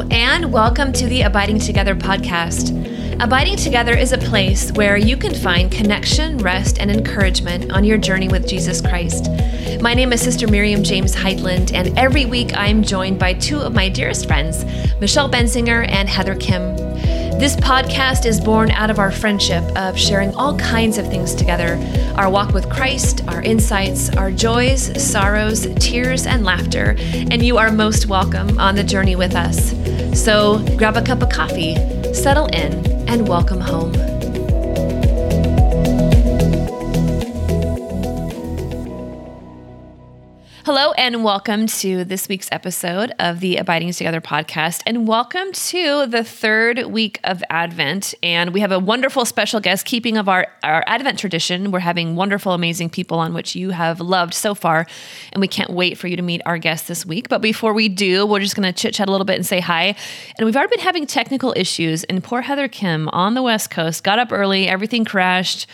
And 0.00 0.50
welcome 0.50 0.90
to 0.94 1.06
the 1.06 1.20
Abiding 1.20 1.58
Together 1.58 1.94
podcast. 1.94 2.72
Abiding 3.22 3.56
Together 3.56 3.94
is 3.94 4.12
a 4.12 4.18
place 4.18 4.72
where 4.72 4.96
you 4.96 5.18
can 5.18 5.34
find 5.34 5.70
connection, 5.70 6.38
rest, 6.38 6.80
and 6.80 6.90
encouragement 6.90 7.70
on 7.70 7.84
your 7.84 7.98
journey 7.98 8.26
with 8.26 8.48
Jesus 8.48 8.80
Christ. 8.80 9.28
My 9.82 9.92
name 9.92 10.14
is 10.14 10.22
Sister 10.22 10.48
Miriam 10.48 10.82
James 10.82 11.14
Heidland, 11.14 11.74
and 11.74 11.96
every 11.98 12.24
week 12.24 12.56
I 12.56 12.68
am 12.68 12.82
joined 12.82 13.18
by 13.18 13.34
two 13.34 13.58
of 13.58 13.74
my 13.74 13.90
dearest 13.90 14.26
friends, 14.26 14.64
Michelle 14.98 15.30
Benzinger 15.30 15.86
and 15.86 16.08
Heather 16.08 16.36
Khym. 16.36 16.91
This 17.42 17.56
podcast 17.56 18.24
is 18.24 18.40
born 18.40 18.70
out 18.70 18.88
of 18.88 19.00
our 19.00 19.10
friendship 19.10 19.64
of 19.76 19.98
sharing 19.98 20.32
all 20.36 20.56
kinds 20.58 20.96
of 20.96 21.08
things 21.08 21.34
together 21.34 21.76
our 22.14 22.30
walk 22.30 22.54
with 22.54 22.70
Christ, 22.70 23.26
our 23.26 23.42
insights, 23.42 24.10
our 24.10 24.30
joys, 24.30 24.92
sorrows, 25.02 25.66
tears, 25.80 26.24
and 26.24 26.44
laughter. 26.44 26.94
And 27.12 27.44
you 27.44 27.58
are 27.58 27.72
most 27.72 28.06
welcome 28.06 28.60
on 28.60 28.76
the 28.76 28.84
journey 28.84 29.16
with 29.16 29.34
us. 29.34 29.72
So 30.16 30.64
grab 30.76 30.96
a 30.96 31.02
cup 31.02 31.20
of 31.20 31.30
coffee, 31.30 31.74
settle 32.14 32.46
in, 32.46 32.86
and 33.08 33.26
welcome 33.26 33.60
home. 33.60 34.11
Hello, 40.64 40.92
and 40.92 41.24
welcome 41.24 41.66
to 41.66 42.04
this 42.04 42.28
week's 42.28 42.48
episode 42.52 43.12
of 43.18 43.40
the 43.40 43.56
Abiding 43.56 43.90
Together 43.90 44.20
podcast. 44.20 44.80
And 44.86 45.08
welcome 45.08 45.50
to 45.50 46.06
the 46.06 46.22
third 46.22 46.84
week 46.84 47.18
of 47.24 47.42
Advent. 47.50 48.14
And 48.22 48.54
we 48.54 48.60
have 48.60 48.70
a 48.70 48.78
wonderful 48.78 49.24
special 49.24 49.58
guest, 49.58 49.84
keeping 49.84 50.16
of 50.16 50.28
our, 50.28 50.46
our 50.62 50.84
Advent 50.86 51.18
tradition. 51.18 51.72
We're 51.72 51.80
having 51.80 52.14
wonderful, 52.14 52.52
amazing 52.52 52.90
people 52.90 53.18
on 53.18 53.34
which 53.34 53.56
you 53.56 53.70
have 53.70 53.98
loved 53.98 54.34
so 54.34 54.54
far. 54.54 54.86
And 55.32 55.40
we 55.40 55.48
can't 55.48 55.70
wait 55.70 55.98
for 55.98 56.06
you 56.06 56.14
to 56.14 56.22
meet 56.22 56.40
our 56.46 56.58
guest 56.58 56.86
this 56.86 57.04
week. 57.04 57.28
But 57.28 57.42
before 57.42 57.72
we 57.72 57.88
do, 57.88 58.24
we're 58.24 58.38
just 58.38 58.54
going 58.54 58.72
to 58.72 58.72
chit 58.72 58.94
chat 58.94 59.08
a 59.08 59.10
little 59.10 59.24
bit 59.24 59.34
and 59.34 59.44
say 59.44 59.58
hi. 59.58 59.96
And 60.38 60.46
we've 60.46 60.54
already 60.54 60.76
been 60.76 60.84
having 60.84 61.08
technical 61.08 61.52
issues. 61.56 62.04
And 62.04 62.22
poor 62.22 62.40
Heather 62.40 62.68
Khym 62.68 63.08
on 63.12 63.34
the 63.34 63.42
West 63.42 63.72
Coast 63.72 64.04
got 64.04 64.20
up 64.20 64.30
early, 64.30 64.68
everything 64.68 65.04
crashed. 65.04 65.66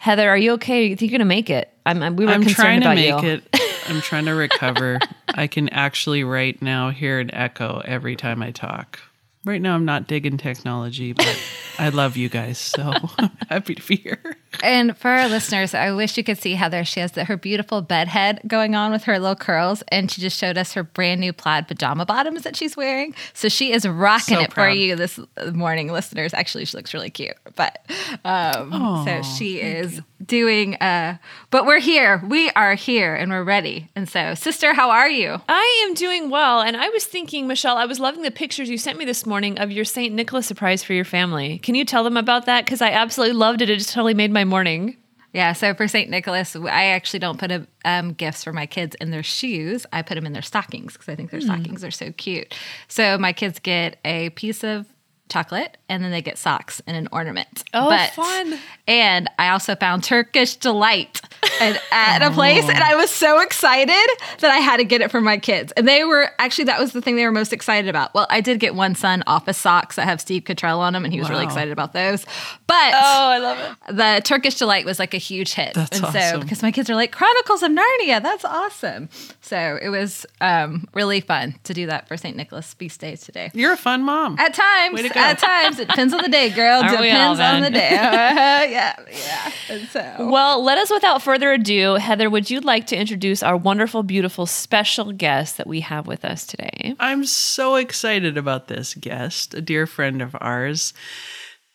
Heather, 0.00 0.30
are 0.30 0.38
you 0.38 0.52
okay? 0.52 0.86
You 0.86 0.96
think 0.96 1.12
you're 1.12 1.18
going 1.18 1.28
to 1.28 1.34
make 1.34 1.50
it? 1.50 1.70
I'm, 1.84 2.02
I'm 2.02 2.16
we 2.16 2.24
were 2.24 2.32
I'm 2.32 2.40
concerned 2.40 2.82
trying 2.82 2.96
to 2.96 3.12
about 3.12 3.22
make 3.22 3.42
you. 3.52 3.60
it. 3.60 3.84
I'm 3.90 4.00
trying 4.00 4.24
to 4.24 4.32
recover. 4.32 4.98
I 5.28 5.46
can 5.46 5.68
actually 5.68 6.24
right 6.24 6.60
now 6.62 6.88
hear 6.88 7.20
an 7.20 7.30
echo 7.34 7.82
every 7.84 8.16
time 8.16 8.42
I 8.42 8.50
talk. 8.50 8.98
Right 9.42 9.62
now, 9.62 9.74
I'm 9.74 9.86
not 9.86 10.06
digging 10.06 10.36
technology, 10.36 11.14
but 11.14 11.38
I 11.78 11.88
love 11.88 12.14
you 12.18 12.28
guys, 12.28 12.58
so 12.58 12.92
I'm 13.18 13.30
happy 13.48 13.74
to 13.74 13.86
be 13.88 13.96
here. 13.96 14.36
And 14.62 14.98
for 14.98 15.08
our 15.08 15.28
listeners, 15.28 15.72
I 15.72 15.92
wish 15.92 16.18
you 16.18 16.24
could 16.24 16.36
see 16.36 16.54
Heather. 16.54 16.84
She 16.84 17.00
has 17.00 17.12
the, 17.12 17.24
her 17.24 17.38
beautiful 17.38 17.80
bed 17.80 18.08
head 18.08 18.42
going 18.46 18.74
on 18.74 18.92
with 18.92 19.04
her 19.04 19.18
little 19.18 19.34
curls, 19.34 19.82
and 19.88 20.10
she 20.10 20.20
just 20.20 20.36
showed 20.38 20.58
us 20.58 20.74
her 20.74 20.82
brand 20.82 21.22
new 21.22 21.32
plaid 21.32 21.68
pajama 21.68 22.04
bottoms 22.04 22.42
that 22.42 22.54
she's 22.54 22.76
wearing. 22.76 23.14
So 23.32 23.48
she 23.48 23.72
is 23.72 23.88
rocking 23.88 24.36
So 24.36 24.42
it 24.42 24.52
for 24.52 24.68
you 24.68 24.94
this 24.94 25.18
morning, 25.54 25.90
listeners. 25.90 26.34
Actually, 26.34 26.66
she 26.66 26.76
looks 26.76 26.92
really 26.92 27.08
cute, 27.08 27.36
but 27.56 27.78
um, 28.26 28.74
Aw, 28.74 29.04
so 29.06 29.22
she 29.22 29.58
is 29.58 30.02
doing. 30.26 30.74
Uh, 30.74 31.16
but 31.50 31.64
we're 31.64 31.80
here. 31.80 32.22
We 32.28 32.50
are 32.50 32.74
here, 32.74 33.14
and 33.14 33.30
we're 33.30 33.44
ready. 33.44 33.88
And 33.96 34.06
so, 34.06 34.34
sister, 34.34 34.74
how 34.74 34.90
are 34.90 35.08
you? 35.08 35.40
I 35.48 35.86
am 35.86 35.94
doing 35.94 36.28
well. 36.28 36.60
And 36.60 36.76
I 36.76 36.90
was 36.90 37.06
thinking, 37.06 37.46
Michelle, 37.46 37.78
I 37.78 37.86
was 37.86 37.98
loving 37.98 38.20
the 38.20 38.30
pictures 38.30 38.68
you 38.68 38.76
sent 38.76 38.98
me 38.98 39.06
this 39.06 39.24
morning 39.24 39.29
of 39.30 39.70
your 39.70 39.84
St. 39.84 40.14
Nicholas 40.14 40.46
surprise 40.46 40.82
for 40.82 40.92
your 40.92 41.04
family. 41.04 41.58
Can 41.58 41.74
you 41.74 41.84
tell 41.84 42.02
them 42.02 42.16
about 42.16 42.46
that? 42.46 42.64
Because 42.64 42.82
I 42.82 42.90
absolutely 42.90 43.36
loved 43.36 43.62
it. 43.62 43.70
It 43.70 43.78
just 43.78 43.92
totally 43.92 44.14
made 44.14 44.32
my 44.32 44.44
morning. 44.44 44.96
Yeah, 45.32 45.52
so 45.52 45.74
for 45.74 45.86
St. 45.86 46.10
Nicholas, 46.10 46.56
I 46.56 46.86
actually 46.86 47.20
don't 47.20 47.38
put 47.38 47.52
a, 47.52 47.66
um, 47.84 48.12
gifts 48.14 48.42
for 48.42 48.52
my 48.52 48.66
kids 48.66 48.96
in 49.00 49.12
their 49.12 49.22
shoes. 49.22 49.86
I 49.92 50.02
put 50.02 50.16
them 50.16 50.26
in 50.26 50.32
their 50.32 50.42
stockings 50.42 50.94
because 50.94 51.08
I 51.08 51.14
think 51.14 51.30
their 51.30 51.40
stockings 51.40 51.84
are 51.84 51.92
so 51.92 52.10
cute. 52.12 52.52
So 52.88 53.16
my 53.16 53.32
kids 53.32 53.60
get 53.60 53.98
a 54.04 54.30
piece 54.30 54.64
of 54.64 54.86
chocolate 55.30 55.76
and 55.88 56.02
then 56.04 56.10
they 56.10 56.22
get 56.22 56.36
socks 56.38 56.82
and 56.86 56.96
an 56.96 57.08
ornament. 57.12 57.64
Oh, 57.72 57.88
fun. 58.14 58.58
And 58.86 59.28
I 59.38 59.50
also 59.50 59.74
found 59.76 60.04
Turkish 60.04 60.56
Delight 60.56 61.20
at, 61.60 61.80
at 61.92 62.22
a 62.22 62.30
place 62.32 62.64
and 62.68 62.78
I 62.82 62.96
was 62.96 63.10
so 63.10 63.40
excited 63.40 63.94
that 64.40 64.50
I 64.50 64.58
had 64.58 64.78
to 64.78 64.84
get 64.84 65.00
it 65.00 65.10
for 65.10 65.20
my 65.20 65.38
kids. 65.38 65.72
And 65.76 65.86
they 65.86 66.04
were 66.04 66.30
actually, 66.38 66.64
that 66.64 66.80
was 66.80 66.92
the 66.92 67.00
thing 67.00 67.16
they 67.16 67.24
were 67.24 67.32
most 67.32 67.52
excited 67.52 67.88
about. 67.88 68.12
Well, 68.14 68.26
I 68.30 68.40
did 68.40 68.58
get 68.60 68.74
one 68.74 68.94
son 68.94 69.22
office 69.26 69.58
socks 69.58 69.96
that 69.96 70.04
have 70.06 70.20
Steve 70.20 70.42
Carell 70.44 70.78
on 70.78 70.92
them 70.92 71.04
and 71.04 71.12
he 71.12 71.20
was 71.20 71.30
really 71.30 71.44
excited 71.44 71.72
about 71.72 71.92
those. 71.92 72.24
But 72.66 72.92
Oh, 72.94 73.28
I 73.30 73.38
love 73.38 73.76
it. 73.88 73.96
the 73.96 74.20
Turkish 74.24 74.56
delight 74.56 74.84
was 74.84 74.98
like 74.98 75.14
a 75.14 75.18
huge 75.18 75.52
hit. 75.54 75.74
That's 75.74 76.00
and 76.00 76.12
so 76.12 76.18
awesome. 76.18 76.40
because 76.40 76.62
my 76.62 76.72
kids 76.72 76.90
are 76.90 76.94
like 76.94 77.12
Chronicles 77.12 77.62
of 77.62 77.70
Narnia, 77.70 78.22
that's 78.22 78.44
awesome. 78.44 79.08
So 79.50 79.80
it 79.82 79.88
was 79.88 80.26
um, 80.40 80.86
really 80.94 81.20
fun 81.20 81.56
to 81.64 81.74
do 81.74 81.86
that 81.86 82.06
for 82.06 82.16
St. 82.16 82.36
Nicholas 82.36 82.72
feast 82.74 83.00
day 83.00 83.16
today. 83.16 83.50
You're 83.52 83.72
a 83.72 83.76
fun 83.76 84.04
mom. 84.04 84.38
At 84.38 84.54
times, 84.54 84.94
Way 84.94 85.02
to 85.02 85.08
go. 85.08 85.18
at 85.18 85.40
times, 85.40 85.80
it 85.80 85.88
depends 85.88 86.14
on 86.14 86.22
the 86.22 86.28
day, 86.28 86.50
girl. 86.50 86.80
Aren't 86.80 87.00
we 87.00 87.10
all, 87.10 87.34
depends 87.34 87.40
on 87.40 87.62
the 87.62 87.70
day. 87.70 87.90
Yeah, 88.70 88.94
yeah. 89.10 89.52
And 89.68 89.88
so 89.88 90.28
Well, 90.30 90.62
let 90.62 90.78
us, 90.78 90.88
without 90.88 91.20
further 91.20 91.50
ado, 91.50 91.94
Heather, 91.94 92.30
would 92.30 92.48
you 92.48 92.60
like 92.60 92.86
to 92.88 92.96
introduce 92.96 93.42
our 93.42 93.56
wonderful, 93.56 94.04
beautiful, 94.04 94.46
special 94.46 95.10
guest 95.10 95.56
that 95.56 95.66
we 95.66 95.80
have 95.80 96.06
with 96.06 96.24
us 96.24 96.46
today? 96.46 96.94
I'm 97.00 97.24
so 97.24 97.74
excited 97.74 98.38
about 98.38 98.68
this 98.68 98.94
guest, 98.94 99.52
a 99.54 99.60
dear 99.60 99.88
friend 99.88 100.22
of 100.22 100.36
ours, 100.40 100.94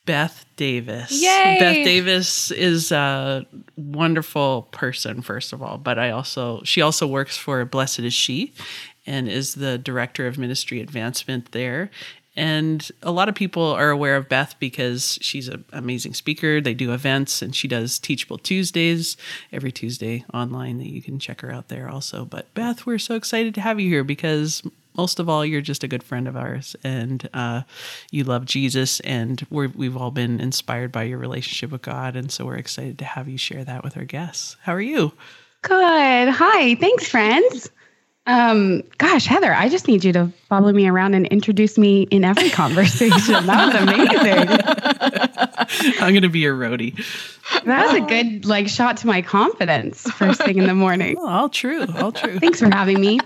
Beth 0.05 0.45
Davis. 0.55 1.11
Yay! 1.11 1.57
Beth 1.59 1.85
Davis 1.85 2.51
is 2.51 2.91
a 2.91 3.45
wonderful 3.75 4.63
person, 4.71 5.21
first 5.21 5.53
of 5.53 5.61
all, 5.61 5.77
but 5.77 5.97
I 5.97 6.11
also 6.11 6.61
she 6.63 6.81
also 6.81 7.07
works 7.07 7.37
for 7.37 7.63
Blessed 7.65 7.99
is 7.99 8.13
She 8.13 8.53
and 9.07 9.27
is 9.27 9.55
the 9.55 9.77
director 9.77 10.27
of 10.27 10.37
ministry 10.37 10.79
advancement 10.79 11.51
there. 11.51 11.89
And 12.37 12.91
a 13.01 13.11
lot 13.11 13.29
of 13.29 13.35
people 13.35 13.63
are 13.63 13.89
aware 13.89 14.17
of 14.17 14.27
Beth 14.27 14.55
because 14.59 15.17
she's 15.21 15.47
an 15.47 15.63
amazing 15.71 16.13
speaker. 16.13 16.59
They 16.59 16.73
do 16.73 16.93
events 16.93 17.41
and 17.41 17.55
she 17.55 17.67
does 17.67 17.97
Teachable 17.97 18.37
Tuesdays 18.37 19.15
every 19.53 19.71
Tuesday 19.71 20.25
online 20.33 20.77
that 20.79 20.89
you 20.89 21.01
can 21.01 21.17
check 21.17 21.41
her 21.41 21.51
out 21.51 21.69
there 21.69 21.89
also. 21.89 22.25
But 22.25 22.53
Beth, 22.53 22.85
we're 22.85 22.99
so 22.99 23.15
excited 23.15 23.55
to 23.55 23.61
have 23.61 23.79
you 23.79 23.87
here 23.87 24.03
because 24.03 24.61
most 24.97 25.19
of 25.19 25.29
all, 25.29 25.45
you're 25.45 25.61
just 25.61 25.83
a 25.83 25.87
good 25.87 26.03
friend 26.03 26.27
of 26.27 26.35
ours 26.35 26.75
and 26.83 27.27
uh, 27.33 27.61
you 28.11 28.23
love 28.23 28.45
Jesus. 28.45 28.99
And 29.01 29.45
we're, 29.49 29.69
we've 29.69 29.97
all 29.97 30.11
been 30.11 30.39
inspired 30.39 30.91
by 30.91 31.03
your 31.03 31.17
relationship 31.17 31.71
with 31.71 31.81
God. 31.81 32.15
And 32.15 32.31
so 32.31 32.45
we're 32.45 32.57
excited 32.57 32.99
to 32.99 33.05
have 33.05 33.27
you 33.27 33.37
share 33.37 33.63
that 33.63 33.83
with 33.83 33.97
our 33.97 34.05
guests. 34.05 34.57
How 34.63 34.73
are 34.73 34.81
you? 34.81 35.13
Good. 35.61 36.29
Hi. 36.29 36.75
Thanks, 36.75 37.07
friends. 37.07 37.69
Um, 38.27 38.81
gosh, 38.97 39.25
Heather, 39.25 39.53
I 39.53 39.69
just 39.69 39.87
need 39.87 40.03
you 40.03 40.11
to 40.13 40.31
follow 40.49 40.73
me 40.73 40.87
around 40.87 41.13
and 41.13 41.27
introduce 41.27 41.77
me 41.77 42.03
in 42.03 42.23
every 42.23 42.49
conversation. 42.61 43.45
that 43.45 43.65
was 43.67 43.75
amazing. 43.83 45.95
I'm 46.01 46.13
going 46.13 46.23
to 46.23 46.29
be 46.29 46.39
your 46.39 46.57
roadie. 46.57 46.95
That 47.65 47.93
was 47.93 48.01
a 48.01 48.05
good 48.05 48.45
like 48.45 48.67
shot 48.67 48.97
to 48.97 49.07
my 49.07 49.21
confidence 49.21 50.09
first 50.11 50.41
thing 50.41 50.57
in 50.57 50.65
the 50.65 50.73
morning. 50.73 51.15
Oh, 51.25 51.27
all 51.27 51.49
true. 51.49 51.85
All 51.97 52.11
true. 52.11 52.39
Thanks 52.39 52.59
for 52.59 52.65
having 52.65 52.99
me. 52.99 53.19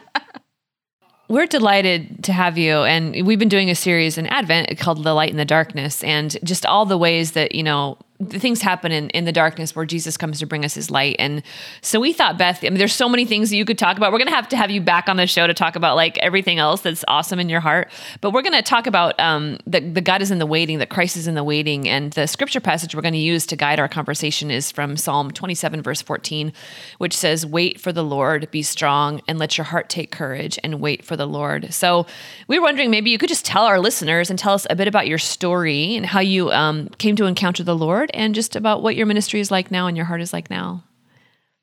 We're 1.30 1.46
delighted 1.46 2.24
to 2.24 2.34
have 2.34 2.58
you. 2.58 2.84
And 2.84 3.26
we've 3.26 3.38
been 3.38 3.50
doing 3.50 3.70
a 3.70 3.76
series 3.76 4.18
in 4.18 4.26
Advent 4.26 4.76
called 4.80 5.04
The 5.04 5.14
Light 5.14 5.30
in 5.30 5.38
the 5.38 5.46
Darkness, 5.46 6.04
and 6.04 6.36
just 6.44 6.66
all 6.66 6.86
the 6.88 6.98
ways 6.98 7.34
that, 7.34 7.54
you 7.54 7.62
know, 7.62 8.00
things 8.28 8.62
happen 8.62 8.92
in, 8.92 9.10
in 9.12 9.24
the 9.24 9.32
darkness 9.32 9.74
where 9.74 9.86
Jesus 9.86 10.18
comes 10.18 10.40
to 10.40 10.46
bring 10.46 10.66
us 10.66 10.74
his 10.74 10.92
light. 10.92 11.16
And 11.20 11.42
so 11.82 12.02
we 12.02 12.12
thought, 12.12 12.38
Beth, 12.38 12.60
I 12.64 12.70
mean, 12.70 12.78
there's 12.78 12.94
so 12.94 13.08
many 13.08 13.24
things 13.24 13.50
that 13.50 13.56
you 13.56 13.64
could 13.64 13.78
talk 13.78 13.96
about. 13.96 14.12
We're 14.12 14.18
going 14.18 14.28
to 14.28 14.36
have 14.36 14.50
to 14.50 14.58
have 14.58 14.70
you 14.70 14.82
back 14.82 15.08
on 15.08 15.16
the 15.16 15.26
show 15.26 15.48
to 15.48 15.54
talk 15.54 15.78
about 15.78 15.96
like 15.96 16.18
everything 16.18 16.60
else 16.60 16.82
that's 16.82 17.06
awesome 17.08 17.40
in 17.40 17.48
your 17.48 17.62
heart. 17.62 17.90
But 18.20 18.32
we're 18.32 18.42
going 18.42 18.54
to 18.54 18.62
talk 18.62 18.88
about 18.88 19.18
um, 19.22 19.58
that 19.68 19.94
the 19.94 20.02
God 20.02 20.22
is 20.22 20.32
in 20.32 20.40
the 20.40 20.46
waiting, 20.46 20.80
that 20.80 20.90
Christ 20.90 21.16
is 21.16 21.28
in 21.28 21.36
the 21.36 21.46
waiting. 21.46 21.88
And 21.88 22.12
the 22.12 22.28
scripture 22.28 22.60
passage 22.60 22.94
we're 22.94 23.02
going 23.02 23.14
to 23.14 23.20
use 23.20 23.46
to 23.48 23.56
guide 23.56 23.80
our 23.80 23.88
conversation 23.88 24.52
is 24.52 24.70
from 24.70 24.98
Psalm 24.98 25.32
27, 25.32 25.82
verse 25.82 26.02
14, 26.02 26.52
which 26.98 27.16
says, 27.16 27.46
Wait 27.46 27.80
for 27.80 27.94
the 27.94 28.04
Lord, 28.04 28.52
be 28.52 28.64
strong, 28.64 29.22
and 29.30 29.40
let 29.40 29.58
your 29.58 29.66
heart 29.66 29.88
take 29.88 30.12
courage 30.12 30.60
and 30.62 30.82
wait 30.82 31.06
for 31.06 31.16
the 31.16 31.26
Lord. 31.26 31.74
So 31.74 32.06
we 32.50 32.60
were 32.60 32.64
wondering 32.64 32.92
maybe 32.92 33.12
you 33.12 33.18
could 33.18 33.30
just 33.30 33.46
tell 33.46 33.64
our 33.64 33.80
listeners 33.80 34.30
and 34.30 34.38
tell 34.38 34.54
us 34.54 34.68
a 34.70 34.76
bit 34.76 34.90
about 34.90 35.08
your 35.08 35.18
story 35.18 35.96
and 35.96 36.06
how 36.06 36.20
you 36.20 36.52
um, 36.52 36.90
came 36.98 37.16
to 37.16 37.26
encounter 37.26 37.64
the 37.64 37.76
Lord 37.76 38.09
and 38.14 38.36
just 38.36 38.56
about 38.56 38.82
what 38.84 38.96
your 38.96 39.06
ministry 39.06 39.40
is 39.40 39.52
like 39.52 39.72
now 39.72 39.88
and 39.88 39.98
your 39.98 40.06
heart 40.06 40.22
is 40.22 40.34
like 40.34 40.50
now. 40.50 40.84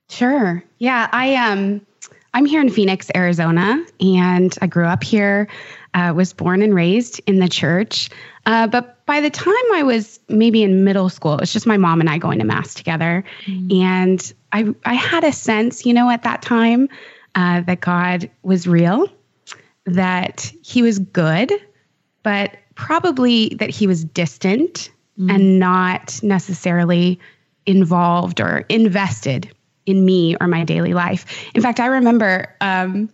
Sure. 0.09 0.63
Yeah, 0.79 1.09
I 1.13 1.35
um 1.35 1.81
I'm 2.35 2.45
here 2.45 2.61
in 2.61 2.69
Phoenix, 2.69 3.11
Arizona, 3.17 3.83
and 3.99 4.55
I 4.61 4.67
grew 4.67 4.85
up 4.85 5.03
here, 5.03 5.49
uh, 5.95 6.13
was 6.15 6.35
born 6.35 6.61
and 6.61 6.75
raised 6.75 7.19
in 7.27 7.39
the 7.39 7.49
church. 7.49 8.11
Uh, 8.45 8.67
but 8.67 9.05
by 9.07 9.21
the 9.21 9.31
time 9.31 9.55
I 9.73 9.83
was 9.83 10.21
maybe 10.29 10.63
in 10.63 10.85
middle 10.85 11.09
school, 11.09 11.33
it 11.33 11.41
was 11.41 11.53
just 11.53 11.67
my 11.67 11.79
mom 11.79 11.99
and 12.01 12.11
I 12.11 12.19
going 12.19 12.39
to 12.39 12.45
mass 12.45 12.75
together, 12.75 13.25
and 13.71 14.33
I 14.53 14.75
I 14.85 14.95
had 14.95 15.25
a 15.25 15.33
sense, 15.33 15.87
you 15.87 15.95
know, 15.95 16.11
at 16.11 16.25
that 16.25 16.43
time, 16.43 16.89
uh, 17.35 17.63
that 17.63 17.81
God 17.81 18.31
was 18.43 18.67
real, 18.67 19.09
that 19.87 20.53
He 20.63 20.83
was 20.83 20.99
good, 20.99 21.51
but 22.23 22.55
probably 22.75 23.49
that 23.59 23.71
He 23.71 23.87
was 23.87 24.05
distant 24.05 24.91
and 25.19 25.59
not 25.59 26.23
necessarily 26.23 27.19
involved 27.65 28.41
or 28.41 28.65
invested 28.69 29.51
in 29.87 30.05
me 30.05 30.37
or 30.41 30.47
my 30.47 30.65
daily 30.65 30.95
life. 30.95 31.27
In 31.55 31.63
fact, 31.63 31.81
I 31.81 31.87
remember 31.87 32.55
um, 32.61 33.09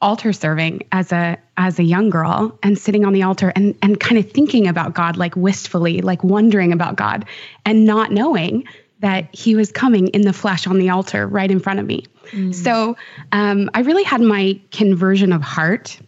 altar 0.00 0.32
serving 0.32 0.82
as 0.92 1.10
a 1.12 1.38
as 1.56 1.78
a 1.78 1.82
young 1.82 2.10
girl 2.10 2.58
and 2.62 2.78
sitting 2.78 3.04
on 3.04 3.12
the 3.12 3.22
altar 3.22 3.52
and 3.56 3.74
and 3.82 3.98
kind 3.98 4.18
of 4.18 4.30
thinking 4.30 4.68
about 4.68 4.94
God 4.94 5.16
like 5.16 5.34
wistfully, 5.36 6.02
like 6.02 6.22
wondering 6.22 6.72
about 6.72 6.96
God 6.96 7.24
and 7.64 7.86
not 7.86 8.12
knowing 8.12 8.64
that 9.00 9.34
he 9.34 9.54
was 9.54 9.72
coming 9.72 10.08
in 10.08 10.22
the 10.22 10.32
flesh 10.32 10.66
on 10.66 10.78
the 10.78 10.90
altar 10.90 11.26
right 11.26 11.50
in 11.50 11.60
front 11.60 11.80
of 11.80 11.86
me. 11.86 12.06
Mm. 12.30 12.54
So 12.54 12.96
um, 13.32 13.70
I 13.74 13.80
really 13.80 14.04
had 14.04 14.20
my 14.20 14.58
conversion 14.70 15.32
of 15.32 15.42
heart 15.42 15.98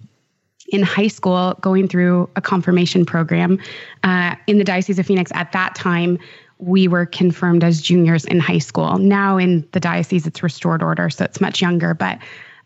in 0.68 0.82
high 0.82 1.08
school 1.08 1.56
going 1.60 1.88
through 1.88 2.28
a 2.36 2.40
confirmation 2.40 3.04
program 3.04 3.58
uh, 4.04 4.34
in 4.46 4.58
the 4.58 4.64
Diocese 4.64 4.98
of 4.98 5.06
Phoenix 5.06 5.30
at 5.34 5.52
that 5.52 5.74
time. 5.74 6.18
We 6.58 6.88
were 6.88 7.06
confirmed 7.06 7.62
as 7.64 7.80
juniors 7.80 8.24
in 8.24 8.40
high 8.40 8.58
school. 8.58 8.98
Now 8.98 9.38
in 9.38 9.66
the 9.72 9.80
diocese, 9.80 10.26
it's 10.26 10.42
restored 10.42 10.82
order, 10.82 11.08
so 11.08 11.24
it's 11.24 11.40
much 11.40 11.62
younger. 11.62 11.94
But 11.94 12.18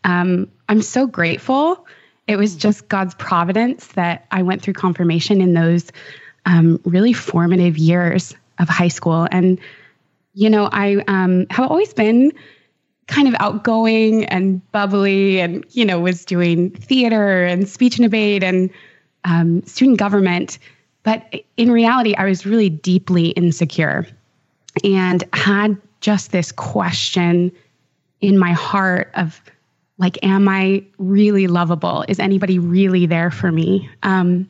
um, 0.03 0.49
I'm 0.67 0.81
so 0.81 1.05
grateful. 1.05 1.85
It 2.27 2.37
was 2.37 2.55
just 2.55 2.87
God's 2.87 3.13
providence 3.15 3.87
that 3.87 4.25
I 4.31 4.41
went 4.41 4.61
through 4.61 4.73
confirmation 4.73 5.41
in 5.41 5.53
those 5.53 5.91
um, 6.45 6.79
really 6.85 7.13
formative 7.13 7.77
years 7.77 8.33
of 8.59 8.67
high 8.67 8.87
school. 8.87 9.27
And, 9.31 9.59
you 10.33 10.49
know, 10.49 10.69
I 10.71 11.03
um, 11.07 11.45
have 11.49 11.69
always 11.69 11.93
been 11.93 12.31
kind 13.07 13.27
of 13.27 13.35
outgoing 13.39 14.25
and 14.25 14.61
bubbly 14.71 15.39
and, 15.39 15.65
you 15.71 15.85
know, 15.85 15.99
was 15.99 16.25
doing 16.25 16.71
theater 16.71 17.43
and 17.43 17.67
speech 17.67 17.97
and 17.97 18.03
debate 18.03 18.43
and 18.43 18.69
um, 19.25 19.63
student 19.63 19.99
government. 19.99 20.59
But 21.03 21.43
in 21.57 21.71
reality, 21.71 22.15
I 22.15 22.25
was 22.25 22.45
really 22.45 22.69
deeply 22.69 23.29
insecure 23.29 24.07
and 24.83 25.23
had 25.33 25.77
just 26.01 26.31
this 26.31 26.51
question 26.51 27.51
in 28.21 28.37
my 28.37 28.53
heart 28.53 29.11
of 29.15 29.41
like, 29.97 30.17
am 30.23 30.47
I 30.47 30.83
really 30.97 31.47
lovable? 31.47 32.05
Is 32.07 32.19
anybody 32.19 32.57
really 32.57 33.05
there 33.05 33.31
for 33.31 33.51
me? 33.51 33.89
Um, 34.01 34.49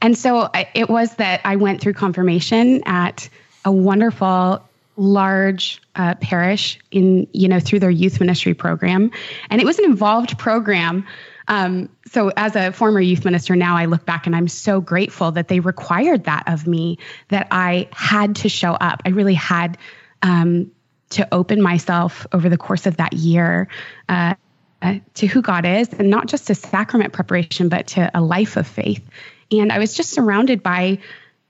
and 0.00 0.18
so 0.18 0.50
it 0.74 0.88
was 0.88 1.14
that 1.16 1.40
I 1.44 1.56
went 1.56 1.80
through 1.80 1.94
confirmation 1.94 2.82
at 2.84 3.28
a 3.64 3.70
wonderful 3.70 4.62
large 4.96 5.80
uh, 5.96 6.14
parish 6.16 6.78
in 6.90 7.26
you 7.32 7.48
know 7.48 7.60
through 7.60 7.80
their 7.80 7.90
youth 7.90 8.20
ministry 8.20 8.54
program. 8.54 9.10
And 9.50 9.60
it 9.60 9.64
was 9.64 9.78
an 9.78 9.84
involved 9.84 10.38
program. 10.38 11.06
Um, 11.48 11.88
so 12.06 12.30
as 12.36 12.54
a 12.56 12.72
former 12.72 13.00
youth 13.00 13.24
minister 13.24 13.56
now 13.56 13.76
i 13.76 13.86
look 13.86 14.06
back 14.06 14.26
and 14.26 14.36
i'm 14.36 14.46
so 14.46 14.80
grateful 14.80 15.32
that 15.32 15.48
they 15.48 15.58
required 15.58 16.24
that 16.24 16.44
of 16.46 16.68
me 16.68 16.98
that 17.28 17.48
i 17.50 17.88
had 17.92 18.36
to 18.36 18.48
show 18.48 18.72
up. 18.72 19.02
I 19.04 19.08
really 19.10 19.34
had 19.34 19.76
um, 20.22 20.70
to 21.10 21.26
open 21.32 21.60
myself 21.60 22.26
over 22.32 22.48
the 22.48 22.56
course 22.56 22.86
of 22.86 22.98
that 22.98 23.12
year 23.12 23.68
uh, 24.08 24.34
uh, 24.82 24.98
to 25.14 25.26
who 25.26 25.42
god 25.42 25.64
is 25.64 25.92
and 25.92 26.10
not 26.10 26.28
just 26.28 26.46
to 26.46 26.54
sacrament 26.54 27.12
preparation 27.12 27.68
but 27.68 27.88
to 27.88 28.10
a 28.14 28.20
life 28.20 28.56
of 28.56 28.66
faith. 28.66 29.04
And 29.50 29.72
i 29.72 29.78
was 29.78 29.96
just 29.96 30.10
surrounded 30.10 30.62
by 30.62 30.98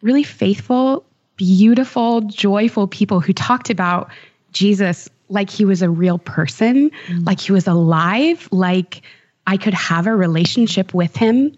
really 0.00 0.24
faithful 0.24 1.04
beautiful, 1.36 2.22
joyful 2.22 2.86
people 2.86 3.20
who 3.20 3.32
talked 3.32 3.70
about 3.70 4.10
Jesus 4.52 5.08
like 5.28 5.48
he 5.48 5.64
was 5.64 5.82
a 5.82 5.88
real 5.90 6.18
person, 6.18 6.90
mm-hmm. 6.90 7.24
like 7.24 7.40
he 7.40 7.52
was 7.52 7.66
alive, 7.66 8.48
like 8.52 9.02
I 9.46 9.56
could 9.56 9.74
have 9.74 10.06
a 10.06 10.14
relationship 10.14 10.92
with 10.92 11.16
him. 11.16 11.56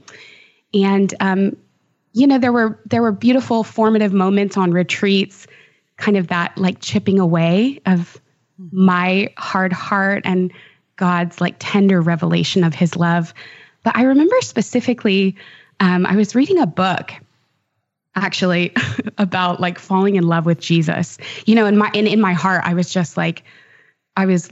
And 0.73 1.13
um, 1.21 1.57
you 2.13 2.27
know, 2.27 2.39
there 2.39 2.53
were 2.53 2.81
there 2.87 3.03
were 3.03 3.13
beautiful 3.13 3.65
formative 3.65 4.13
moments 4.13 4.57
on 4.57 4.71
retreats, 4.71 5.47
kind 5.97 6.17
of 6.17 6.29
that 6.29 6.57
like 6.57 6.81
chipping 6.81 7.19
away 7.19 7.81
of 7.87 8.21
my 8.71 9.33
hard 9.37 9.73
heart 9.73 10.23
and 10.25 10.53
God's 10.97 11.41
like 11.41 11.57
tender 11.59 12.01
revelation 12.01 12.63
of 12.63 12.75
his 12.75 12.97
love. 12.97 13.35
But 13.83 13.97
I 13.97 14.05
remember 14.05 14.37
specifically, 14.41 15.37
um, 15.81 16.07
I 16.07 16.15
was 16.15 16.35
reading 16.35 16.61
a 16.61 16.67
book 16.67 17.13
actually 18.17 18.73
about 19.19 19.61
like 19.61 19.79
falling 19.79 20.17
in 20.17 20.27
love 20.27 20.47
with 20.47 20.61
Jesus. 20.61 21.19
You 21.47 21.55
know, 21.55 21.67
in 21.67 21.77
my 21.77 21.91
in, 21.95 22.07
in 22.07 22.21
my 22.21 22.33
heart, 22.33 22.63
I 22.65 22.75
was 22.75 22.93
just 22.93 23.17
like, 23.17 23.45
I 24.17 24.27
was 24.27 24.51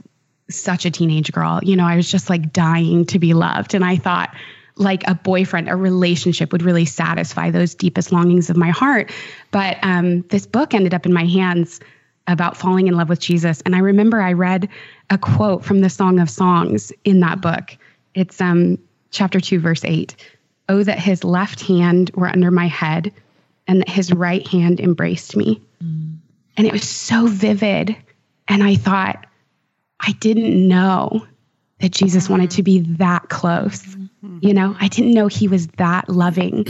such 0.49 0.85
a 0.85 0.91
teenage 0.91 1.31
girl. 1.31 1.59
You 1.63 1.75
know, 1.75 1.85
I 1.85 1.95
was 1.95 2.09
just 2.09 2.29
like 2.29 2.51
dying 2.51 3.05
to 3.07 3.19
be 3.19 3.33
loved. 3.33 3.73
And 3.73 3.83
I 3.83 3.95
thought 3.95 4.35
like 4.75 5.07
a 5.07 5.15
boyfriend, 5.15 5.69
a 5.69 5.75
relationship 5.75 6.51
would 6.51 6.63
really 6.63 6.85
satisfy 6.85 7.51
those 7.51 7.75
deepest 7.75 8.11
longings 8.11 8.49
of 8.49 8.57
my 8.57 8.69
heart. 8.69 9.11
But 9.51 9.77
um, 9.83 10.21
this 10.23 10.45
book 10.45 10.73
ended 10.73 10.93
up 10.93 11.05
in 11.05 11.13
my 11.13 11.25
hands 11.25 11.79
about 12.27 12.57
falling 12.57 12.87
in 12.87 12.95
love 12.95 13.09
with 13.09 13.19
Jesus. 13.19 13.61
And 13.61 13.75
I 13.75 13.79
remember 13.79 14.21
I 14.21 14.33
read 14.33 14.69
a 15.09 15.17
quote 15.17 15.63
from 15.63 15.81
the 15.81 15.89
Song 15.89 16.19
of 16.19 16.29
Songs 16.29 16.91
in 17.03 17.19
that 17.19 17.41
book. 17.41 17.77
It's 18.15 18.39
um, 18.41 18.79
chapter 19.11 19.39
2, 19.39 19.59
verse 19.59 19.83
8. 19.83 20.15
Oh, 20.69 20.83
that 20.83 20.99
his 20.99 21.23
left 21.23 21.61
hand 21.61 22.09
were 22.15 22.27
under 22.27 22.49
my 22.49 22.67
head 22.67 23.13
and 23.67 23.81
that 23.81 23.89
his 23.89 24.11
right 24.11 24.47
hand 24.47 24.79
embraced 24.79 25.35
me. 25.35 25.61
Mm. 25.83 26.17
And 26.57 26.67
it 26.67 26.73
was 26.73 26.87
so 26.87 27.27
vivid. 27.27 27.95
And 28.47 28.63
I 28.63 28.75
thought, 28.75 29.25
I 29.99 30.11
didn't 30.13 30.67
know 30.67 31.25
that 31.79 31.91
Jesus 31.91 32.29
wanted 32.29 32.51
to 32.51 32.63
be 32.63 32.79
that 32.79 33.29
close. 33.29 33.81
Mm-hmm. 33.83 34.39
You 34.41 34.53
know, 34.53 34.75
I 34.79 34.87
didn't 34.87 35.13
know 35.13 35.27
he 35.27 35.49
was 35.49 35.67
that 35.77 36.07
loving 36.07 36.65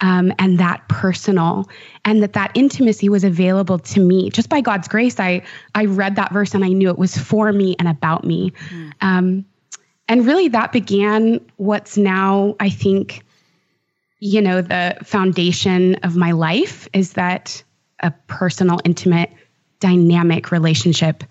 um, 0.00 0.32
and 0.38 0.58
that 0.58 0.88
personal, 0.88 1.68
and 2.04 2.22
that 2.22 2.32
that 2.32 2.52
intimacy 2.54 3.10
was 3.10 3.24
available 3.24 3.78
to 3.78 4.00
me 4.00 4.30
just 4.30 4.48
by 4.48 4.62
God's 4.62 4.88
grace. 4.88 5.20
I 5.20 5.42
I 5.74 5.84
read 5.84 6.16
that 6.16 6.32
verse 6.32 6.54
and 6.54 6.64
I 6.64 6.68
knew 6.68 6.88
it 6.88 6.98
was 6.98 7.16
for 7.16 7.52
me 7.52 7.76
and 7.78 7.88
about 7.88 8.24
me, 8.24 8.52
mm. 8.70 8.92
um, 9.02 9.44
and 10.08 10.26
really 10.26 10.48
that 10.48 10.72
began 10.72 11.40
what's 11.56 11.98
now 11.98 12.56
I 12.58 12.70
think 12.70 13.22
you 14.20 14.40
know, 14.40 14.62
the 14.62 14.96
foundation 15.02 15.96
of 15.96 16.16
my 16.16 16.32
life 16.32 16.88
is 16.92 17.14
that 17.14 17.62
a 18.00 18.10
personal, 18.26 18.80
intimate, 18.84 19.30
dynamic 19.80 20.50
relationship 20.50 21.24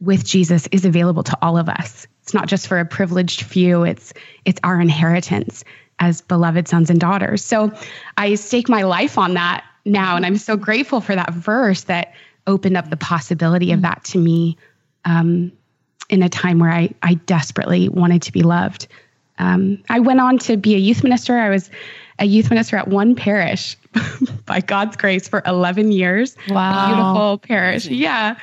with 0.00 0.24
Jesus 0.24 0.68
is 0.70 0.84
available 0.84 1.22
to 1.24 1.36
all 1.42 1.58
of 1.58 1.68
us. 1.68 2.06
It's 2.22 2.34
not 2.34 2.46
just 2.46 2.68
for 2.68 2.78
a 2.78 2.84
privileged 2.84 3.42
few, 3.42 3.82
it's 3.84 4.12
it's 4.44 4.60
our 4.62 4.80
inheritance 4.80 5.64
as 5.98 6.20
beloved 6.20 6.68
sons 6.68 6.90
and 6.90 7.00
daughters. 7.00 7.42
So 7.42 7.72
I 8.16 8.36
stake 8.36 8.68
my 8.68 8.82
life 8.82 9.18
on 9.18 9.34
that 9.34 9.64
now 9.84 10.16
and 10.16 10.24
I'm 10.24 10.36
so 10.36 10.56
grateful 10.56 11.00
for 11.00 11.14
that 11.14 11.32
verse 11.32 11.84
that 11.84 12.12
opened 12.46 12.76
up 12.76 12.88
the 12.90 12.96
possibility 12.96 13.72
of 13.72 13.82
that 13.82 14.04
to 14.04 14.18
me 14.18 14.56
um, 15.04 15.50
in 16.08 16.22
a 16.22 16.28
time 16.28 16.58
where 16.58 16.70
I 16.70 16.90
I 17.02 17.14
desperately 17.14 17.88
wanted 17.88 18.22
to 18.22 18.32
be 18.32 18.42
loved. 18.42 18.86
Um, 19.38 19.82
I 19.88 20.00
went 20.00 20.20
on 20.20 20.38
to 20.38 20.56
be 20.56 20.74
a 20.74 20.78
youth 20.78 21.02
minister. 21.02 21.38
I 21.38 21.48
was 21.48 21.70
a 22.18 22.24
youth 22.24 22.50
minister 22.50 22.76
at 22.76 22.88
one 22.88 23.14
parish 23.14 23.76
by 24.46 24.60
God's 24.60 24.96
grace 24.96 25.28
for 25.28 25.42
11 25.46 25.92
years. 25.92 26.36
Wow. 26.48 26.86
Beautiful 26.86 27.38
parish. 27.38 27.86
Yeah. 27.86 28.36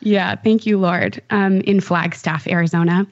Yeah. 0.00 0.36
Thank 0.36 0.66
you, 0.66 0.78
Lord. 0.78 1.22
Um, 1.30 1.60
in 1.62 1.80
Flagstaff, 1.80 2.46
Arizona. 2.46 3.06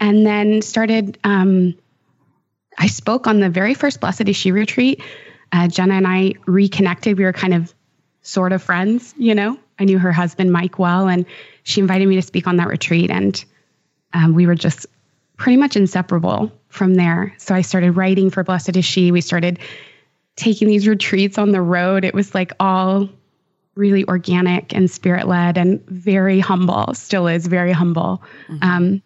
And 0.00 0.26
then 0.26 0.62
started, 0.62 1.18
um, 1.24 1.74
I 2.78 2.86
spoke 2.86 3.26
on 3.26 3.40
the 3.40 3.48
very 3.48 3.74
first 3.74 4.00
Blessed 4.00 4.28
Is 4.28 4.36
She 4.36 4.52
retreat. 4.52 5.02
Uh, 5.52 5.68
Jenna 5.68 5.94
and 5.94 6.06
I 6.06 6.34
reconnected. 6.46 7.18
We 7.18 7.24
were 7.24 7.32
kind 7.32 7.54
of 7.54 7.72
sort 8.22 8.52
of 8.52 8.62
friends, 8.62 9.14
you 9.16 9.34
know. 9.34 9.58
I 9.78 9.84
knew 9.84 9.98
her 9.98 10.12
husband, 10.12 10.52
Mike, 10.52 10.78
well, 10.78 11.08
and 11.08 11.26
she 11.62 11.80
invited 11.80 12.08
me 12.08 12.16
to 12.16 12.22
speak 12.22 12.46
on 12.46 12.56
that 12.56 12.68
retreat. 12.68 13.10
And 13.10 13.42
um, 14.12 14.34
we 14.34 14.46
were 14.46 14.54
just 14.54 14.86
pretty 15.36 15.56
much 15.56 15.76
inseparable 15.76 16.50
from 16.76 16.94
there. 16.94 17.34
So 17.38 17.54
I 17.54 17.62
started 17.62 17.92
writing 17.92 18.30
for 18.30 18.44
Blessed 18.44 18.76
Is 18.76 18.84
She. 18.84 19.10
We 19.10 19.20
started 19.20 19.58
taking 20.36 20.68
these 20.68 20.86
retreats 20.86 21.38
on 21.38 21.52
the 21.52 21.62
road. 21.62 22.04
It 22.04 22.14
was 22.14 22.34
like 22.34 22.52
all 22.60 23.08
really 23.74 24.04
organic 24.06 24.74
and 24.74 24.90
spirit 24.90 25.28
led 25.28 25.58
and 25.58 25.84
very 25.86 26.40
humble, 26.40 26.94
still 26.94 27.26
is 27.26 27.46
very 27.46 27.72
humble. 27.72 28.22
Mm-hmm. 28.48 28.62
Um, 28.62 29.02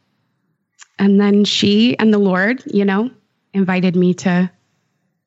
and 0.98 1.20
then 1.20 1.44
she 1.44 1.98
and 1.98 2.12
the 2.12 2.18
Lord, 2.18 2.62
you 2.66 2.84
know, 2.84 3.10
invited 3.52 3.96
me 3.96 4.14
to 4.14 4.50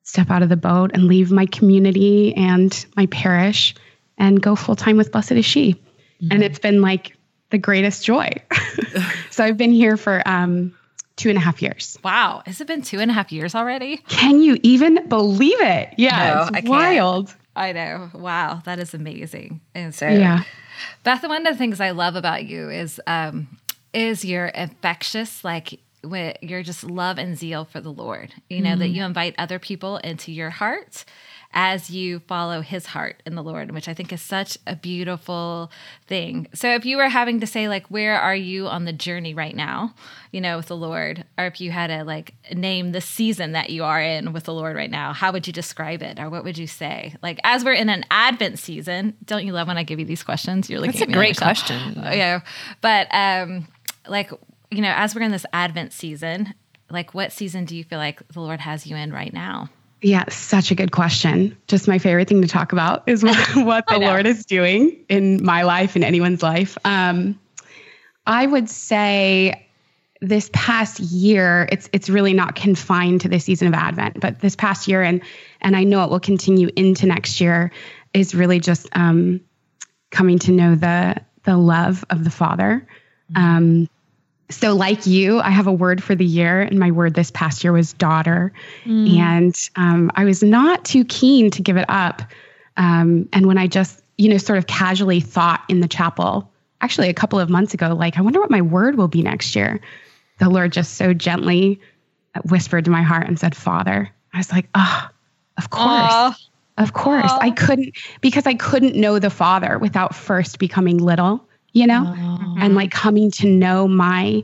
step 0.02 0.30
out 0.30 0.42
of 0.42 0.48
the 0.48 0.56
boat 0.56 0.92
and 0.94 1.04
leave 1.04 1.30
my 1.30 1.46
community 1.46 2.34
and 2.34 2.86
my 2.96 3.06
parish 3.06 3.74
and 4.18 4.40
go 4.40 4.54
full 4.54 4.76
time 4.76 4.96
with 4.96 5.12
Blessed 5.12 5.32
Is 5.32 5.44
She. 5.44 5.74
Mm-hmm. 5.74 6.28
And 6.30 6.42
it's 6.42 6.58
been 6.58 6.80
like 6.80 7.16
the 7.50 7.58
greatest 7.58 8.04
joy. 8.04 8.30
so 9.30 9.44
I've 9.44 9.56
been 9.56 9.72
here 9.72 9.96
for 9.96 10.22
um, 10.26 10.74
two 11.16 11.28
and 11.28 11.38
a 11.38 11.40
half 11.40 11.62
years. 11.62 11.96
Wow. 12.02 12.42
Has 12.46 12.60
it 12.60 12.66
been 12.66 12.82
two 12.82 13.00
and 13.00 13.10
a 13.10 13.14
half 13.14 13.30
years 13.32 13.54
already? 13.54 13.98
Can 14.08 14.40
you 14.40 14.58
even 14.62 15.08
believe 15.08 15.60
it? 15.60 15.94
Yeah, 15.96 16.48
no, 16.50 16.58
it's 16.58 16.68
wild. 16.68 17.34
I 17.56 17.72
know. 17.72 18.10
Wow. 18.14 18.62
That 18.64 18.78
is 18.80 18.94
amazing. 18.94 19.60
And 19.74 19.94
so, 19.94 20.08
yeah. 20.08 20.42
Beth, 21.04 21.22
one 21.22 21.46
of 21.46 21.52
the 21.52 21.58
things 21.58 21.80
I 21.80 21.90
love 21.90 22.16
about 22.16 22.44
you 22.44 22.68
is, 22.68 23.00
um, 23.06 23.58
is 23.92 24.24
your 24.24 24.46
infectious, 24.46 25.44
like, 25.44 25.78
you're 26.42 26.62
just 26.62 26.84
love 26.84 27.16
and 27.16 27.38
zeal 27.38 27.64
for 27.64 27.80
the 27.80 27.92
Lord. 27.92 28.34
You 28.50 28.60
know, 28.60 28.70
mm-hmm. 28.70 28.80
that 28.80 28.88
you 28.88 29.04
invite 29.04 29.36
other 29.38 29.58
people 29.58 29.98
into 29.98 30.32
your 30.32 30.50
heart 30.50 31.04
as 31.54 31.88
you 31.88 32.18
follow 32.20 32.60
his 32.60 32.86
heart 32.86 33.22
in 33.24 33.36
the 33.36 33.42
Lord, 33.42 33.70
which 33.70 33.88
I 33.88 33.94
think 33.94 34.12
is 34.12 34.20
such 34.20 34.58
a 34.66 34.74
beautiful 34.74 35.70
thing. 36.06 36.48
So 36.52 36.74
if 36.74 36.84
you 36.84 36.96
were 36.96 37.08
having 37.08 37.40
to 37.40 37.46
say 37.46 37.68
like 37.68 37.86
where 37.86 38.20
are 38.20 38.34
you 38.34 38.66
on 38.66 38.84
the 38.84 38.92
journey 38.92 39.34
right 39.34 39.54
now, 39.54 39.94
you 40.32 40.40
know, 40.40 40.56
with 40.56 40.66
the 40.66 40.76
Lord, 40.76 41.24
or 41.38 41.46
if 41.46 41.60
you 41.60 41.70
had 41.70 41.86
to 41.86 42.02
like 42.04 42.34
name 42.52 42.92
the 42.92 43.00
season 43.00 43.52
that 43.52 43.70
you 43.70 43.84
are 43.84 44.02
in 44.02 44.32
with 44.32 44.44
the 44.44 44.52
Lord 44.52 44.74
right 44.74 44.90
now, 44.90 45.12
how 45.12 45.30
would 45.32 45.46
you 45.46 45.52
describe 45.52 46.02
it 46.02 46.18
or 46.18 46.28
what 46.28 46.42
would 46.42 46.58
you 46.58 46.66
say? 46.66 47.14
Like 47.22 47.38
as 47.44 47.64
we're 47.64 47.72
in 47.72 47.88
an 47.88 48.04
Advent 48.10 48.58
season, 48.58 49.16
don't 49.24 49.46
you 49.46 49.52
love 49.52 49.68
when 49.68 49.78
I 49.78 49.84
give 49.84 50.00
you 50.00 50.06
these 50.06 50.24
questions? 50.24 50.68
You're 50.68 50.80
looking 50.80 50.98
That's 50.98 51.10
a 51.10 51.14
great 51.14 51.38
question. 51.38 51.94
Yeah. 51.94 52.40
But 52.80 53.06
um 53.12 53.68
like 54.08 54.30
you 54.70 54.82
know, 54.82 54.92
as 54.96 55.14
we're 55.14 55.22
in 55.22 55.30
this 55.30 55.46
Advent 55.52 55.92
season, 55.92 56.52
like 56.90 57.14
what 57.14 57.30
season 57.30 57.64
do 57.64 57.76
you 57.76 57.84
feel 57.84 57.98
like 57.98 58.26
the 58.28 58.40
Lord 58.40 58.58
has 58.60 58.88
you 58.88 58.96
in 58.96 59.12
right 59.12 59.32
now? 59.32 59.70
Yeah, 60.04 60.28
such 60.28 60.70
a 60.70 60.74
good 60.74 60.92
question. 60.92 61.56
Just 61.66 61.88
my 61.88 61.96
favorite 61.96 62.28
thing 62.28 62.42
to 62.42 62.48
talk 62.48 62.72
about 62.72 63.04
is 63.08 63.24
what, 63.24 63.38
what 63.56 63.86
the 63.86 63.98
Lord 63.98 64.26
is 64.26 64.44
doing 64.44 65.02
in 65.08 65.42
my 65.42 65.62
life 65.62 65.96
and 65.96 66.04
anyone's 66.04 66.42
life. 66.42 66.76
Um, 66.84 67.40
I 68.26 68.44
would 68.44 68.68
say 68.68 69.66
this 70.20 70.50
past 70.52 71.00
year, 71.00 71.66
it's 71.72 71.88
it's 71.94 72.10
really 72.10 72.34
not 72.34 72.54
confined 72.54 73.22
to 73.22 73.30
the 73.30 73.40
season 73.40 73.66
of 73.66 73.72
Advent, 73.72 74.20
but 74.20 74.40
this 74.40 74.54
past 74.54 74.88
year, 74.88 75.02
and 75.02 75.22
and 75.62 75.74
I 75.74 75.84
know 75.84 76.04
it 76.04 76.10
will 76.10 76.20
continue 76.20 76.68
into 76.76 77.06
next 77.06 77.40
year, 77.40 77.72
is 78.12 78.34
really 78.34 78.60
just 78.60 78.86
um, 78.92 79.40
coming 80.10 80.38
to 80.40 80.52
know 80.52 80.74
the 80.74 81.16
the 81.44 81.56
love 81.56 82.04
of 82.10 82.24
the 82.24 82.30
Father. 82.30 82.86
Mm-hmm. 83.32 83.42
Um, 83.42 83.88
so 84.50 84.74
like 84.74 85.06
you 85.06 85.40
i 85.40 85.50
have 85.50 85.66
a 85.66 85.72
word 85.72 86.02
for 86.02 86.14
the 86.14 86.24
year 86.24 86.60
and 86.60 86.78
my 86.78 86.90
word 86.90 87.14
this 87.14 87.30
past 87.30 87.64
year 87.64 87.72
was 87.72 87.92
daughter 87.94 88.52
mm. 88.84 89.16
and 89.18 89.68
um, 89.76 90.10
i 90.14 90.24
was 90.24 90.42
not 90.42 90.84
too 90.84 91.04
keen 91.04 91.50
to 91.50 91.62
give 91.62 91.76
it 91.76 91.86
up 91.88 92.22
um, 92.76 93.28
and 93.32 93.46
when 93.46 93.58
i 93.58 93.66
just 93.66 94.02
you 94.18 94.28
know 94.28 94.36
sort 94.36 94.58
of 94.58 94.66
casually 94.66 95.20
thought 95.20 95.62
in 95.68 95.80
the 95.80 95.88
chapel 95.88 96.50
actually 96.80 97.08
a 97.08 97.14
couple 97.14 97.40
of 97.40 97.48
months 97.48 97.74
ago 97.74 97.94
like 97.94 98.18
i 98.18 98.20
wonder 98.20 98.40
what 98.40 98.50
my 98.50 98.62
word 98.62 98.96
will 98.96 99.08
be 99.08 99.22
next 99.22 99.56
year 99.56 99.80
the 100.38 100.48
lord 100.48 100.72
just 100.72 100.94
so 100.94 101.14
gently 101.14 101.80
whispered 102.50 102.84
to 102.84 102.90
my 102.90 103.02
heart 103.02 103.26
and 103.26 103.38
said 103.38 103.56
father 103.56 104.10
i 104.32 104.38
was 104.38 104.52
like 104.52 104.68
oh 104.74 105.08
of 105.56 105.70
course 105.70 106.12
Aww. 106.12 106.34
of 106.78 106.92
course 106.92 107.30
Aww. 107.30 107.38
i 107.40 107.50
couldn't 107.50 107.96
because 108.20 108.46
i 108.46 108.54
couldn't 108.54 108.94
know 108.94 109.18
the 109.18 109.30
father 109.30 109.78
without 109.78 110.14
first 110.14 110.58
becoming 110.58 110.98
little 110.98 111.46
you 111.74 111.86
know, 111.86 112.04
oh. 112.06 112.54
and 112.58 112.74
like 112.74 112.90
coming 112.90 113.30
to 113.32 113.46
know 113.46 113.86
my 113.86 114.42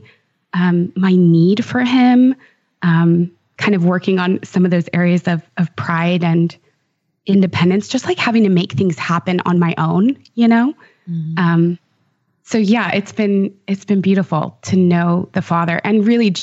um, 0.53 0.91
my 0.95 1.15
need 1.15 1.65
for 1.65 1.79
him, 1.79 2.35
um, 2.83 3.31
kind 3.57 3.73
of 3.73 3.85
working 3.85 4.19
on 4.19 4.39
some 4.43 4.65
of 4.65 4.71
those 4.71 4.87
areas 4.93 5.27
of 5.27 5.41
of 5.57 5.75
pride 5.75 6.23
and 6.23 6.55
independence, 7.25 7.87
just 7.87 8.05
like 8.05 8.19
having 8.19 8.43
to 8.43 8.49
make 8.49 8.73
things 8.73 8.99
happen 8.99 9.41
on 9.45 9.57
my 9.57 9.73
own, 9.77 10.17
you 10.35 10.47
know. 10.47 10.73
Mm-hmm. 11.09 11.37
Um, 11.37 11.79
so 12.43 12.57
yeah, 12.57 12.91
it's 12.91 13.13
been 13.13 13.57
it's 13.65 13.85
been 13.85 14.01
beautiful 14.01 14.59
to 14.63 14.75
know 14.75 15.29
the 15.31 15.41
Father, 15.41 15.79
and 15.83 16.05
really, 16.05 16.35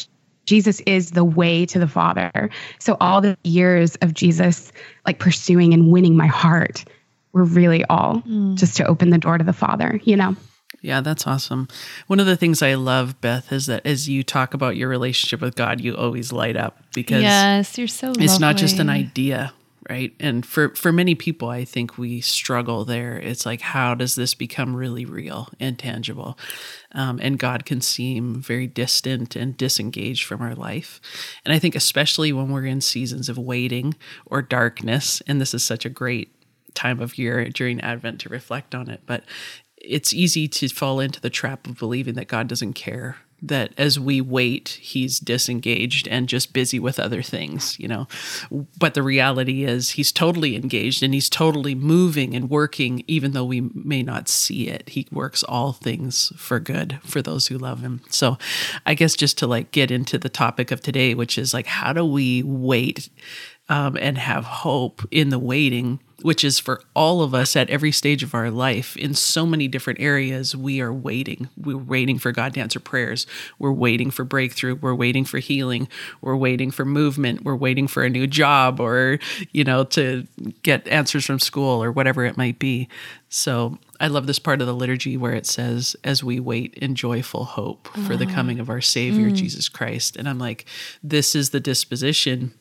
Jesus 0.47 0.81
is 0.81 1.11
the 1.11 1.25
way 1.25 1.67
to 1.67 1.79
the 1.79 1.89
Father. 1.89 2.49
So 2.79 2.97
all 2.99 3.21
the 3.21 3.37
years 3.45 3.97
of 3.97 4.15
Jesus, 4.15 4.73
like 5.07 5.19
pursuing 5.19 5.75
and 5.75 5.93
winning 5.93 6.17
my 6.17 6.29
heart, 6.29 6.87
were 7.33 7.45
really 7.45 7.85
all 7.85 8.23
mm. 8.23 8.55
just 8.55 8.79
to 8.79 8.87
open 8.87 9.11
the 9.11 9.19
door 9.19 9.37
to 9.37 9.45
the 9.45 9.53
Father, 9.53 10.01
you 10.05 10.17
know. 10.17 10.35
Yeah, 10.81 11.01
that's 11.01 11.27
awesome. 11.27 11.69
One 12.07 12.21
of 12.21 12.27
the 12.27 12.37
things 12.37 12.63
I 12.63 12.75
love, 12.75 13.21
Beth, 13.21 13.53
is 13.53 13.67
that 13.67 13.85
as 13.85 14.09
you 14.09 14.23
talk 14.23 14.55
about 14.55 14.77
your 14.77 14.89
relationship 14.89 15.41
with 15.41 15.57
God, 15.57 15.81
you 15.81 15.97
always 15.97 16.33
light 16.33 16.57
up 16.57 16.79
because 16.95 17.23
yes, 17.23 17.77
you're 17.77 17.89
so. 17.89 18.09
Lovely. 18.09 18.25
It's 18.25 18.39
not 18.39 18.57
just 18.57 18.79
an 18.79 18.89
idea, 18.89 19.53
right? 19.91 20.15
And 20.21 20.47
for 20.47 20.75
for 20.77 20.93
many 20.93 21.17
people, 21.17 21.49
I 21.49 21.65
think 21.65 21.99
we 21.99 22.21
struggle 22.21 22.85
there. 22.85 23.19
It's 23.19 23.45
like, 23.45 23.61
how 23.61 23.97
does 23.97 24.15
this 24.15 24.35
become 24.35 24.77
really 24.77 25.05
real 25.05 25.49
and 25.59 25.77
tangible? 25.77 26.39
Um, 26.93 27.19
and 27.21 27.41
God 27.41 27.65
can 27.65 27.81
seem 27.81 28.41
very 28.41 28.69
distant 28.69 29.35
and 29.35 29.57
disengaged 29.57 30.25
from 30.25 30.41
our 30.41 30.55
life. 30.55 31.01
And 31.45 31.53
I 31.53 31.59
think 31.59 31.75
especially 31.75 32.33
when 32.33 32.51
we're 32.51 32.67
in 32.67 32.81
seasons 32.81 33.29
of 33.29 33.37
waiting 33.37 33.97
or 34.27 34.43
darkness, 34.43 35.23
and 35.27 35.41
this 35.41 35.55
is 35.55 35.65
such 35.65 35.85
a 35.85 35.91
great 35.91 36.33
time 36.75 37.01
of 37.01 37.19
year 37.19 37.49
during 37.49 37.81
Advent 37.81 38.21
to 38.21 38.29
reflect 38.29 38.77
on 38.77 38.89
it. 38.89 39.01
But 39.07 39.25
it's 39.81 40.13
easy 40.13 40.49
to 40.49 40.69
fall 40.69 41.01
into 41.01 41.21
the 41.21 41.31
trap 41.31 41.67
of 41.67 41.79
believing 41.79 42.15
that 42.15 42.29
God 42.29 42.49
doesn't 42.49 42.75
care 42.75 43.17
that 43.41 43.73
as 43.79 44.01
we 44.01 44.21
wait 44.21 44.81
he's 44.81 45.21
disengaged 45.21 46.09
and 46.09 46.29
just 46.29 46.53
busy 46.53 46.79
with 46.79 46.99
other 46.99 47.23
things 47.23 47.79
you 47.79 47.87
know. 47.87 48.09
But 48.79 48.95
the 48.95 49.03
reality 49.03 49.65
is 49.65 49.91
he's 49.91 50.11
totally 50.11 50.57
engaged 50.57 51.03
and 51.03 51.15
he's 51.15 51.31
totally 51.31 51.75
moving 51.75 52.35
and 52.35 52.51
working 52.51 53.05
even 53.07 53.33
though 53.33 53.45
we 53.45 53.61
may 53.61 54.03
not 54.03 54.29
see 54.29 54.69
it. 54.69 54.89
He 54.89 55.07
works 55.13 55.43
all 55.45 55.73
things 55.73 56.33
for 56.37 56.59
good 56.59 56.99
for 57.05 57.23
those 57.23 57.47
who 57.47 57.59
love 57.59 57.81
him. 57.81 58.01
So 58.09 58.39
i 58.85 58.95
guess 58.95 59.15
just 59.15 59.39
to 59.39 59.47
like 59.47 59.71
get 59.71 59.91
into 59.91 60.19
the 60.19 60.29
topic 60.29 60.71
of 60.71 60.81
today 60.81 61.15
which 61.15 61.39
is 61.39 61.55
like 61.55 61.67
how 61.67 61.93
do 61.93 62.05
we 62.05 62.43
wait 62.43 63.09
um, 63.69 63.97
and 64.01 64.19
have 64.19 64.45
hope 64.45 65.03
in 65.11 65.29
the 65.29 65.39
waiting 65.39 66.01
which 66.23 66.43
is 66.43 66.59
for 66.59 66.83
all 66.95 67.23
of 67.23 67.35
us 67.35 67.55
at 67.55 67.71
every 67.71 67.93
stage 67.93 68.23
of 68.23 68.35
our 68.35 68.51
life 68.51 68.97
in 68.97 69.15
so 69.15 69.47
many 69.47 69.69
different 69.69 70.01
areas 70.01 70.57
we 70.57 70.81
are 70.81 70.93
waiting. 70.93 71.49
We're 71.57 71.79
waiting 71.79 72.19
for 72.19 72.33
god 72.33 72.55
to 72.55 72.61
answer 72.61 72.81
prayers. 72.81 73.27
We're 73.59 73.73
waiting 73.73 74.11
for 74.11 74.25
breakthrough. 74.25 74.75
We're 74.75 74.95
waiting 74.95 75.25
for 75.25 75.39
healing. 75.39 75.89
We're 76.21 76.37
waiting 76.37 76.71
for 76.71 76.85
movement. 76.85 77.45
We're 77.45 77.57
waiting 77.57 77.87
for 77.87 78.03
a 78.03 78.11
new 78.11 78.27
job 78.27 78.81
or 78.81 79.19
you 79.53 79.63
know 79.65 79.85
to 79.85 80.27
get 80.63 80.89
answers 80.89 81.25
from 81.25 81.39
school 81.39 81.83
or 81.83 81.93
whatever 81.93 82.25
it 82.25 82.37
might 82.37 82.59
be. 82.59 82.89
So 83.29 83.79
i 84.01 84.07
love 84.07 84.27
this 84.29 84.39
part 84.39 84.61
of 84.61 84.67
the 84.67 84.75
liturgy 84.75 85.17
where 85.17 85.35
it 85.35 85.45
says 85.45 85.97
as 86.05 86.23
we 86.23 86.39
wait 86.39 86.73
in 86.75 86.95
joyful 86.95 87.45
hope 87.45 87.89
for 88.07 88.17
the 88.17 88.27
coming 88.27 88.61
of 88.61 88.71
our 88.71 88.81
savior 88.81 89.29
mm. 89.29 89.35
jesus 89.35 89.69
christ. 89.69 90.17
And 90.17 90.29
i'm 90.29 90.39
like 90.39 90.65
this 91.03 91.35
is 91.35 91.51
the 91.51 91.61
disposition 91.61 92.55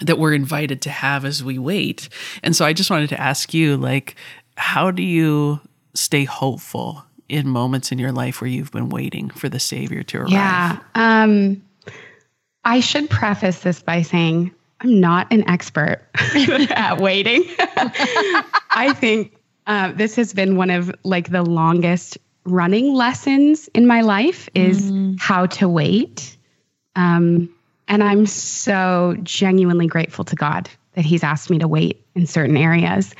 that 0.00 0.18
we're 0.18 0.32
invited 0.32 0.82
to 0.82 0.90
have 0.90 1.24
as 1.24 1.44
we 1.44 1.58
wait. 1.58 2.08
And 2.42 2.56
so 2.56 2.64
I 2.64 2.72
just 2.72 2.90
wanted 2.90 3.08
to 3.10 3.20
ask 3.20 3.52
you 3.54 3.76
like 3.76 4.16
how 4.56 4.90
do 4.90 5.02
you 5.02 5.60
stay 5.94 6.24
hopeful 6.24 7.04
in 7.28 7.48
moments 7.48 7.92
in 7.92 7.98
your 7.98 8.12
life 8.12 8.40
where 8.40 8.50
you've 8.50 8.72
been 8.72 8.90
waiting 8.90 9.30
for 9.30 9.48
the 9.48 9.60
savior 9.60 10.02
to 10.04 10.18
arrive? 10.18 10.30
Yeah. 10.30 10.78
Um 10.94 11.62
I 12.64 12.80
should 12.80 13.08
preface 13.08 13.60
this 13.60 13.82
by 13.82 14.02
saying 14.02 14.52
I'm 14.80 15.00
not 15.00 15.32
an 15.32 15.48
expert 15.48 16.06
at 16.70 16.98
waiting. 16.98 17.44
I 18.70 18.94
think 18.94 19.36
uh, 19.66 19.92
this 19.92 20.16
has 20.16 20.32
been 20.32 20.56
one 20.56 20.70
of 20.70 20.90
like 21.04 21.30
the 21.30 21.42
longest 21.42 22.18
running 22.44 22.94
lessons 22.94 23.68
in 23.74 23.86
my 23.86 24.00
life 24.00 24.48
is 24.54 24.90
mm. 24.90 25.20
how 25.20 25.46
to 25.46 25.68
wait. 25.68 26.36
Um, 26.96 27.54
and 27.90 28.04
I'm 28.04 28.24
so 28.24 29.16
genuinely 29.22 29.88
grateful 29.88 30.24
to 30.26 30.36
God 30.36 30.70
that 30.94 31.04
He's 31.04 31.24
asked 31.24 31.50
me 31.50 31.58
to 31.58 31.68
wait 31.68 32.06
in 32.14 32.26
certain 32.26 32.56
areas. 32.56 33.14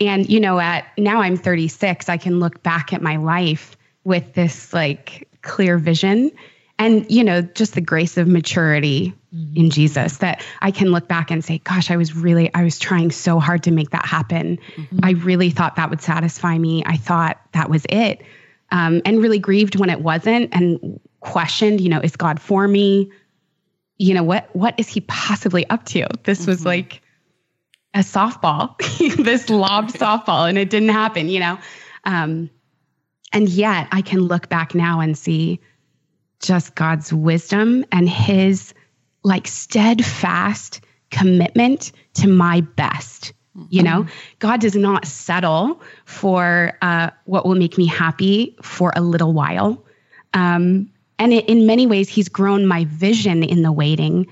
And, 0.00 0.28
you 0.28 0.40
know, 0.40 0.58
at 0.58 0.86
now 0.98 1.20
I'm 1.20 1.36
36, 1.36 2.08
I 2.08 2.16
can 2.16 2.40
look 2.40 2.62
back 2.62 2.92
at 2.92 3.02
my 3.02 3.16
life 3.16 3.76
with 4.02 4.32
this 4.32 4.72
like 4.72 5.28
clear 5.42 5.78
vision 5.78 6.32
and, 6.78 7.08
you 7.10 7.22
know, 7.22 7.42
just 7.42 7.74
the 7.74 7.80
grace 7.80 8.16
of 8.16 8.26
maturity 8.26 9.14
mm-hmm. 9.34 9.56
in 9.56 9.70
Jesus 9.70 10.16
that 10.18 10.42
I 10.60 10.70
can 10.70 10.90
look 10.90 11.06
back 11.06 11.30
and 11.30 11.44
say, 11.44 11.58
gosh, 11.58 11.90
I 11.90 11.96
was 11.96 12.16
really, 12.16 12.52
I 12.54 12.64
was 12.64 12.78
trying 12.78 13.10
so 13.10 13.38
hard 13.38 13.62
to 13.64 13.70
make 13.70 13.90
that 13.90 14.06
happen. 14.06 14.58
Mm-hmm. 14.76 14.98
I 15.02 15.10
really 15.12 15.50
thought 15.50 15.76
that 15.76 15.90
would 15.90 16.00
satisfy 16.00 16.58
me. 16.58 16.82
I 16.86 16.96
thought 16.96 17.38
that 17.52 17.68
was 17.68 17.84
it. 17.90 18.22
Um, 18.70 19.02
and 19.04 19.22
really 19.22 19.38
grieved 19.38 19.76
when 19.76 19.90
it 19.90 20.00
wasn't 20.00 20.48
and 20.52 20.98
questioned, 21.20 21.80
you 21.80 21.90
know, 21.90 22.00
is 22.00 22.16
God 22.16 22.40
for 22.40 22.66
me? 22.66 23.10
You 23.98 24.14
know 24.14 24.22
what 24.22 24.48
what 24.54 24.74
is 24.78 24.88
he 24.88 25.00
possibly 25.02 25.68
up 25.70 25.84
to? 25.86 26.06
This 26.24 26.42
mm-hmm. 26.42 26.50
was 26.50 26.64
like 26.64 27.02
a 27.94 28.00
softball 28.00 28.76
this 29.24 29.48
lobbed 29.48 29.94
softball 29.94 30.48
and 30.48 30.58
it 30.58 30.68
didn't 30.68 30.90
happen 30.90 31.28
you 31.28 31.40
know? 31.40 31.58
Um, 32.04 32.50
and 33.32 33.48
yet 33.48 33.88
i 33.92 34.02
can 34.02 34.20
look 34.20 34.48
back 34.48 34.74
now 34.74 35.00
and 35.00 35.16
see 35.16 35.60
just 36.40 36.74
god's 36.74 37.12
wisdom 37.12 37.84
and 37.92 38.08
his 38.08 38.74
like 39.22 39.46
steadfast 39.46 40.80
commitment 41.10 41.92
to 42.14 42.28
my 42.28 42.60
best 42.60 43.32
you 43.70 43.82
know? 43.82 44.02
Mm-hmm. 44.02 44.14
god 44.40 44.60
does 44.60 44.74
not 44.74 45.06
settle 45.06 45.80
for 46.04 46.76
uh, 46.82 47.10
what 47.24 47.46
will 47.46 47.54
make 47.54 47.78
me 47.78 47.86
happy 47.86 48.56
for 48.62 48.92
a 48.96 49.00
little 49.00 49.32
while. 49.32 49.84
Um, 50.32 50.90
and 51.18 51.32
it, 51.32 51.48
in 51.48 51.66
many 51.66 51.86
ways, 51.86 52.08
he's 52.08 52.28
grown 52.28 52.66
my 52.66 52.84
vision 52.86 53.42
in 53.42 53.62
the 53.62 53.72
waiting. 53.72 54.26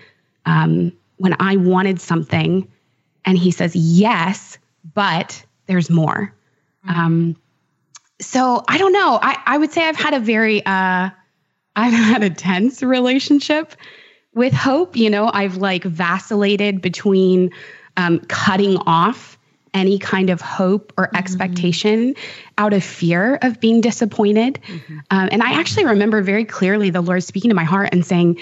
Um, 0.46 0.92
when 1.18 1.36
I 1.38 1.56
wanted 1.56 2.00
something, 2.00 2.68
and 3.24 3.38
he 3.38 3.50
says, 3.50 3.76
Yes, 3.76 4.58
but 4.94 5.44
there's 5.66 5.90
more. 5.90 6.34
Mm-hmm. 6.86 7.00
Um, 7.00 7.36
so 8.20 8.64
I 8.68 8.78
don't 8.78 8.92
know. 8.92 9.18
I, 9.22 9.40
I 9.46 9.58
would 9.58 9.72
say 9.72 9.88
I've 9.88 9.96
had 9.96 10.14
a 10.14 10.20
very, 10.20 10.64
uh, 10.64 11.10
I've 11.76 11.92
had 11.92 12.22
a 12.22 12.30
tense 12.30 12.82
relationship 12.82 13.74
with 14.34 14.52
hope. 14.52 14.96
You 14.96 15.10
know, 15.10 15.30
I've 15.32 15.56
like 15.56 15.84
vacillated 15.84 16.80
between 16.80 17.50
um, 17.96 18.20
cutting 18.20 18.78
off 18.78 19.31
any 19.74 19.98
kind 19.98 20.30
of 20.30 20.40
hope 20.40 20.92
or 20.96 21.06
mm-hmm. 21.06 21.16
expectation 21.16 22.14
out 22.58 22.72
of 22.72 22.84
fear 22.84 23.38
of 23.42 23.60
being 23.60 23.80
disappointed. 23.80 24.58
Mm-hmm. 24.66 24.98
Um, 25.10 25.28
and 25.32 25.42
I 25.42 25.52
actually 25.58 25.86
remember 25.86 26.22
very 26.22 26.44
clearly 26.44 26.90
the 26.90 27.00
Lord 27.00 27.22
speaking 27.24 27.50
to 27.50 27.54
my 27.54 27.64
heart 27.64 27.88
and 27.92 28.04
saying, 28.04 28.40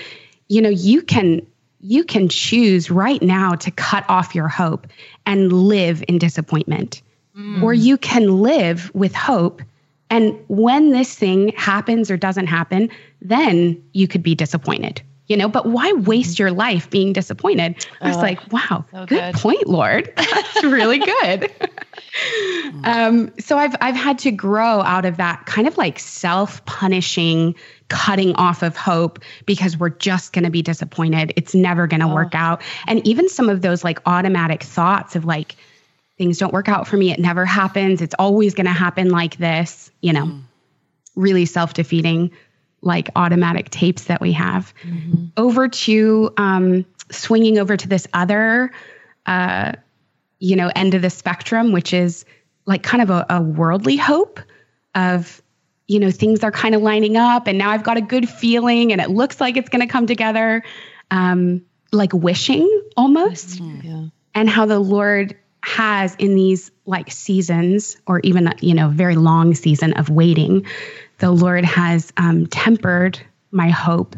you 0.49 0.60
know, 0.60 0.68
you 0.68 1.02
can 1.02 1.46
you 1.82 2.04
can 2.04 2.28
choose 2.28 2.90
right 2.90 3.22
now 3.22 3.54
to 3.54 3.70
cut 3.70 4.04
off 4.08 4.34
your 4.34 4.49
hope 4.49 4.87
and 5.25 5.52
live 5.52 6.04
in 6.08 6.18
disappointment. 6.18 7.00
Mm. 7.37 7.62
Or 7.62 7.72
you 7.72 7.96
can 7.96 8.42
live 8.42 8.94
with 8.94 9.14
hope. 9.14 9.62
And 10.10 10.38
when 10.49 10.90
this 10.90 11.14
thing 11.14 11.52
happens 11.56 12.10
or 12.10 12.18
doesn't 12.18 12.49
happen, 12.49 12.90
then 13.22 13.82
you 13.92 14.08
could 14.08 14.22
be 14.22 14.34
disappointed 14.34 15.00
you 15.30 15.37
know 15.37 15.49
but 15.49 15.64
why 15.64 15.92
waste 15.92 16.34
mm-hmm. 16.34 16.42
your 16.42 16.50
life 16.50 16.90
being 16.90 17.12
disappointed? 17.12 17.87
I 18.00 18.08
was 18.08 18.16
oh, 18.16 18.20
like 18.20 18.52
wow 18.52 18.84
so 18.90 19.06
good, 19.06 19.08
good. 19.08 19.34
point 19.37 19.66
lord. 19.66 20.12
That's 20.16 20.64
really 20.64 20.99
good. 20.99 21.50
Mm. 22.20 22.87
Um, 22.87 23.32
so 23.38 23.56
i've 23.56 23.75
i've 23.80 23.94
had 23.94 24.18
to 24.20 24.32
grow 24.32 24.82
out 24.82 25.04
of 25.04 25.16
that 25.18 25.46
kind 25.46 25.68
of 25.68 25.78
like 25.78 25.99
self-punishing 26.00 27.54
cutting 27.88 28.34
off 28.34 28.62
of 28.62 28.76
hope 28.76 29.20
because 29.46 29.78
we're 29.78 29.90
just 29.90 30.32
going 30.32 30.44
to 30.44 30.50
be 30.50 30.60
disappointed. 30.60 31.32
It's 31.37 31.54
never 31.54 31.87
going 31.87 32.00
to 32.00 32.06
oh. 32.06 32.14
work 32.14 32.34
out. 32.34 32.62
And 32.87 33.06
even 33.06 33.28
some 33.28 33.49
of 33.49 33.62
those 33.62 33.84
like 33.84 34.00
automatic 34.06 34.62
thoughts 34.62 35.14
of 35.14 35.25
like 35.25 35.56
things 36.18 36.38
don't 36.38 36.52
work 36.52 36.68
out 36.68 36.88
for 36.88 36.96
me. 36.96 37.12
It 37.12 37.20
never 37.20 37.44
happens. 37.46 38.02
It's 38.02 38.14
always 38.18 38.54
going 38.54 38.66
to 38.66 38.72
happen 38.72 39.10
like 39.10 39.37
this 39.37 39.90
you 40.00 40.12
know? 40.12 40.26
Mm. 40.26 40.42
Really 41.16 41.44
self-defeating 41.44 42.30
like 42.82 43.10
automatic 43.16 43.70
tapes 43.70 44.04
that 44.04 44.20
we 44.20 44.32
have. 44.32 44.72
Over 45.37 45.68
to 45.68 46.32
um, 46.37 46.87
swinging 47.10 47.58
over 47.58 47.76
to 47.76 47.88
this 47.88 48.06
other 48.12 48.70
uh, 49.26 49.72
you 50.38 50.56
know 50.56 50.70
end 50.75 50.94
of 50.94 51.02
the 51.02 51.10
spectrum 51.10 51.72
which 51.72 51.92
is 51.92 52.25
like 52.64 52.82
kind 52.82 53.02
of 53.02 53.10
a, 53.10 53.26
a 53.28 53.42
worldly 53.42 53.96
hope 53.96 54.40
of 54.94 55.42
you 55.87 56.00
know 56.00 56.10
things 56.10 56.42
are 56.42 56.50
kind 56.50 56.75
of 56.75 56.80
lining 56.80 57.16
up 57.16 57.46
and 57.46 57.58
now 57.58 57.70
i've 57.70 57.82
got 57.82 57.99
a 57.99 58.00
good 58.00 58.26
feeling 58.26 58.92
and 58.92 59.02
it 59.02 59.10
looks 59.10 59.38
like 59.40 59.58
it's 59.58 59.68
going 59.68 59.87
to 59.87 59.87
come 59.87 60.06
together 60.06 60.62
um, 61.10 61.62
like 61.92 62.12
wishing 62.12 62.82
almost. 62.96 63.60
Yeah. 63.60 64.06
and 64.34 64.49
how 64.49 64.66
the 64.66 64.78
Lord 64.78 65.37
has 65.62 66.14
in 66.16 66.34
these 66.34 66.70
like 66.87 67.12
seasons 67.12 67.99
or 68.06 68.20
even 68.20 68.54
you 68.60 68.75
know 68.75 68.88
very 68.88 69.16
long 69.16 69.54
season 69.54 69.92
of 69.94 70.08
waiting 70.08 70.66
the 71.20 71.30
Lord 71.30 71.64
has 71.64 72.12
um, 72.16 72.46
tempered 72.46 73.20
my 73.50 73.70
hope 73.70 74.16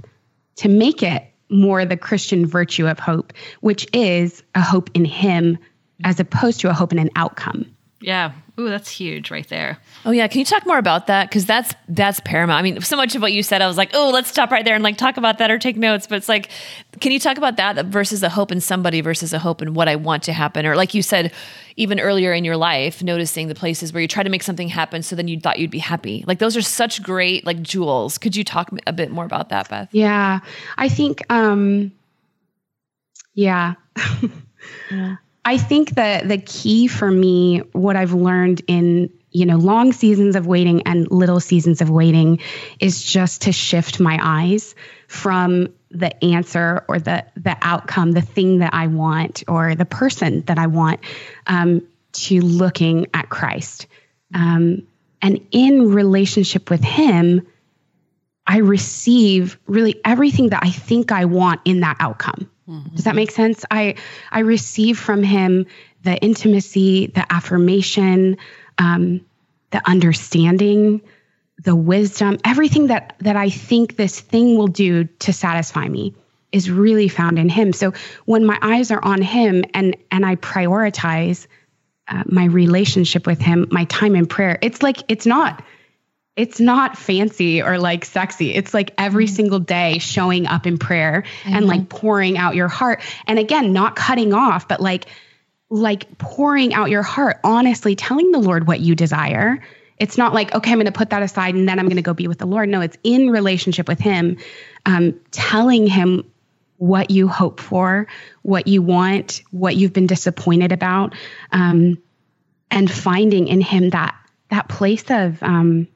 to 0.57 0.69
make 0.69 1.03
it 1.03 1.25
more 1.51 1.85
the 1.85 1.97
Christian 1.97 2.47
virtue 2.47 2.87
of 2.87 2.99
hope, 2.99 3.33
which 3.61 3.87
is 3.93 4.43
a 4.55 4.63
hope 4.63 4.91
in 4.95 5.05
Him 5.05 5.59
as 6.05 6.19
opposed 6.19 6.61
to 6.61 6.71
a 6.71 6.73
hope 6.73 6.93
in 6.93 6.99
an 6.99 7.11
outcome. 7.15 7.67
Yeah. 8.01 8.33
Ooh, 8.61 8.69
that's 8.69 8.91
huge 8.91 9.31
right 9.31 9.49
there. 9.49 9.79
Oh 10.05 10.11
yeah, 10.11 10.27
can 10.29 10.39
you 10.39 10.45
talk 10.45 10.67
more 10.67 10.77
about 10.77 11.07
that? 11.07 11.31
Because 11.31 11.47
that's 11.47 11.75
that's 11.89 12.21
paramount. 12.21 12.59
I 12.59 12.63
mean, 12.63 12.81
so 12.83 12.97
much 12.97 13.15
of 13.15 13.23
what 13.23 13.33
you 13.33 13.43
said, 13.43 13.63
I 13.63 13.67
was 13.67 13.79
like, 13.79 13.91
oh, 13.95 14.11
let's 14.13 14.29
stop 14.29 14.51
right 14.51 14.63
there 14.63 14.75
and 14.75 14.85
like 14.85 14.99
talk 14.99 15.17
about 15.17 15.39
that 15.39 15.51
or 15.51 15.59
take 15.59 15.79
notes. 15.79 16.07
But 16.07 16.17
it's 16.17 16.29
like, 16.29 16.51
can 17.01 17.13
you 17.13 17.19
talk 17.19 17.39
about 17.39 17.57
that 17.57 17.87
versus 17.87 18.23
a 18.23 18.29
hope 18.29 18.53
in 18.53 18.61
somebody 18.61 19.01
versus 19.01 19.33
a 19.33 19.39
hope 19.39 19.63
in 19.63 19.73
what 19.73 19.89
I 19.89 19.97
want 19.97 20.23
to 20.25 20.35
happen? 20.35 20.67
Or 20.67 20.77
like 20.77 20.93
you 20.93 21.01
said, 21.01 21.33
even 21.77 21.99
earlier 21.99 22.35
in 22.35 22.45
your 22.45 22.59
life, 22.59 23.03
noticing 23.03 23.49
the 23.49 23.55
places 23.55 23.91
where 23.91 24.03
you 24.03 24.09
try 24.09 24.23
to 24.23 24.29
make 24.29 24.43
something 24.43 24.69
happen, 24.69 25.03
so 25.03 25.17
then 25.17 25.29
you 25.29 25.41
thought 25.41 25.59
you'd 25.59 25.71
be 25.71 25.79
happy. 25.79 26.23
Like 26.27 26.39
those 26.39 26.55
are 26.55 26.63
such 26.63 27.03
great 27.03 27.47
like 27.47 27.63
jewels. 27.63 28.19
Could 28.19 28.37
you 28.37 28.45
talk 28.45 28.69
a 28.87 28.93
bit 28.93 29.11
more 29.11 29.25
about 29.25 29.49
that, 29.49 29.71
Beth? 29.71 29.89
Yeah, 29.93 30.41
I 30.77 30.91
think, 30.91 31.23
um, 31.33 31.91
yeah. 33.33 33.75
I 35.45 35.59
think 35.59 35.97
that 35.97 36.29
the 36.29 36.39
key 36.39 36.87
for 36.87 37.11
me, 37.11 37.59
what 37.73 37.97
I've 37.97 38.13
learned 38.13 38.63
in 38.67 39.11
you 39.31 39.47
know 39.47 39.57
long 39.57 39.93
seasons 39.93 40.37
of 40.37 40.47
waiting 40.47 40.83
and 40.83 41.11
little 41.11 41.41
seasons 41.41 41.81
of 41.81 41.91
waiting, 41.91 42.41
is 42.79 43.03
just 43.03 43.43
to 43.43 43.53
shift 43.53 43.99
my 43.99 44.19
eyes 44.21 44.75
from 45.09 45.69
the 45.91 46.25
answer 46.25 46.85
or 46.89 46.99
the 46.99 47.25
the 47.37 47.57
outcome, 47.61 48.13
the 48.13 48.21
thing 48.21 48.59
that 48.59 48.73
I 48.73 48.87
want 48.87 49.43
or 49.49 49.75
the 49.75 49.85
person 49.85 50.43
that 50.43 50.59
I 50.59 50.69
want, 50.69 51.01
um, 51.47 51.87
to 52.13 52.41
looking 52.41 53.07
at 53.13 53.29
Christ, 53.29 53.87
um, 54.35 54.87
and 55.21 55.41
in 55.51 55.93
relationship 55.93 56.71
with 56.71 56.83
Him. 56.83 57.47
I 58.45 58.57
receive 58.59 59.57
really 59.67 60.01
everything 60.05 60.49
that 60.49 60.65
I 60.65 60.71
think 60.71 61.13
I 61.13 61.27
want 61.27 61.61
in 61.65 61.81
that 61.81 61.97
outcome. 62.01 62.51
Does 62.95 63.05
that 63.05 63.15
make 63.15 63.31
sense? 63.31 63.65
I 63.71 63.97
I 64.31 64.41
receive 64.41 64.99
from 64.99 65.23
him 65.23 65.67
the 66.03 66.17
intimacy, 66.17 67.07
the 67.07 67.31
affirmation, 67.33 68.37
um, 68.79 69.25
the 69.71 69.89
understanding, 69.89 71.03
the 71.59 71.75
wisdom, 71.77 72.39
everything 72.45 72.89
that 72.89 73.17
that 73.21 73.37
I 73.37 73.51
think 73.51 73.97
this 73.97 74.21
thing 74.21 74.57
will 74.57 74.69
do 74.69 75.05
to 75.05 75.33
satisfy 75.33 75.89
me 75.89 76.15
is 76.51 76.71
really 76.71 77.09
found 77.09 77.39
in 77.39 77.49
him. 77.49 77.73
So 77.73 77.93
when 78.27 78.45
my 78.45 78.59
eyes 78.61 78.91
are 78.91 79.03
on 79.03 79.23
him 79.23 79.65
and 79.75 79.97
and 80.11 80.25
I 80.25 80.37
prioritize 80.37 81.47
uh, 82.09 82.25
my 82.27 82.45
relationship 82.45 83.27
with 83.27 83.41
him, 83.41 83.69
my 83.71 83.85
time 83.85 84.15
in 84.15 84.27
prayer, 84.27 84.59
it's 84.61 84.83
like 84.83 84.99
it's 85.09 85.27
not 85.27 85.63
it's 86.35 86.61
not 86.61 86.97
fancy 86.97 87.63
or 87.63 87.79
like 87.79 88.05
sexy. 88.05 88.55
It's 88.55 88.73
like 88.73 88.95
every 88.97 89.27
single 89.27 89.59
day 89.59 89.99
showing 89.99 90.47
up 90.47 90.67
in 90.67 90.79
prayer 90.79 91.25
and 91.45 91.67
like 91.67 91.89
pouring 91.91 92.39
out 92.39 92.55
your 92.55 92.69
heart. 92.69 93.03
And 93.27 93.39
again, 93.39 93.73
not 93.73 93.97
cutting 93.97 94.33
off, 94.33 94.67
but 94.67 94.81
like 94.81 95.07
like 95.69 96.19
pouring 96.19 96.75
out 96.75 96.91
your 96.91 97.03
heart, 97.03 97.39
honestly 97.45 97.97
telling 97.97 98.31
the 98.31 98.39
Lord 98.39 98.67
what 98.67 98.81
you 98.81 98.95
desire. 98.95 99.63
It's 99.99 100.19
not 100.19 100.35
like, 100.35 100.55
okay, 100.55 100.71
I'm 100.71 100.77
going 100.77 100.87
to 100.87 100.93
put 100.93 101.11
that 101.11 101.23
aside 101.23 101.55
and 101.55 101.69
then 101.69 101.79
I'm 101.79 101.87
going 101.87 101.97
to 101.97 102.03
go 102.03 102.13
be 102.13 102.29
with 102.29 102.39
the 102.39 102.47
Lord. 102.47 102.69
No, 102.69 102.81
it's 102.81 102.99
in 103.03 103.31
relationship 103.31 103.89
with 103.89 103.99
Him, 103.99 104.39
um, 104.85 105.21
telling 105.31 105.87
Him 105.87 106.31
what 106.77 107.11
you 107.11 107.29
hope 107.29 107.61
for, 107.61 108.07
what 108.43 108.67
you 108.67 108.83
want, 108.83 109.43
what 109.51 109.77
you've 109.77 109.93
been 109.93 110.07
disappointed 110.07 110.73
about, 110.73 111.15
um, 111.53 112.03
and 112.71 112.91
finding 112.91 113.49
in 113.49 113.61
Him 113.61 113.91
that 113.91 114.15
that 114.51 114.69
place 114.69 115.11
of 115.11 115.43
um, 115.43 115.89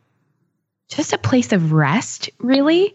just 0.89 1.13
a 1.13 1.19
place 1.19 1.53
of 1.53 1.73
rest, 1.73 2.31
really. 2.39 2.95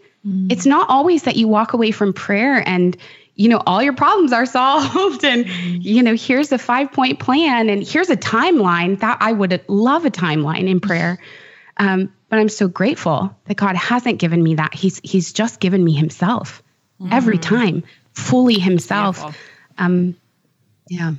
It's 0.50 0.66
not 0.66 0.88
always 0.88 1.24
that 1.24 1.36
you 1.36 1.48
walk 1.48 1.72
away 1.72 1.90
from 1.90 2.12
prayer 2.12 2.62
and 2.66 2.96
you 3.34 3.48
know 3.48 3.60
all 3.66 3.82
your 3.82 3.94
problems 3.94 4.32
are 4.32 4.46
solved 4.58 5.24
and 5.24 5.48
you 5.48 6.02
know 6.02 6.14
here's 6.14 6.52
a 6.52 6.58
five 6.58 6.92
point 6.92 7.18
plan 7.18 7.68
and 7.68 7.86
here's 7.86 8.10
a 8.10 8.16
timeline 8.16 9.00
that 9.00 9.18
I 9.20 9.32
would 9.32 9.64
love 9.68 10.04
a 10.04 10.10
timeline 10.10 10.68
in 10.68 10.80
prayer. 10.80 11.18
Um, 11.76 12.12
but 12.28 12.38
I'm 12.38 12.48
so 12.48 12.68
grateful 12.68 13.36
that 13.46 13.56
God 13.56 13.76
hasn't 13.76 14.18
given 14.18 14.42
me 14.42 14.56
that. 14.56 14.74
He's 14.74 15.00
he's 15.02 15.32
just 15.32 15.60
given 15.60 15.82
me 15.82 15.92
himself 15.92 16.62
every 17.10 17.38
time, 17.38 17.82
fully 18.12 18.58
himself. 18.58 19.36
Um, 19.76 20.16
yeah. 20.88 21.12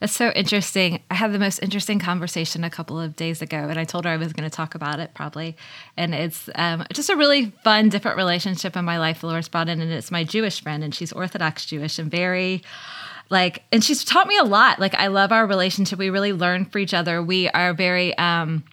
That's 0.00 0.12
so 0.12 0.30
interesting. 0.30 1.02
I 1.10 1.14
had 1.14 1.32
the 1.32 1.38
most 1.38 1.60
interesting 1.60 1.98
conversation 1.98 2.64
a 2.64 2.70
couple 2.70 3.00
of 3.00 3.16
days 3.16 3.42
ago, 3.42 3.56
and 3.56 3.78
I 3.78 3.84
told 3.84 4.04
her 4.04 4.10
I 4.10 4.16
was 4.16 4.32
going 4.32 4.48
to 4.48 4.54
talk 4.54 4.74
about 4.74 5.00
it 5.00 5.12
probably. 5.14 5.56
And 5.96 6.14
it's 6.14 6.48
um, 6.54 6.84
just 6.92 7.10
a 7.10 7.16
really 7.16 7.52
fun, 7.62 7.88
different 7.88 8.16
relationship 8.16 8.76
in 8.76 8.84
my 8.84 8.98
life 8.98 9.20
the 9.20 9.28
Lord's 9.28 9.48
brought 9.48 9.68
in, 9.68 9.80
and 9.80 9.92
it's 9.92 10.10
my 10.10 10.24
Jewish 10.24 10.62
friend, 10.62 10.82
and 10.82 10.94
she's 10.94 11.12
Orthodox 11.12 11.66
Jewish 11.66 11.98
and 11.98 12.10
very 12.10 12.62
like, 13.30 13.64
and 13.72 13.82
she's 13.82 14.04
taught 14.04 14.28
me 14.28 14.36
a 14.36 14.44
lot. 14.44 14.78
Like, 14.78 14.94
I 14.94 15.06
love 15.06 15.32
our 15.32 15.46
relationship. 15.46 15.98
We 15.98 16.10
really 16.10 16.32
learn 16.32 16.66
for 16.66 16.78
each 16.78 16.92
other. 16.92 17.22
We 17.22 17.48
are 17.48 17.72
very, 17.72 18.16
um, 18.18 18.64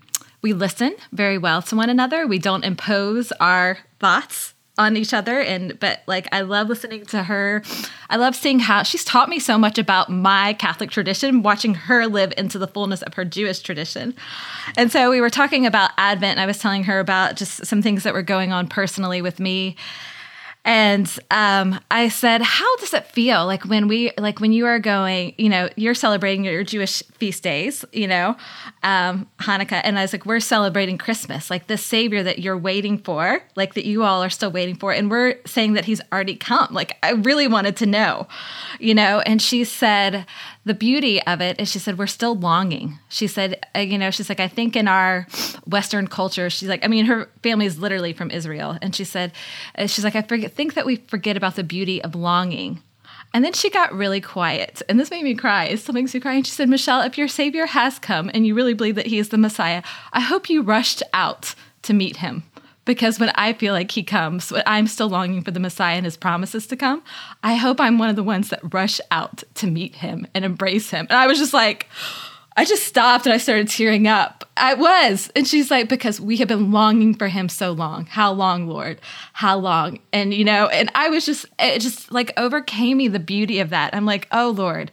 we 0.42 0.54
listen 0.54 0.96
very 1.12 1.38
well 1.38 1.62
to 1.64 1.76
one 1.76 1.90
another. 1.90 2.28
We 2.28 2.40
don't 2.40 2.66
impose 2.66 3.32
our 3.34 3.78
thoughts 4.00 4.54
on 4.78 4.96
each 4.96 5.14
other 5.14 5.40
and 5.40 5.78
but 5.80 6.02
like 6.08 6.28
I 6.32 6.42
love 6.42 6.70
listening 6.70 7.06
to 7.08 7.24
her. 7.24 7.62
I 8.10 8.16
love 8.16 8.36
seeing 8.36 8.60
how 8.60 8.84
she's 8.84 9.04
taught 9.04 9.30
me 9.30 9.40
so 9.40 9.58
much 9.58 9.78
about 9.78 10.10
my 10.10 10.54
Catholic 10.54 10.92
tradition, 10.92 11.44
watching 11.44 11.74
her 11.74 12.08
live 12.08 12.34
into 12.38 12.58
the 12.58 12.68
fullness 12.68 13.02
of 13.02 13.14
her 13.16 13.26
Jewish 13.26 13.60
tradition. 13.60 14.16
And 14.78 14.92
so 14.92 15.10
we 15.12 15.22
were 15.22 15.30
talking 15.30 15.66
about 15.66 15.92
Advent 15.98 16.32
and 16.32 16.40
I 16.40 16.46
was 16.46 16.60
telling 16.60 16.86
her 16.86 17.00
about 17.00 17.36
just 17.36 17.66
some 17.66 17.82
things 17.82 18.04
that 18.04 18.14
were 18.14 18.22
going 18.22 18.52
on 18.52 18.68
personally 18.68 19.22
with 19.22 19.40
me. 19.40 19.76
And 20.64 21.12
um, 21.32 21.80
I 21.90 22.10
said, 22.10 22.44
"How 22.44 22.76
does 22.78 22.94
it 22.94 23.08
feel 23.08 23.48
like 23.48 23.66
when 23.66 23.88
we 23.88 24.12
like 24.18 24.40
when 24.40 24.52
you 24.52 24.68
are 24.68 24.78
going? 24.78 25.34
You 25.38 25.50
know, 25.50 25.70
you're 25.76 25.96
celebrating 25.96 26.44
your 26.44 26.64
Jewish 26.64 27.02
feast 27.18 27.42
days. 27.42 27.84
You 27.92 28.08
know, 28.08 28.38
um, 28.84 29.28
Hanukkah, 29.40 29.82
and 29.84 29.98
I 29.98 30.04
was 30.04 30.14
like, 30.14 30.28
we're 30.28 30.40
celebrating 30.40 31.00
Christmas, 31.00 31.50
like 31.50 31.66
the 31.66 31.78
Savior 31.78 32.22
that 32.22 32.40
you're 32.40 32.58
waiting 32.58 33.00
for, 33.00 33.42
like 33.56 33.74
that 33.74 33.86
you 33.86 34.04
all 34.04 34.24
are 34.24 34.30
still 34.30 34.52
waiting 34.52 34.76
for, 34.76 34.94
and 34.94 35.10
we're 35.10 35.36
saying 35.48 35.74
that 35.74 35.86
He's 35.86 36.02
already 36.14 36.36
come. 36.36 36.68
Like 36.72 36.96
I 37.02 37.14
really 37.14 37.48
wanted 37.48 37.76
to 37.78 37.88
know, 37.88 38.28
you 38.80 38.94
know." 38.94 39.22
And 39.22 39.42
she 39.42 39.64
said, 39.64 40.28
"The 40.66 40.74
beauty 40.74 41.22
of 41.24 41.42
it 41.42 41.60
is," 41.60 41.72
she 41.72 41.80
said, 41.80 41.98
"we're 41.98 42.08
still 42.08 42.36
longing." 42.36 43.00
She 43.10 43.28
said, 43.28 43.66
uh, 43.76 43.80
"You 43.80 43.98
know, 43.98 44.12
she's 44.12 44.30
like, 44.30 44.40
I 44.40 44.48
think 44.48 44.76
in 44.76 44.88
our 44.88 45.28
Western 45.66 46.08
culture, 46.08 46.50
she's 46.50 46.70
like, 46.70 46.86
I 46.86 46.88
mean, 46.88 47.06
her 47.06 47.30
family 47.44 47.66
is 47.66 47.80
literally 47.80 48.14
from 48.14 48.32
Israel, 48.32 48.78
and 48.82 48.96
she 48.96 49.04
said, 49.04 49.32
uh, 49.78 49.88
she's 49.88 50.04
like, 50.04 50.16
I 50.16 50.22
forget, 50.22 50.54
think 50.54 50.74
that 50.76 50.86
we 50.86 50.98
forget 50.98 51.38
about 51.38 51.56
the 51.56 51.64
beauty 51.64 52.02
of 52.02 52.16
longing." 52.16 52.82
And 53.34 53.46
then 53.46 53.54
she 53.54 53.70
got 53.70 53.94
really 53.94 54.20
quiet. 54.20 54.82
And 54.90 55.00
this 55.00 55.10
made 55.10 55.24
me 55.24 55.36
cry. 55.36 55.66
It 55.66 55.80
still 55.80 55.94
makes 55.94 56.14
me 56.14 56.20
cry. 56.20 56.34
And 56.34 56.46
she 56.46 56.52
said, 56.52 56.68
Michelle, 56.68 57.02
if 57.02 57.18
your 57.18 57.30
Savior 57.30 57.66
has 57.66 57.98
come 57.98 58.30
and 58.34 58.46
you 58.46 58.54
really 58.54 58.74
believe 58.74 58.96
that 58.96 59.08
he 59.08 59.20
is 59.20 59.30
the 59.30 59.38
Messiah, 59.38 59.84
I 60.12 60.20
hope 60.20 60.50
you 60.50 60.62
rushed 60.62 61.02
out 61.14 61.56
to 61.84 61.94
meet 61.94 62.18
him. 62.18 62.44
Because 62.84 63.20
when 63.20 63.32
I 63.36 63.54
feel 63.54 63.74
like 63.74 63.92
he 63.92 64.04
comes, 64.04 64.52
when 64.52 64.64
I'm 64.66 64.88
still 64.88 65.08
longing 65.08 65.44
for 65.44 65.52
the 65.52 65.60
Messiah 65.60 65.98
and 65.98 66.06
his 66.06 66.18
promises 66.18 66.66
to 66.68 66.76
come, 66.76 67.04
I 67.44 67.56
hope 67.56 67.80
I'm 67.80 68.00
one 68.00 68.10
of 68.10 68.16
the 68.16 68.24
ones 68.24 68.50
that 68.50 68.74
rush 68.74 69.00
out 69.12 69.44
to 69.56 69.68
meet 69.68 69.96
him 69.96 70.26
and 70.34 70.44
embrace 70.44 70.90
him. 70.90 71.06
And 71.10 71.18
I 71.18 71.28
was 71.28 71.38
just 71.38 71.54
like, 71.54 71.88
I 72.58 72.66
just 72.66 72.84
stopped 72.84 73.26
and 73.26 73.34
I 73.34 73.38
started 73.38 73.70
tearing 73.70 74.08
up. 74.08 74.44
I 74.58 74.74
was. 74.74 75.32
And 75.36 75.48
she's 75.48 75.72
like, 75.72 75.88
because 75.88 76.20
we 76.20 76.38
have 76.38 76.48
been 76.48 76.72
longing 76.72 77.14
for 77.14 77.28
him 77.28 77.48
so 77.48 77.72
long. 77.72 78.08
How 78.08 78.34
long, 78.34 78.68
Lord? 78.68 79.00
How 79.34 79.58
long? 79.58 80.00
And, 80.12 80.34
you 80.34 80.44
know, 80.44 80.68
and 80.68 80.92
I 80.94 81.10
was 81.10 81.26
just, 81.26 81.46
it 81.60 81.80
just 81.80 82.12
like 82.12 82.34
overcame 82.38 82.98
me 82.98 83.08
the 83.08 83.20
beauty 83.20 83.60
of 83.60 83.70
that. 83.70 83.96
I'm 83.96 84.06
like, 84.06 84.28
oh, 84.32 84.50
Lord, 84.50 84.92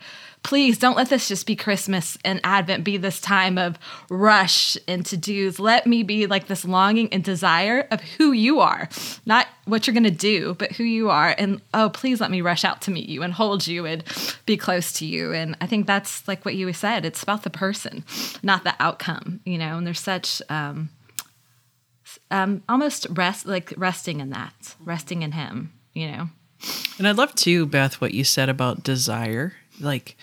please 0.49 0.79
don't 0.79 0.97
let 0.97 1.11
this 1.11 1.29
just 1.29 1.47
be 1.47 1.55
Christmas 1.55 2.17
and 2.25 2.41
Advent 2.43 2.83
be 2.83 2.97
this 2.97 3.21
time 3.21 3.59
of 3.59 3.79
rush 4.09 4.79
and 4.89 5.05
to 5.05 5.15
dos. 5.15 5.59
Let 5.59 5.87
me 5.87 6.03
be 6.03 6.27
like 6.27 6.47
this 6.47 6.65
longing 6.65 7.13
and 7.13 7.23
desire 7.23 7.87
of 7.91 8.01
who 8.01 8.33
you 8.33 8.61
are, 8.61 8.89
not 9.27 9.47
what 9.67 9.87
you're 9.87 9.93
going 9.93 10.05
to 10.05 10.11
do, 10.11 10.55
but 10.55 10.73
who 10.73 10.85
you 10.85 11.11
are. 11.11 11.35
And 11.37 11.61
oh, 11.75 11.91
please 11.91 12.19
let 12.19 12.31
me 12.31 12.41
rush 12.41 12.65
out 12.65 12.81
to 12.83 12.91
meet 12.91 13.11
you 13.11 13.23
and 13.23 13.35
hold 13.35 13.67
you 13.67 13.85
and 13.85 14.03
be 14.47 14.57
close 14.57 14.91
to 14.95 15.05
you. 15.05 15.35
And 15.35 15.55
I 15.61 15.67
think 15.67 15.87
that's 15.87 16.27
like 16.27 16.47
what 16.47 16.55
you 16.55 16.73
said. 16.73 17.05
It's 17.05 17.23
about 17.23 17.43
the 17.43 17.51
person, 17.51 18.03
not 18.43 18.65
the 18.65 18.75
outcome, 18.81 19.41
you 19.45 19.59
know, 19.59 19.77
and 19.77 19.87
there's 19.87 20.01
such, 20.01 20.41
um, 20.49 20.89
um, 22.31 22.63
almost 22.71 23.07
rest, 23.11 23.45
like 23.45 23.75
resting 23.77 24.21
in 24.21 24.31
that, 24.31 24.77
resting 24.83 25.21
in 25.21 25.33
Him, 25.33 25.75
you 25.93 26.11
know. 26.11 26.31
And 26.97 27.07
I 27.07 27.11
love 27.11 27.35
too, 27.35 27.67
Beth, 27.67 28.01
what 28.01 28.15
you 28.15 28.25
said 28.25 28.49
about 28.49 28.83
desire 28.83 29.53
like 29.81 30.17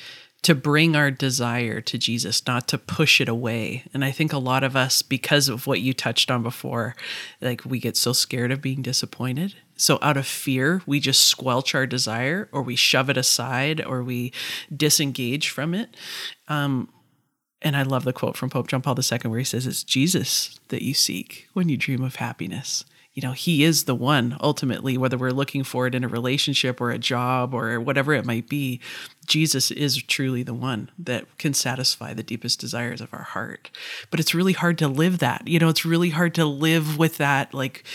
to 0.46 0.54
bring 0.54 0.96
our 0.96 1.10
desire 1.10 1.82
to 1.82 1.98
Jesus, 1.98 2.46
not 2.46 2.68
to 2.68 2.78
push 2.78 3.20
it 3.20 3.28
away. 3.28 3.84
And 3.96 4.06
I 4.06 4.12
think 4.12 4.32
a 4.32 4.38
lot 4.38 4.64
of 4.64 4.76
us, 4.76 5.02
because 5.02 5.50
of 5.50 5.66
what 5.66 5.82
you 5.82 5.92
touched 5.92 6.30
on 6.30 6.44
before, 6.44 6.96
like 7.42 7.66
we 7.66 7.80
get 7.80 7.98
so 7.98 8.14
scared 8.14 8.52
of 8.52 8.62
being 8.62 8.84
disappointed. 8.84 9.56
So 9.76 9.98
out 10.04 10.18
of 10.18 10.28
fear, 10.28 10.84
we 10.86 11.00
just 11.00 11.24
squelch 11.24 11.74
our 11.74 11.88
desire 11.88 12.48
or 12.52 12.62
we 12.62 12.76
shove 12.76 13.10
it 13.10 13.18
aside 13.18 13.84
or 13.84 14.04
we 14.04 14.32
disengage 14.72 15.50
from 15.50 15.74
it. 15.74 15.98
Um, 16.48 16.90
and 17.64 17.76
I 17.76 17.82
love 17.82 18.04
the 18.04 18.14
quote 18.14 18.38
from 18.38 18.52
Pope 18.52 18.68
John 18.68 18.84
Paul 18.84 18.96
II 19.00 19.18
where 19.24 19.40
he 19.40 19.46
says, 19.46 19.66
It's 19.66 19.84
Jesus 19.84 20.60
that 20.68 20.84
you 20.84 20.94
seek 20.94 21.48
when 21.54 21.70
you 21.70 21.76
dream 21.76 22.04
of 22.04 22.18
happiness 22.18 22.86
you 23.16 23.22
know, 23.22 23.32
he 23.32 23.64
is 23.64 23.86
the 23.86 23.96
one 23.96 24.36
ultimately, 24.42 24.98
whether 24.98 25.18
we're 25.18 25.32
looking 25.32 25.64
for 25.64 25.88
it 25.88 25.96
in 25.96 26.04
a 26.04 26.08
relationship 26.08 26.82
or 26.82 26.92
a 26.92 27.00
job 27.00 27.54
or 27.54 27.80
whatever 27.80 28.14
it 28.14 28.26
might 28.26 28.50
be. 28.50 28.82
Jesus 29.26 29.72
is 29.72 30.04
truly 30.04 30.44
the 30.44 30.54
one 30.54 30.92
that 31.00 31.26
can 31.38 31.54
satisfy 31.54 32.14
the 32.14 32.22
deepest 32.22 32.60
desires 32.60 33.00
of 33.00 33.14
our 33.14 33.24
heart. 33.24 33.72
But 34.12 34.20
it's 34.20 34.36
really 34.36 34.52
hard 34.52 34.78
to 34.80 34.90
live 34.90 35.20
that. 35.20 35.48
You 35.48 35.60
know, 35.60 35.70
it's 35.70 35.86
really 35.86 36.10
hard 36.10 36.36
to 36.36 36.46
live 36.46 36.98
with 36.98 37.16
that 37.18 37.54
like 37.54 37.86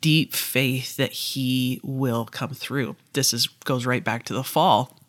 deep 0.00 0.32
faith 0.32 0.96
that 0.96 1.12
he 1.12 1.78
will 1.84 2.24
come 2.24 2.54
through. 2.54 2.96
This 3.12 3.34
is 3.34 3.48
goes 3.48 3.84
right 3.84 4.02
back 4.02 4.24
to 4.24 4.34
the 4.34 4.42
fall 4.42 4.99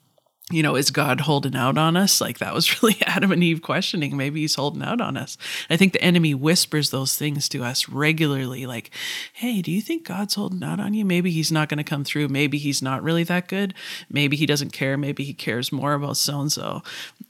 you 0.51 0.63
know, 0.63 0.75
is 0.75 0.91
God 0.91 1.21
holding 1.21 1.55
out 1.55 1.77
on 1.77 1.95
us? 1.95 2.21
Like 2.21 2.39
that 2.39 2.53
was 2.53 2.81
really 2.83 2.97
Adam 3.05 3.31
and 3.31 3.43
Eve 3.43 3.61
questioning. 3.61 4.15
Maybe 4.17 4.41
he's 4.41 4.55
holding 4.55 4.83
out 4.83 5.01
on 5.01 5.17
us. 5.17 5.37
I 5.69 5.77
think 5.77 5.93
the 5.93 6.03
enemy 6.03 6.33
whispers 6.33 6.89
those 6.89 7.15
things 7.15 7.47
to 7.49 7.63
us 7.63 7.89
regularly 7.89 8.65
like, 8.65 8.91
hey, 9.33 9.61
do 9.61 9.71
you 9.71 9.81
think 9.81 10.05
God's 10.05 10.35
holding 10.35 10.63
out 10.63 10.79
on 10.79 10.93
you? 10.93 11.05
Maybe 11.05 11.31
he's 11.31 11.51
not 11.51 11.69
going 11.69 11.77
to 11.77 11.83
come 11.83 12.03
through. 12.03 12.27
Maybe 12.27 12.57
he's 12.57 12.81
not 12.81 13.03
really 13.03 13.23
that 13.23 13.47
good. 13.47 13.73
Maybe 14.09 14.37
he 14.37 14.45
doesn't 14.45 14.73
care. 14.73 14.97
Maybe 14.97 15.23
he 15.23 15.33
cares 15.33 15.71
more 15.71 15.93
about 15.93 16.17
so 16.17 16.41
and 16.41 16.51
so 16.51 16.83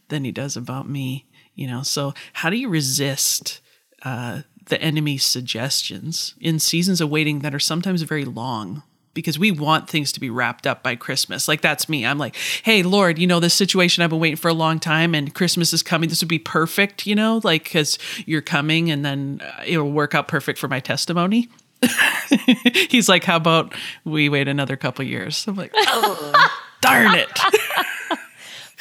than 0.09 0.23
he 0.23 0.31
does 0.31 0.57
about 0.57 0.89
me. 0.89 1.27
You 1.55 1.67
know, 1.67 1.83
so 1.83 2.13
how 2.33 2.49
do 2.49 2.57
you 2.57 2.69
resist 2.69 3.61
uh, 4.03 4.41
the 4.65 4.81
enemy's 4.81 5.23
suggestions 5.23 6.33
in 6.39 6.59
seasons 6.59 7.01
of 7.01 7.09
waiting 7.09 7.39
that 7.39 7.53
are 7.53 7.59
sometimes 7.59 8.01
very 8.03 8.25
long? 8.25 8.83
Because 9.13 9.37
we 9.37 9.51
want 9.51 9.89
things 9.89 10.11
to 10.13 10.19
be 10.19 10.29
wrapped 10.29 10.65
up 10.65 10.83
by 10.83 10.95
Christmas. 10.95 11.47
Like 11.47 11.61
that's 11.61 11.89
me. 11.89 12.05
I'm 12.05 12.17
like, 12.17 12.35
hey, 12.63 12.83
Lord, 12.83 13.19
you 13.19 13.27
know, 13.27 13.39
this 13.39 13.53
situation 13.53 14.03
I've 14.03 14.09
been 14.09 14.19
waiting 14.19 14.37
for 14.37 14.47
a 14.47 14.53
long 14.53 14.79
time 14.79 15.13
and 15.13 15.33
Christmas 15.33 15.73
is 15.73 15.83
coming. 15.83 16.09
This 16.09 16.21
would 16.21 16.29
be 16.29 16.39
perfect, 16.39 17.05
you 17.05 17.15
know, 17.15 17.41
like 17.43 17.65
because 17.65 17.97
you're 18.25 18.41
coming 18.41 18.89
and 18.89 19.03
then 19.03 19.41
uh, 19.43 19.63
it'll 19.65 19.91
work 19.91 20.15
out 20.15 20.27
perfect 20.27 20.59
for 20.59 20.67
my 20.67 20.79
testimony. 20.79 21.49
He's 22.89 23.09
like, 23.09 23.23
how 23.23 23.37
about 23.37 23.73
we 24.05 24.29
wait 24.29 24.47
another 24.47 24.77
couple 24.77 25.03
years? 25.05 25.45
I'm 25.47 25.55
like, 25.55 25.71
oh, 25.75 26.59
darn 26.81 27.15
it. 27.15 27.29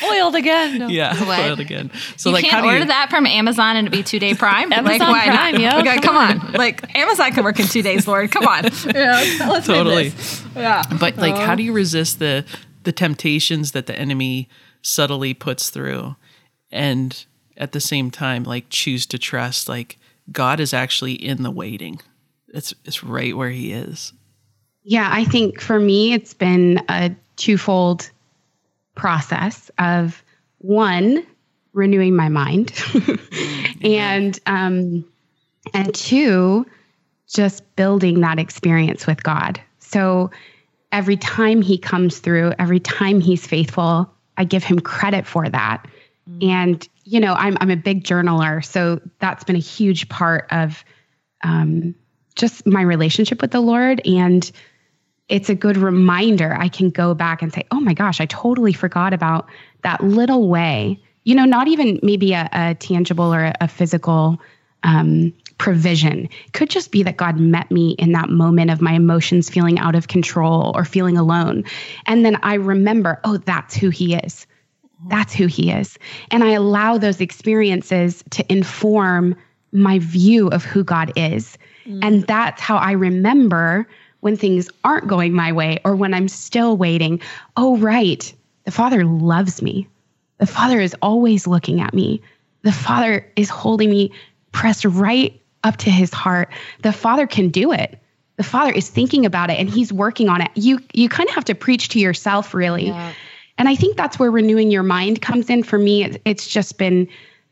foiled 0.00 0.34
again. 0.34 0.78
No. 0.78 0.88
Yeah, 0.88 1.24
what? 1.24 1.38
foiled 1.38 1.60
again. 1.60 1.90
So 2.16 2.30
you 2.30 2.34
like, 2.34 2.44
can't 2.44 2.54
how 2.54 2.60
do 2.62 2.68
order 2.68 2.80
you... 2.80 2.86
that 2.86 3.10
from 3.10 3.26
Amazon 3.26 3.76
and 3.76 3.86
it 3.86 3.90
be 3.90 4.02
two 4.02 4.18
day 4.18 4.34
Prime? 4.34 4.72
Amazon 4.72 5.10
like, 5.10 5.26
why 5.26 5.36
Prime, 5.36 5.60
yeah. 5.60 5.78
Okay, 5.78 5.98
come 5.98 6.16
on. 6.16 6.52
Like 6.52 6.96
Amazon 6.96 7.32
can 7.32 7.44
work 7.44 7.60
in 7.60 7.66
two 7.66 7.82
days, 7.82 8.06
Lord. 8.06 8.30
Come 8.30 8.46
on. 8.46 8.64
Yeah, 9.00 9.22
let's 9.48 9.66
totally. 9.66 10.12
Yeah. 10.54 10.82
But 10.98 11.16
like, 11.16 11.34
uh, 11.34 11.46
how 11.46 11.54
do 11.54 11.62
you 11.62 11.72
resist 11.72 12.18
the 12.18 12.44
the 12.82 12.92
temptations 12.92 13.72
that 13.72 13.86
the 13.86 13.96
enemy 13.96 14.48
subtly 14.82 15.32
puts 15.34 15.70
through, 15.70 16.16
and 16.70 17.24
at 17.56 17.72
the 17.72 17.80
same 17.80 18.10
time, 18.10 18.42
like 18.42 18.66
choose 18.68 19.06
to 19.06 19.18
trust 19.18 19.68
like 19.68 19.98
God 20.32 20.60
is 20.60 20.74
actually 20.74 21.12
in 21.12 21.42
the 21.42 21.50
waiting. 21.50 22.00
It's 22.48 22.74
it's 22.84 23.04
right 23.04 23.36
where 23.36 23.50
He 23.50 23.72
is. 23.72 24.12
Yeah, 24.82 25.08
I 25.12 25.24
think 25.24 25.60
for 25.60 25.78
me, 25.78 26.12
it's 26.12 26.34
been 26.34 26.82
a 26.88 27.14
twofold 27.36 28.10
process 28.94 29.70
of 29.78 30.22
one 30.58 31.24
renewing 31.72 32.16
my 32.16 32.28
mind 32.28 32.72
and 33.82 34.38
um, 34.46 35.04
and 35.72 35.94
two 35.94 36.66
just 37.28 37.76
building 37.76 38.20
that 38.20 38.38
experience 38.38 39.06
with 39.06 39.22
god 39.22 39.60
so 39.78 40.30
every 40.90 41.16
time 41.16 41.62
he 41.62 41.78
comes 41.78 42.18
through 42.18 42.52
every 42.58 42.80
time 42.80 43.20
he's 43.20 43.46
faithful 43.46 44.10
i 44.36 44.44
give 44.44 44.64
him 44.64 44.80
credit 44.80 45.26
for 45.26 45.48
that 45.48 45.86
mm. 46.28 46.44
and 46.44 46.88
you 47.04 47.20
know 47.20 47.34
I'm, 47.34 47.56
I'm 47.60 47.70
a 47.70 47.76
big 47.76 48.02
journaler 48.02 48.64
so 48.64 49.00
that's 49.20 49.44
been 49.44 49.56
a 49.56 49.60
huge 49.60 50.08
part 50.08 50.48
of 50.50 50.84
um, 51.42 51.94
just 52.34 52.66
my 52.66 52.82
relationship 52.82 53.40
with 53.40 53.52
the 53.52 53.60
lord 53.60 54.04
and 54.04 54.50
it's 55.30 55.48
a 55.48 55.54
good 55.54 55.76
reminder. 55.76 56.54
I 56.58 56.68
can 56.68 56.90
go 56.90 57.14
back 57.14 57.40
and 57.40 57.52
say, 57.52 57.64
oh 57.70 57.80
my 57.80 57.94
gosh, 57.94 58.20
I 58.20 58.26
totally 58.26 58.72
forgot 58.72 59.14
about 59.14 59.48
that 59.82 60.02
little 60.02 60.48
way. 60.48 61.00
You 61.24 61.34
know, 61.36 61.44
not 61.44 61.68
even 61.68 62.00
maybe 62.02 62.32
a, 62.32 62.48
a 62.52 62.74
tangible 62.74 63.32
or 63.32 63.44
a, 63.44 63.54
a 63.60 63.68
physical 63.68 64.40
um, 64.82 65.32
provision. 65.58 66.28
It 66.46 66.52
could 66.52 66.68
just 66.68 66.90
be 66.90 67.02
that 67.04 67.16
God 67.16 67.38
met 67.38 67.70
me 67.70 67.90
in 67.92 68.12
that 68.12 68.28
moment 68.28 68.70
of 68.70 68.80
my 68.80 68.92
emotions 68.92 69.48
feeling 69.48 69.78
out 69.78 69.94
of 69.94 70.08
control 70.08 70.72
or 70.74 70.84
feeling 70.84 71.16
alone. 71.16 71.64
And 72.06 72.24
then 72.24 72.36
I 72.42 72.54
remember, 72.54 73.20
oh, 73.24 73.36
that's 73.36 73.76
who 73.76 73.90
He 73.90 74.14
is. 74.14 74.46
That's 75.08 75.32
who 75.32 75.46
He 75.46 75.70
is. 75.70 75.98
And 76.30 76.42
I 76.42 76.52
allow 76.52 76.98
those 76.98 77.20
experiences 77.20 78.24
to 78.30 78.52
inform 78.52 79.36
my 79.72 80.00
view 80.00 80.48
of 80.48 80.64
who 80.64 80.82
God 80.82 81.12
is. 81.14 81.56
Mm. 81.86 82.00
And 82.02 82.26
that's 82.26 82.60
how 82.60 82.76
I 82.76 82.92
remember 82.92 83.86
when 84.20 84.36
things 84.36 84.70
aren't 84.84 85.08
going 85.08 85.32
my 85.32 85.52
way 85.52 85.78
or 85.84 85.96
when 85.96 86.14
I'm 86.14 86.28
still 86.28 86.76
waiting. 86.76 87.20
Oh, 87.56 87.76
right. 87.78 88.32
The 88.64 88.70
Father 88.70 89.04
loves 89.04 89.62
me. 89.62 89.88
The 90.38 90.46
Father 90.46 90.80
is 90.80 90.94
always 91.02 91.46
looking 91.46 91.80
at 91.80 91.94
me. 91.94 92.22
The 92.62 92.72
Father 92.72 93.26
is 93.36 93.48
holding 93.48 93.90
me 93.90 94.12
pressed 94.52 94.84
right 94.84 95.40
up 95.64 95.76
to 95.78 95.90
his 95.90 96.12
heart. 96.12 96.50
The 96.82 96.92
Father 96.92 97.26
can 97.26 97.48
do 97.48 97.72
it. 97.72 97.98
The 98.36 98.42
Father 98.42 98.72
is 98.72 98.88
thinking 98.88 99.26
about 99.26 99.50
it 99.50 99.58
and 99.58 99.68
he's 99.68 99.92
working 99.92 100.28
on 100.28 100.40
it. 100.40 100.50
You 100.54 100.80
you 100.94 101.10
kind 101.10 101.28
of 101.28 101.34
have 101.34 101.44
to 101.46 101.54
preach 101.54 101.90
to 101.90 101.98
yourself 101.98 102.54
really. 102.54 102.86
Yeah. 102.86 103.12
And 103.58 103.68
I 103.68 103.74
think 103.74 103.98
that's 103.98 104.18
where 104.18 104.30
renewing 104.30 104.70
your 104.70 104.82
mind 104.82 105.20
comes 105.20 105.50
in 105.50 105.62
for 105.62 105.78
me. 105.78 106.16
It's 106.24 106.46
just 106.46 106.78
been 106.78 107.06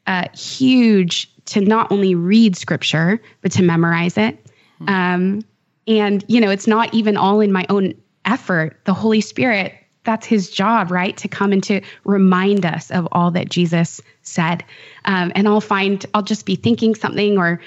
uh, 0.07 0.25
huge 0.35 1.31
to 1.47 1.61
not 1.61 1.93
only 1.93 2.15
read 2.15 2.57
scripture, 2.57 3.21
but 3.43 3.53
to 3.53 3.63
memorize 3.63 4.17
it. 4.17 4.43
Mm-hmm. 4.81 4.89
Um, 4.89 5.45
and, 5.89 6.23
you 6.29 6.41
know, 6.41 6.51
it's 6.51 6.67
not 6.67 6.93
even 6.93 7.17
all 7.17 7.41
in 7.41 7.51
my 7.51 7.65
own 7.71 7.95
effort. 8.25 8.77
The 8.85 8.93
Holy 8.93 9.23
Spirit, 9.23 9.75
that's 10.05 10.27
his 10.27 10.51
job, 10.51 10.91
right? 10.91 11.17
To 11.17 11.29
come 11.29 11.53
and 11.53 11.65
to 11.65 11.81
remind 12.05 12.67
us 12.67 12.91
of 12.91 13.09
all 13.11 13.31
that 13.33 13.49
Jesus 13.49 14.01
said. 14.23 14.65
Um, 15.07 15.33
and 15.35 15.49
I'll 15.49 15.63
find, 15.63 16.05
I'll 16.13 16.23
just 16.23 16.45
be 16.45 16.57
thinking 16.57 16.95
something 16.95 17.39
or, 17.39 17.61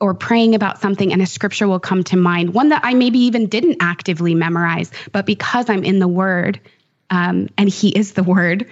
or 0.00 0.12
praying 0.14 0.54
about 0.54 0.80
something 0.80 1.12
and 1.12 1.22
a 1.22 1.26
scripture 1.26 1.66
will 1.66 1.80
come 1.80 2.04
to 2.04 2.16
mind, 2.16 2.52
one 2.52 2.68
that 2.68 2.84
I 2.84 2.92
maybe 2.94 3.18
even 3.20 3.46
didn't 3.46 3.78
actively 3.80 4.34
memorize, 4.34 4.90
but 5.12 5.24
because 5.24 5.70
I'm 5.70 5.84
in 5.84 5.98
the 5.98 6.08
word 6.08 6.60
um, 7.08 7.48
and 7.56 7.68
he 7.68 7.88
is 7.88 8.12
the 8.12 8.22
word, 8.22 8.66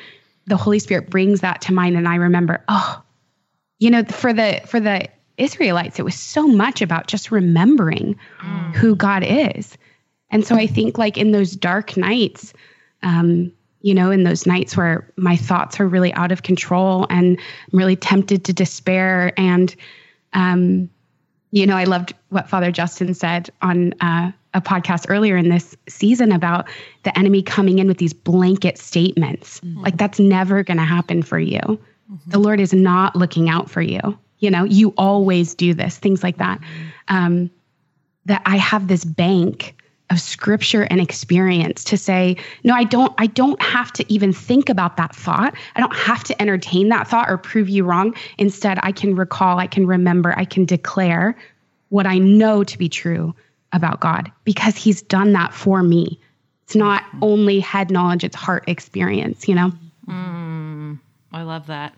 the 0.46 0.57
Holy 0.57 0.78
Spirit 0.78 1.11
brings 1.11 1.40
that 1.40 1.62
to 1.62 1.72
mind. 1.72 1.96
And 1.96 2.07
I 2.07 2.16
remember, 2.16 2.62
oh, 2.68 3.02
you 3.78 3.90
know, 3.90 4.04
for 4.04 4.33
the, 4.33 4.61
for 4.66 4.81
the 4.81 5.09
Israelites, 5.38 5.98
it 5.98 6.05
was 6.05 6.14
so 6.14 6.46
much 6.46 6.83
about 6.83 7.07
just 7.07 7.31
remembering 7.31 8.18
mm. 8.40 8.74
who 8.74 8.94
God 8.94 9.24
is. 9.24 9.77
And 10.31 10.44
so 10.44 10.57
I 10.57 10.66
think, 10.66 10.98
like 10.98 11.16
in 11.16 11.33
those 11.33 11.53
dark 11.53 11.96
nights, 11.96 12.53
um, 13.03 13.53
you 13.81 13.94
know, 13.94 14.11
in 14.11 14.24
those 14.24 14.46
nights 14.46 14.77
where 14.77 15.11
my 15.16 15.37
thoughts 15.37 15.81
are 15.81 15.88
really 15.88 16.12
out 16.14 16.33
of 16.33 16.42
control 16.42 17.07
and 17.09 17.38
I'm 17.72 17.79
really 17.79 17.96
tempted 17.96 18.44
to 18.44 18.53
despair. 18.53 19.33
And, 19.38 19.74
um, 20.33 20.90
you 21.51 21.66
know, 21.66 21.77
I 21.77 21.85
loved 21.85 22.12
what 22.29 22.48
Father 22.48 22.70
Justin 22.72 23.14
said 23.14 23.48
on 23.62 23.94
uh, 24.01 24.33
a 24.53 24.61
podcast 24.61 25.07
earlier 25.09 25.37
in 25.37 25.48
this 25.48 25.77
season 25.88 26.33
about 26.33 26.68
the 27.05 27.16
enemy 27.18 27.42
coming 27.42 27.79
in 27.79 27.87
with 27.87 27.98
these 27.98 28.12
blanket 28.12 28.77
statements. 28.77 29.61
Mm-hmm. 29.61 29.81
Like, 29.81 29.96
that's 29.96 30.18
never 30.18 30.62
going 30.62 30.79
to 30.79 30.85
happen 30.85 31.22
for 31.22 31.38
you. 31.38 31.61
Mm-hmm. 31.61 32.31
The 32.31 32.38
Lord 32.38 32.61
is 32.61 32.74
not 32.74 33.16
looking 33.16 33.48
out 33.48 33.70
for 33.70 33.81
you. 33.81 34.18
You 34.38 34.51
know, 34.51 34.64
you 34.64 34.94
always 34.96 35.55
do 35.55 35.74
this, 35.74 35.98
things 35.98 36.22
like 36.22 36.38
that. 36.38 36.61
Mm-hmm. 36.61 37.16
Um, 37.16 37.51
that 38.27 38.42
I 38.44 38.57
have 38.57 38.88
this 38.88 39.05
bank 39.05 39.74
of 40.11 40.20
scripture 40.20 40.87
and 40.90 41.01
experience 41.01 41.85
to 41.85 41.96
say 41.96 42.37
no 42.64 42.74
i 42.74 42.85
don't 42.85 43.12
i 43.18 43.27
don't 43.27 43.61
have 43.61 43.92
to 43.92 44.11
even 44.12 44.33
think 44.33 44.68
about 44.68 44.96
that 44.96 45.14
thought. 45.14 45.55
I 45.77 45.81
don't 45.81 45.94
have 45.94 46.24
to 46.24 46.40
entertain 46.40 46.88
that 46.88 47.09
thought 47.09 47.29
or 47.29 47.37
prove 47.37 47.68
you 47.68 47.85
wrong. 47.85 48.14
Instead 48.38 48.79
i 48.83 48.92
can 48.92 49.14
recall 49.14 49.59
i 49.59 49.66
can 49.66 49.87
remember 49.87 50.35
i 50.38 50.44
can 50.44 50.64
declare 50.64 51.37
what 51.90 52.07
i 52.07 52.18
know 52.18 52.64
to 52.64 52.79
be 52.79 52.88
true 52.88 53.35
about 53.72 54.01
god 54.01 54.33
because 54.44 54.77
he's 54.77 55.03
done 55.03 55.33
that 55.33 55.53
for 55.53 55.83
me. 55.83 56.18
It's 56.64 56.77
not 56.77 57.03
only 57.22 57.61
head 57.61 57.90
knowledge 57.90 58.24
it's 58.24 58.37
heart 58.37 58.64
experience 58.66 59.46
you 59.46 59.55
know? 59.55 59.72
Mm, 60.07 60.98
i 61.33 61.42
love 61.42 61.66
that 61.66 61.94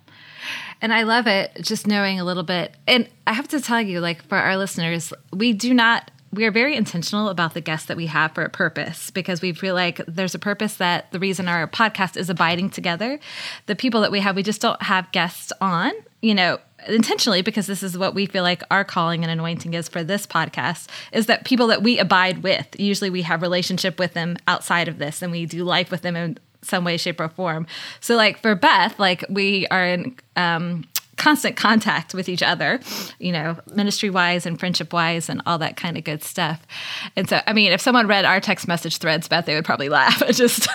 and 0.80 0.92
I 0.92 1.02
love 1.02 1.26
it 1.26 1.52
just 1.60 1.86
knowing 1.86 2.20
a 2.20 2.24
little 2.24 2.42
bit. 2.42 2.74
And 2.86 3.08
I 3.26 3.32
have 3.32 3.48
to 3.48 3.60
tell 3.60 3.80
you, 3.80 4.00
like 4.00 4.22
for 4.24 4.38
our 4.38 4.56
listeners, 4.56 5.12
we 5.32 5.52
do 5.52 5.74
not 5.74 6.10
we 6.32 6.44
are 6.44 6.52
very 6.52 6.76
intentional 6.76 7.28
about 7.28 7.54
the 7.54 7.60
guests 7.60 7.88
that 7.88 7.96
we 7.96 8.06
have 8.06 8.32
for 8.32 8.44
a 8.44 8.48
purpose 8.48 9.10
because 9.10 9.42
we 9.42 9.52
feel 9.52 9.74
like 9.74 10.00
there's 10.06 10.34
a 10.34 10.38
purpose 10.38 10.74
that 10.76 11.10
the 11.10 11.18
reason 11.18 11.48
our 11.48 11.66
podcast 11.66 12.16
is 12.16 12.30
abiding 12.30 12.70
together. 12.70 13.18
The 13.66 13.74
people 13.74 14.00
that 14.02 14.12
we 14.12 14.20
have, 14.20 14.36
we 14.36 14.44
just 14.44 14.60
don't 14.60 14.80
have 14.82 15.10
guests 15.10 15.52
on, 15.60 15.90
you 16.22 16.36
know, 16.36 16.58
intentionally 16.86 17.42
because 17.42 17.66
this 17.66 17.82
is 17.82 17.98
what 17.98 18.14
we 18.14 18.26
feel 18.26 18.42
like 18.42 18.62
our 18.70 18.84
calling 18.84 19.24
and 19.24 19.30
anointing 19.30 19.74
is 19.74 19.88
for 19.88 20.04
this 20.04 20.26
podcast 20.26 20.86
is 21.12 21.26
that 21.26 21.44
people 21.44 21.66
that 21.66 21.82
we 21.82 21.98
abide 21.98 22.42
with 22.42 22.66
usually 22.78 23.10
we 23.10 23.22
have 23.22 23.42
relationship 23.42 23.98
with 23.98 24.14
them 24.14 24.36
outside 24.48 24.88
of 24.88 24.98
this 24.98 25.20
and 25.20 25.30
we 25.30 25.44
do 25.44 25.62
life 25.62 25.90
with 25.90 26.00
them 26.00 26.16
in 26.16 26.38
some 26.62 26.84
way 26.84 26.96
shape 26.96 27.20
or 27.20 27.28
form 27.28 27.66
so 28.00 28.16
like 28.16 28.38
for 28.38 28.54
beth 28.54 28.98
like 28.98 29.24
we 29.28 29.66
are 29.68 29.86
in 29.86 30.16
um 30.36 30.84
constant 31.20 31.54
contact 31.54 32.14
with 32.14 32.30
each 32.30 32.42
other, 32.42 32.80
you 33.18 33.30
know, 33.30 33.54
ministry 33.74 34.08
wise 34.08 34.46
and 34.46 34.58
friendship 34.58 34.90
wise 34.90 35.28
and 35.28 35.42
all 35.44 35.58
that 35.58 35.76
kind 35.76 35.98
of 35.98 36.02
good 36.02 36.22
stuff. 36.24 36.66
And 37.14 37.28
so, 37.28 37.40
I 37.46 37.52
mean, 37.52 37.72
if 37.72 37.80
someone 37.80 38.06
read 38.06 38.24
our 38.24 38.40
text 38.40 38.66
message 38.66 38.96
threads, 38.96 39.28
Beth, 39.28 39.44
they 39.44 39.54
would 39.54 39.66
probably 39.66 39.88
laugh. 40.00 40.22
It 40.22 40.32
just 40.32 40.66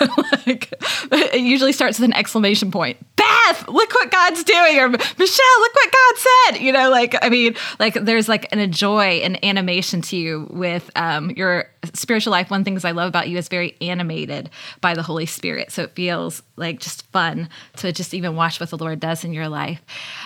like, 0.46 0.72
it 1.10 1.40
usually 1.40 1.72
starts 1.72 1.98
with 1.98 2.08
an 2.08 2.14
exclamation 2.14 2.70
point. 2.70 2.96
Beth, 3.16 3.66
look 3.66 3.92
what 3.92 4.12
God's 4.12 4.44
doing. 4.44 4.78
Or 4.78 4.88
Michelle, 4.88 5.60
look 5.60 5.74
what 5.74 5.92
God 5.92 6.14
said. 6.16 6.60
You 6.60 6.72
know, 6.72 6.90
like, 6.90 7.16
I 7.22 7.28
mean, 7.28 7.56
like 7.80 7.94
there's 7.94 8.28
like 8.28 8.46
an, 8.52 8.60
a 8.60 8.68
joy 8.68 9.20
and 9.24 9.44
animation 9.44 10.00
to 10.02 10.16
you 10.16 10.46
with 10.50 10.88
um, 10.94 11.30
your 11.32 11.68
spiritual 11.94 12.30
life. 12.30 12.50
One 12.50 12.64
things 12.64 12.84
I 12.84 12.92
love 12.92 13.08
about 13.08 13.28
you 13.28 13.38
is 13.38 13.48
very 13.48 13.76
animated 13.80 14.50
by 14.80 14.94
the 14.94 15.02
Holy 15.02 15.26
Spirit. 15.26 15.70
So 15.72 15.82
it 15.82 15.94
feels 15.94 16.42
like 16.56 16.80
just 16.80 17.10
fun 17.12 17.48
to 17.76 17.92
just 17.92 18.14
even 18.14 18.36
watch 18.36 18.60
what 18.60 18.70
the 18.70 18.78
Lord 18.78 19.00
does 19.00 19.24
in 19.24 19.32
your 19.32 19.48
life 19.48 19.82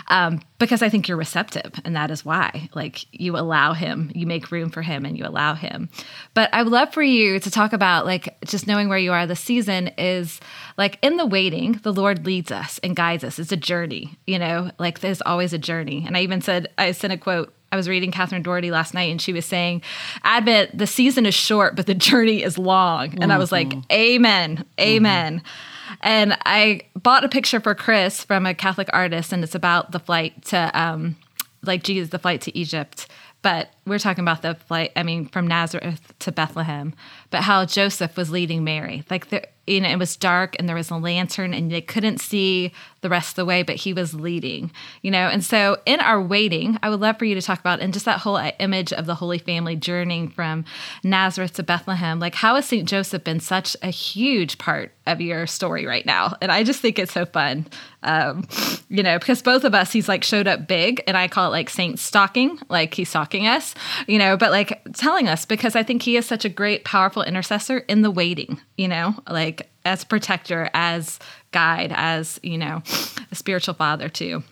um, 0.08 0.40
because 0.58 0.82
I 0.82 0.88
think 0.88 1.08
you're 1.08 1.16
receptive, 1.16 1.72
and 1.84 1.96
that 1.96 2.10
is 2.10 2.24
why. 2.24 2.68
Like 2.74 3.06
you 3.12 3.36
allow 3.36 3.72
Him, 3.72 4.10
you 4.14 4.26
make 4.26 4.50
room 4.50 4.70
for 4.70 4.82
Him, 4.82 5.04
and 5.04 5.16
you 5.16 5.24
allow 5.24 5.54
Him. 5.54 5.88
But 6.34 6.52
I 6.52 6.62
would 6.62 6.72
love 6.72 6.92
for 6.92 7.02
you 7.02 7.40
to 7.40 7.50
talk 7.50 7.72
about 7.72 8.06
like 8.06 8.36
just 8.44 8.66
knowing 8.66 8.88
where 8.88 8.98
you 8.98 9.12
are. 9.12 9.26
The 9.26 9.36
season 9.36 9.88
is 9.98 10.40
like 10.76 10.98
in 11.02 11.16
the 11.16 11.26
waiting, 11.26 11.80
the 11.82 11.92
Lord 11.92 12.26
leads 12.26 12.50
us 12.50 12.78
and 12.82 12.96
guides 12.96 13.24
us. 13.24 13.38
It's 13.38 13.52
a 13.52 13.56
journey, 13.56 14.18
you 14.26 14.38
know. 14.38 14.70
Like 14.78 15.00
there's 15.00 15.22
always 15.22 15.52
a 15.52 15.58
journey. 15.58 16.04
And 16.06 16.16
I 16.16 16.20
even 16.20 16.40
said 16.40 16.68
I 16.76 16.92
sent 16.92 17.12
a 17.12 17.16
quote 17.16 17.54
I 17.72 17.76
was 17.76 17.88
reading 17.88 18.10
Catherine 18.10 18.42
Doherty 18.42 18.70
last 18.70 18.94
night 18.94 19.10
and 19.10 19.22
she 19.22 19.32
was 19.32 19.46
saying, 19.46 19.82
Advent, 20.24 20.76
the 20.76 20.86
season 20.86 21.24
is 21.24 21.34
short, 21.34 21.76
but 21.76 21.86
the 21.86 21.94
journey 21.94 22.42
is 22.42 22.58
long. 22.58 23.10
And 23.10 23.20
mm-hmm. 23.20 23.30
I 23.30 23.38
was 23.38 23.52
like, 23.52 23.68
mm-hmm. 23.68 23.92
Amen. 23.92 24.64
Amen. 24.80 25.38
Mm-hmm. 25.38 25.96
And 26.02 26.38
I 26.46 26.82
bought 26.94 27.24
a 27.24 27.28
picture 27.28 27.60
for 27.60 27.74
Chris 27.74 28.24
from 28.24 28.46
a 28.46 28.54
Catholic 28.54 28.88
artist, 28.92 29.32
and 29.32 29.42
it's 29.44 29.54
about 29.54 29.92
the 29.92 29.98
flight 29.98 30.44
to, 30.46 30.70
um, 30.80 31.16
like 31.62 31.82
Jesus, 31.82 32.10
the 32.10 32.18
flight 32.18 32.40
to 32.42 32.56
Egypt. 32.56 33.06
But 33.42 33.70
we're 33.86 33.98
talking 33.98 34.22
about 34.22 34.42
the 34.42 34.54
flight, 34.54 34.92
I 34.96 35.02
mean, 35.02 35.26
from 35.26 35.46
Nazareth 35.46 36.12
to 36.20 36.32
Bethlehem, 36.32 36.94
but 37.30 37.42
how 37.42 37.64
Joseph 37.64 38.16
was 38.16 38.30
leading 38.30 38.64
Mary. 38.64 39.02
Like, 39.10 39.30
the, 39.30 39.46
you 39.66 39.80
know, 39.80 39.88
it 39.88 39.98
was 39.98 40.16
dark 40.16 40.56
and 40.58 40.68
there 40.68 40.76
was 40.76 40.90
a 40.90 40.96
lantern 40.96 41.54
and 41.54 41.70
they 41.70 41.80
couldn't 41.80 42.18
see 42.18 42.72
the 43.00 43.08
rest 43.08 43.30
of 43.30 43.36
the 43.36 43.44
way, 43.44 43.62
but 43.62 43.76
he 43.76 43.92
was 43.92 44.14
leading, 44.14 44.70
you 45.02 45.10
know? 45.10 45.28
And 45.28 45.44
so 45.44 45.78
in 45.86 46.00
our 46.00 46.20
waiting, 46.20 46.78
I 46.82 46.90
would 46.90 47.00
love 47.00 47.18
for 47.18 47.24
you 47.24 47.34
to 47.34 47.42
talk 47.42 47.60
about, 47.60 47.80
and 47.80 47.92
just 47.92 48.04
that 48.04 48.20
whole 48.20 48.40
image 48.58 48.92
of 48.92 49.06
the 49.06 49.14
Holy 49.14 49.38
Family 49.38 49.76
journeying 49.76 50.28
from 50.28 50.64
Nazareth 51.02 51.54
to 51.54 51.62
Bethlehem, 51.62 52.20
like 52.20 52.34
how 52.34 52.54
has 52.56 52.66
St. 52.66 52.88
Joseph 52.88 53.24
been 53.24 53.40
such 53.40 53.76
a 53.82 53.90
huge 53.90 54.58
part 54.58 54.92
of 55.06 55.20
your 55.20 55.46
story 55.46 55.86
right 55.86 56.04
now? 56.04 56.36
And 56.40 56.52
I 56.52 56.62
just 56.62 56.80
think 56.80 56.98
it's 56.98 57.12
so 57.12 57.24
fun, 57.26 57.66
um, 58.02 58.46
you 58.88 59.02
know, 59.02 59.18
because 59.18 59.42
both 59.42 59.64
of 59.64 59.74
us, 59.74 59.92
he's 59.92 60.08
like 60.08 60.24
showed 60.24 60.46
up 60.46 60.68
big, 60.68 61.02
and 61.06 61.16
I 61.16 61.28
call 61.28 61.46
it 61.46 61.50
like 61.50 61.70
Saint 61.70 61.98
stalking, 61.98 62.58
like 62.68 62.94
he's 62.94 63.08
stalking 63.08 63.46
us, 63.46 63.74
you 64.06 64.18
know, 64.18 64.36
but 64.36 64.50
like 64.50 64.80
telling 64.94 65.28
us 65.28 65.44
because 65.44 65.74
I 65.74 65.82
think 65.82 66.02
he 66.02 66.16
is 66.16 66.26
such 66.26 66.44
a 66.44 66.48
great, 66.48 66.84
powerful 66.84 67.22
intercessor 67.22 67.78
in 67.78 68.02
the 68.02 68.10
waiting, 68.10 68.60
you 68.76 68.88
know, 68.88 69.14
like 69.28 69.70
as 69.84 70.04
protector, 70.04 70.68
as 70.74 71.18
guide, 71.52 71.92
as, 71.94 72.38
you 72.42 72.58
know, 72.58 72.82
a 73.30 73.34
spiritual 73.34 73.74
father 73.74 74.08
too. 74.08 74.42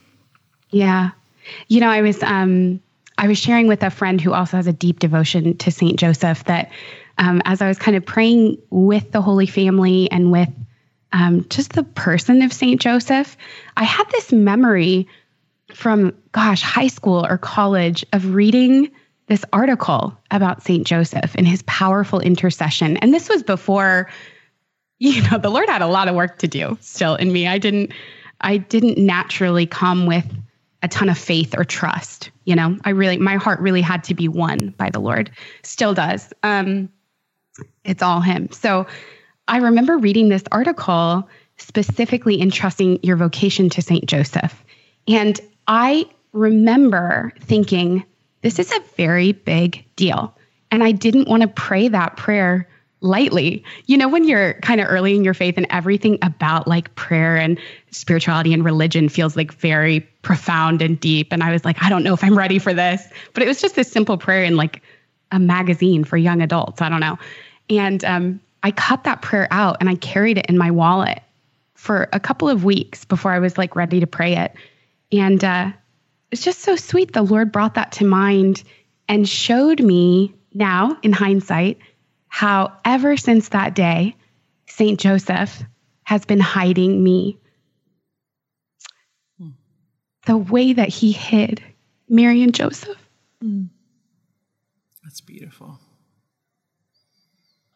Yeah. 0.70 1.10
You 1.68 1.80
know, 1.80 1.88
I 1.88 2.02
was 2.02 2.22
um 2.22 2.80
I 3.16 3.26
was 3.26 3.38
sharing 3.38 3.66
with 3.66 3.82
a 3.82 3.90
friend 3.90 4.20
who 4.20 4.32
also 4.32 4.56
has 4.56 4.66
a 4.66 4.72
deep 4.72 5.00
devotion 5.00 5.56
to 5.58 5.70
Saint 5.70 5.98
Joseph 5.98 6.44
that 6.44 6.70
um, 7.18 7.42
as 7.44 7.60
I 7.60 7.68
was 7.68 7.78
kind 7.78 7.96
of 7.96 8.06
praying 8.06 8.58
with 8.70 9.10
the 9.10 9.20
Holy 9.20 9.46
Family 9.46 10.08
and 10.10 10.30
with 10.30 10.50
um, 11.12 11.44
just 11.48 11.72
the 11.72 11.82
person 11.82 12.42
of 12.42 12.52
Saint 12.52 12.80
Joseph, 12.80 13.36
I 13.76 13.82
had 13.82 14.08
this 14.10 14.30
memory 14.30 15.08
from, 15.74 16.14
gosh, 16.32 16.62
high 16.62 16.86
school 16.86 17.26
or 17.26 17.38
college 17.38 18.06
of 18.12 18.34
reading 18.34 18.90
this 19.26 19.44
article 19.52 20.16
about 20.30 20.62
Saint 20.62 20.86
Joseph 20.86 21.34
and 21.34 21.46
his 21.46 21.62
powerful 21.62 22.20
intercession. 22.20 22.96
And 22.98 23.12
this 23.12 23.28
was 23.28 23.42
before, 23.42 24.08
you 24.98 25.22
know, 25.22 25.38
the 25.38 25.50
Lord 25.50 25.68
had 25.68 25.82
a 25.82 25.86
lot 25.86 26.08
of 26.08 26.14
work 26.14 26.38
to 26.38 26.48
do 26.48 26.76
still 26.80 27.14
in 27.14 27.32
me. 27.32 27.46
I 27.46 27.58
didn't, 27.58 27.92
I 28.40 28.56
didn't 28.56 28.98
naturally 28.98 29.66
come 29.66 30.06
with 30.06 30.26
a 30.82 30.88
ton 30.88 31.08
of 31.08 31.18
faith 31.18 31.54
or 31.56 31.64
trust. 31.64 32.30
You 32.44 32.56
know, 32.56 32.76
I 32.84 32.90
really, 32.90 33.18
my 33.18 33.36
heart 33.36 33.60
really 33.60 33.82
had 33.82 34.04
to 34.04 34.14
be 34.14 34.28
won 34.28 34.74
by 34.78 34.90
the 34.90 35.00
Lord. 35.00 35.30
Still 35.62 35.94
does. 35.94 36.32
Um, 36.42 36.88
it's 37.84 38.02
all 38.02 38.20
Him. 38.20 38.50
So 38.52 38.86
I 39.48 39.58
remember 39.58 39.98
reading 39.98 40.28
this 40.28 40.44
article 40.52 41.28
specifically 41.56 42.40
entrusting 42.40 43.00
your 43.02 43.16
vocation 43.16 43.68
to 43.70 43.82
Saint 43.82 44.06
Joseph, 44.06 44.64
and 45.08 45.40
I 45.66 46.06
remember 46.32 47.32
thinking, 47.40 48.04
this 48.42 48.58
is 48.58 48.70
a 48.72 48.80
very 48.96 49.32
big 49.32 49.84
deal. 49.96 50.34
And 50.70 50.84
I 50.84 50.92
didn't 50.92 51.28
want 51.28 51.42
to 51.42 51.48
pray 51.48 51.88
that 51.88 52.16
prayer 52.16 52.68
lightly. 53.00 53.64
You 53.86 53.96
know, 53.96 54.08
when 54.08 54.24
you're 54.24 54.54
kind 54.54 54.80
of 54.80 54.88
early 54.88 55.14
in 55.14 55.24
your 55.24 55.34
faith 55.34 55.56
and 55.56 55.66
everything 55.70 56.18
about 56.22 56.66
like 56.66 56.94
prayer 56.94 57.36
and 57.36 57.58
spirituality 57.90 58.52
and 58.52 58.64
religion 58.64 59.08
feels 59.08 59.36
like 59.36 59.52
very 59.52 60.00
profound 60.22 60.82
and 60.82 60.98
deep. 60.98 61.28
And 61.32 61.42
I 61.42 61.52
was 61.52 61.64
like, 61.64 61.82
I 61.82 61.88
don't 61.88 62.02
know 62.02 62.14
if 62.14 62.24
I'm 62.24 62.36
ready 62.36 62.58
for 62.58 62.74
this. 62.74 63.06
But 63.34 63.42
it 63.42 63.46
was 63.46 63.60
just 63.60 63.76
this 63.76 63.90
simple 63.90 64.18
prayer 64.18 64.44
in 64.44 64.56
like 64.56 64.82
a 65.30 65.38
magazine 65.38 66.04
for 66.04 66.16
young 66.16 66.42
adults. 66.42 66.82
I 66.82 66.88
don't 66.88 67.00
know. 67.00 67.18
And 67.70 68.04
um, 68.04 68.40
I 68.62 68.70
cut 68.70 69.04
that 69.04 69.22
prayer 69.22 69.46
out 69.50 69.76
and 69.80 69.88
I 69.88 69.94
carried 69.94 70.38
it 70.38 70.46
in 70.46 70.58
my 70.58 70.70
wallet 70.70 71.22
for 71.74 72.08
a 72.12 72.18
couple 72.18 72.48
of 72.48 72.64
weeks 72.64 73.04
before 73.04 73.30
I 73.30 73.38
was 73.38 73.56
like 73.56 73.76
ready 73.76 74.00
to 74.00 74.06
pray 74.06 74.36
it. 74.36 74.52
And 75.12 75.42
uh, 75.44 75.70
it's 76.30 76.42
just 76.42 76.60
so 76.60 76.76
sweet. 76.76 77.12
The 77.12 77.22
Lord 77.22 77.52
brought 77.52 77.74
that 77.74 77.92
to 77.92 78.04
mind 78.04 78.64
and 79.08 79.28
showed 79.28 79.80
me 79.80 80.34
now, 80.54 80.98
in 81.02 81.12
hindsight, 81.12 81.78
how 82.28 82.72
ever 82.84 83.16
since 83.16 83.50
that 83.50 83.74
day, 83.74 84.14
St. 84.66 84.98
Joseph 84.98 85.62
has 86.04 86.24
been 86.24 86.40
hiding 86.40 87.02
me. 87.02 87.38
Hmm. 89.38 89.50
The 90.26 90.36
way 90.36 90.72
that 90.72 90.88
he 90.88 91.12
hid 91.12 91.62
Mary 92.08 92.42
and 92.42 92.54
Joseph. 92.54 92.98
Hmm. 93.40 93.64
That's 95.02 95.20
beautiful. 95.20 95.78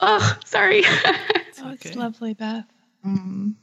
Oh, 0.01 0.39
sorry. 0.45 0.83
oh, 0.85 1.17
it's 1.73 1.97
lovely, 1.97 2.35
Beth. 2.35 2.67
Mm. 3.07 3.55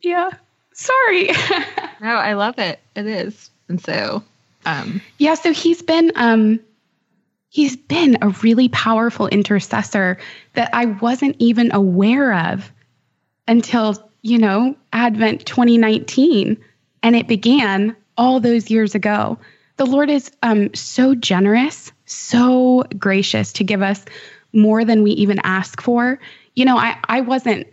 Yeah. 0.00 0.30
Sorry. 0.72 1.26
no, 2.00 2.08
I 2.08 2.32
love 2.32 2.58
it. 2.58 2.80
It 2.96 3.06
is. 3.06 3.50
And 3.68 3.80
so 3.80 4.22
um, 4.64 5.00
yeah, 5.18 5.34
so 5.34 5.52
he's 5.52 5.82
been 5.82 6.12
um, 6.14 6.60
he's 7.52 7.76
been 7.76 8.16
a 8.22 8.30
really 8.42 8.68
powerful 8.70 9.28
intercessor 9.28 10.16
that 10.54 10.70
I 10.72 10.86
wasn't 10.86 11.36
even 11.38 11.70
aware 11.72 12.34
of 12.34 12.72
until 13.46 14.10
you 14.22 14.38
know, 14.38 14.74
Advent 14.92 15.44
2019, 15.44 16.56
and 17.02 17.16
it 17.16 17.28
began 17.28 17.94
all 18.16 18.40
those 18.40 18.70
years 18.70 18.94
ago. 18.94 19.38
The 19.76 19.86
Lord 19.86 20.08
is 20.08 20.30
um, 20.42 20.72
so 20.74 21.14
generous, 21.14 21.92
so 22.06 22.84
gracious 22.98 23.52
to 23.54 23.64
give 23.64 23.82
us 23.82 24.04
more 24.52 24.84
than 24.84 25.02
we 25.02 25.10
even 25.12 25.40
ask 25.42 25.82
for. 25.82 26.18
You 26.54 26.64
know, 26.64 26.78
I, 26.78 26.96
I 27.08 27.20
wasn't, 27.20 27.66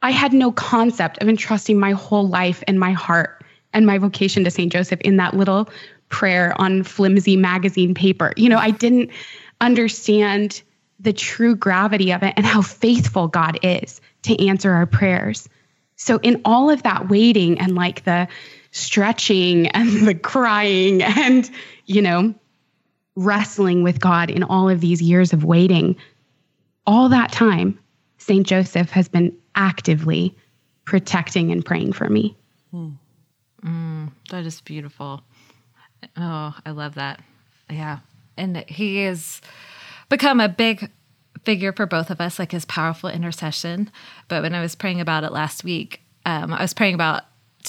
I 0.00 0.12
had 0.12 0.32
no 0.32 0.52
concept 0.52 1.18
of 1.18 1.28
entrusting 1.28 1.78
my 1.78 1.92
whole 1.92 2.26
life 2.26 2.62
and 2.66 2.78
my 2.78 2.92
heart 2.92 3.44
and 3.72 3.84
my 3.84 3.98
vocation 3.98 4.44
to 4.44 4.50
St. 4.50 4.72
Joseph 4.72 5.00
in 5.00 5.16
that 5.16 5.34
little 5.34 5.68
prayer 6.10 6.54
on 6.60 6.82
flimsy 6.82 7.36
magazine 7.36 7.94
paper. 7.94 8.32
You 8.36 8.48
know, 8.48 8.58
I 8.58 8.70
didn't 8.70 9.10
understand 9.60 10.62
the 10.98 11.12
true 11.12 11.56
gravity 11.56 12.12
of 12.12 12.22
it 12.22 12.34
and 12.36 12.44
how 12.44 12.60
faithful 12.60 13.28
God 13.28 13.58
is 13.62 14.00
to 14.22 14.46
answer 14.46 14.70
our 14.72 14.86
prayers. 14.86 15.48
So, 15.96 16.18
in 16.18 16.42
all 16.44 16.70
of 16.70 16.82
that 16.82 17.08
waiting 17.08 17.58
and 17.58 17.74
like 17.74 18.04
the 18.04 18.28
stretching 18.70 19.68
and 19.68 19.88
the 20.06 20.14
crying 20.14 21.02
and, 21.02 21.50
you 21.86 22.02
know, 22.02 22.34
wrestling 23.16 23.82
with 23.82 24.00
God 24.00 24.30
in 24.30 24.42
all 24.42 24.68
of 24.68 24.80
these 24.80 25.02
years 25.02 25.32
of 25.32 25.44
waiting, 25.44 25.96
all 26.86 27.08
that 27.10 27.32
time, 27.32 27.78
St. 28.18 28.46
Joseph 28.46 28.90
has 28.90 29.08
been 29.08 29.36
actively 29.54 30.34
protecting 30.84 31.50
and 31.52 31.64
praying 31.64 31.92
for 31.92 32.08
me. 32.08 32.36
Mm, 33.64 34.10
that 34.30 34.46
is 34.46 34.60
beautiful. 34.60 35.22
Oh, 36.16 36.54
I 36.64 36.70
love 36.70 36.94
that. 36.94 37.20
Yeah. 37.68 37.98
And 38.36 38.56
he 38.68 38.98
has 39.04 39.40
become 40.08 40.40
a 40.40 40.48
big 40.48 40.90
figure 41.44 41.72
for 41.72 41.86
both 41.86 42.10
of 42.10 42.20
us, 42.20 42.38
like 42.38 42.52
his 42.52 42.64
powerful 42.64 43.10
intercession. 43.10 43.90
But 44.28 44.42
when 44.42 44.54
I 44.54 44.60
was 44.60 44.74
praying 44.74 45.00
about 45.00 45.24
it 45.24 45.32
last 45.32 45.64
week, 45.64 46.00
um, 46.26 46.52
I 46.52 46.62
was 46.62 46.74
praying 46.74 46.94
about 46.94 47.24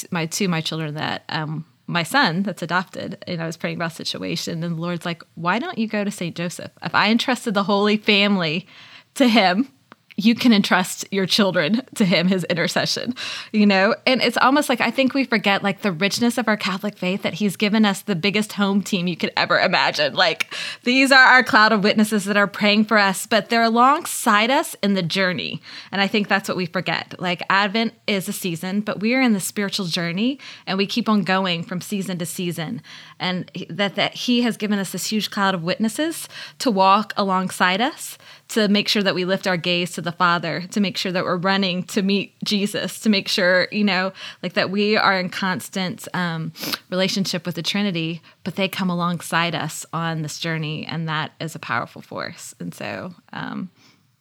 my 0.09 0.25
two 0.25 0.47
my 0.47 0.61
children 0.61 0.95
that 0.95 1.23
um, 1.29 1.65
my 1.87 2.03
son 2.03 2.43
that's 2.43 2.61
adopted, 2.61 3.23
and 3.27 3.41
I 3.41 3.45
was 3.45 3.57
praying 3.57 3.75
about 3.75 3.93
situation, 3.93 4.63
and 4.63 4.77
the 4.77 4.81
Lord's 4.81 5.05
like, 5.05 5.23
"Why 5.35 5.59
don't 5.59 5.77
you 5.77 5.87
go 5.87 6.03
to 6.03 6.11
Saint 6.11 6.35
Joseph? 6.35 6.71
If 6.83 6.95
I 6.95 7.09
entrusted 7.09 7.53
the 7.53 7.63
Holy 7.63 7.97
Family 7.97 8.67
to 9.15 9.27
him, 9.27 9.69
you 10.15 10.35
can 10.35 10.53
entrust 10.53 11.05
your 11.11 11.25
children 11.25 11.81
to 11.95 12.05
him 12.05 12.27
his 12.27 12.43
intercession 12.45 13.15
you 13.51 13.65
know? 13.65 13.95
And 14.05 14.21
it's 14.21 14.37
almost 14.37 14.69
like 14.69 14.81
i 14.81 14.91
think 14.91 15.13
we 15.13 15.23
forget 15.23 15.63
like 15.63 15.81
the 15.81 15.91
richness 15.91 16.37
of 16.37 16.47
our 16.47 16.57
catholic 16.57 16.97
faith 16.97 17.23
that 17.23 17.35
he's 17.35 17.55
given 17.55 17.85
us 17.85 18.01
the 18.01 18.15
biggest 18.15 18.53
home 18.53 18.81
team 18.81 19.07
you 19.07 19.17
could 19.17 19.31
ever 19.37 19.59
imagine. 19.59 20.13
Like 20.13 20.53
these 20.83 21.11
are 21.11 21.23
our 21.23 21.43
cloud 21.43 21.71
of 21.71 21.83
witnesses 21.83 22.25
that 22.25 22.37
are 22.37 22.47
praying 22.47 22.85
for 22.85 22.97
us 22.97 23.25
but 23.25 23.49
they're 23.49 23.63
alongside 23.63 24.49
us 24.49 24.75
in 24.83 24.93
the 24.93 25.03
journey. 25.03 25.61
And 25.91 26.01
i 26.01 26.07
think 26.07 26.27
that's 26.27 26.47
what 26.47 26.57
we 26.57 26.65
forget. 26.65 27.15
Like 27.19 27.41
advent 27.49 27.93
is 28.07 28.27
a 28.27 28.33
season 28.33 28.81
but 28.81 28.99
we 28.99 29.13
are 29.15 29.21
in 29.21 29.33
the 29.33 29.39
spiritual 29.39 29.85
journey 29.85 30.39
and 30.65 30.77
we 30.77 30.85
keep 30.85 31.09
on 31.09 31.23
going 31.23 31.63
from 31.63 31.81
season 31.81 32.17
to 32.19 32.25
season 32.25 32.81
and 33.21 33.49
that 33.69 33.95
that 33.95 34.15
he 34.15 34.41
has 34.41 34.57
given 34.57 34.79
us 34.79 34.91
this 34.91 35.05
huge 35.09 35.31
cloud 35.31 35.55
of 35.55 35.63
witnesses 35.63 36.27
to 36.59 36.69
walk 36.69 37.13
alongside 37.15 37.79
us 37.79 38.17
to 38.49 38.67
make 38.67 38.89
sure 38.89 39.03
that 39.03 39.15
we 39.15 39.23
lift 39.23 39.47
our 39.47 39.55
gaze 39.55 39.91
to 39.91 40.01
the 40.01 40.11
Father, 40.11 40.61
to 40.71 40.81
make 40.81 40.97
sure 40.97 41.11
that 41.13 41.23
we're 41.23 41.37
running 41.37 41.83
to 41.83 42.01
meet 42.01 42.33
Jesus, 42.43 42.99
to 42.99 43.09
make 43.09 43.29
sure, 43.29 43.69
you 43.71 43.83
know, 43.83 44.11
like 44.43 44.53
that 44.53 44.69
we 44.69 44.97
are 44.97 45.17
in 45.17 45.29
constant 45.29 46.05
um, 46.13 46.51
relationship 46.89 47.45
with 47.45 47.55
the 47.55 47.63
Trinity, 47.63 48.21
but 48.43 48.55
they 48.55 48.67
come 48.67 48.89
alongside 48.89 49.55
us 49.55 49.85
on 49.93 50.21
this 50.21 50.37
journey, 50.37 50.85
and 50.85 51.07
that 51.07 51.31
is 51.39 51.55
a 51.55 51.59
powerful 51.59 52.01
force. 52.01 52.53
And 52.59 52.73
so, 52.73 53.13
um, 53.31 53.69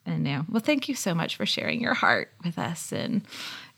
and 0.06 0.24
yeah, 0.26 0.42
well, 0.48 0.60
thank 0.60 0.88
you 0.88 0.94
so 0.94 1.12
much 1.12 1.34
for 1.34 1.46
sharing 1.46 1.80
your 1.80 1.94
heart 1.94 2.30
with 2.44 2.58
us 2.58 2.92
and, 2.92 3.22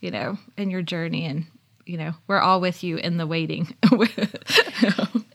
you 0.01 0.11
know, 0.11 0.37
and 0.59 0.71
your 0.71 0.83
journey 0.83 1.25
and 1.25 1.47
you 1.87 1.97
know, 1.97 2.15
we're 2.27 2.41
all 2.41 2.61
with 2.61 2.85
you 2.85 2.97
in 2.97 3.17
the 3.17 3.27
waiting. 3.27 3.75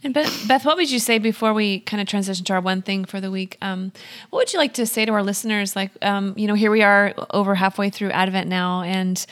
and 0.03 0.13
Beth, 0.13 0.47
Beth, 0.47 0.65
what 0.65 0.77
would 0.77 0.89
you 0.89 0.99
say 0.99 1.19
before 1.19 1.53
we 1.53 1.81
kind 1.81 2.01
of 2.01 2.07
transition 2.07 2.45
to 2.45 2.53
our 2.53 2.62
one 2.62 2.81
thing 2.81 3.05
for 3.05 3.19
the 3.19 3.31
week? 3.31 3.57
Um, 3.62 3.91
what 4.29 4.39
would 4.39 4.53
you 4.53 4.60
like 4.60 4.73
to 4.75 4.86
say 4.86 5.05
to 5.05 5.12
our 5.12 5.23
listeners? 5.23 5.75
Like, 5.75 5.91
um, 6.01 6.33
you 6.38 6.47
know, 6.47 6.53
here 6.53 6.71
we 6.71 6.83
are 6.83 7.13
over 7.31 7.55
halfway 7.55 7.89
through 7.89 8.12
Advent 8.12 8.47
now, 8.47 8.81
and 8.81 9.25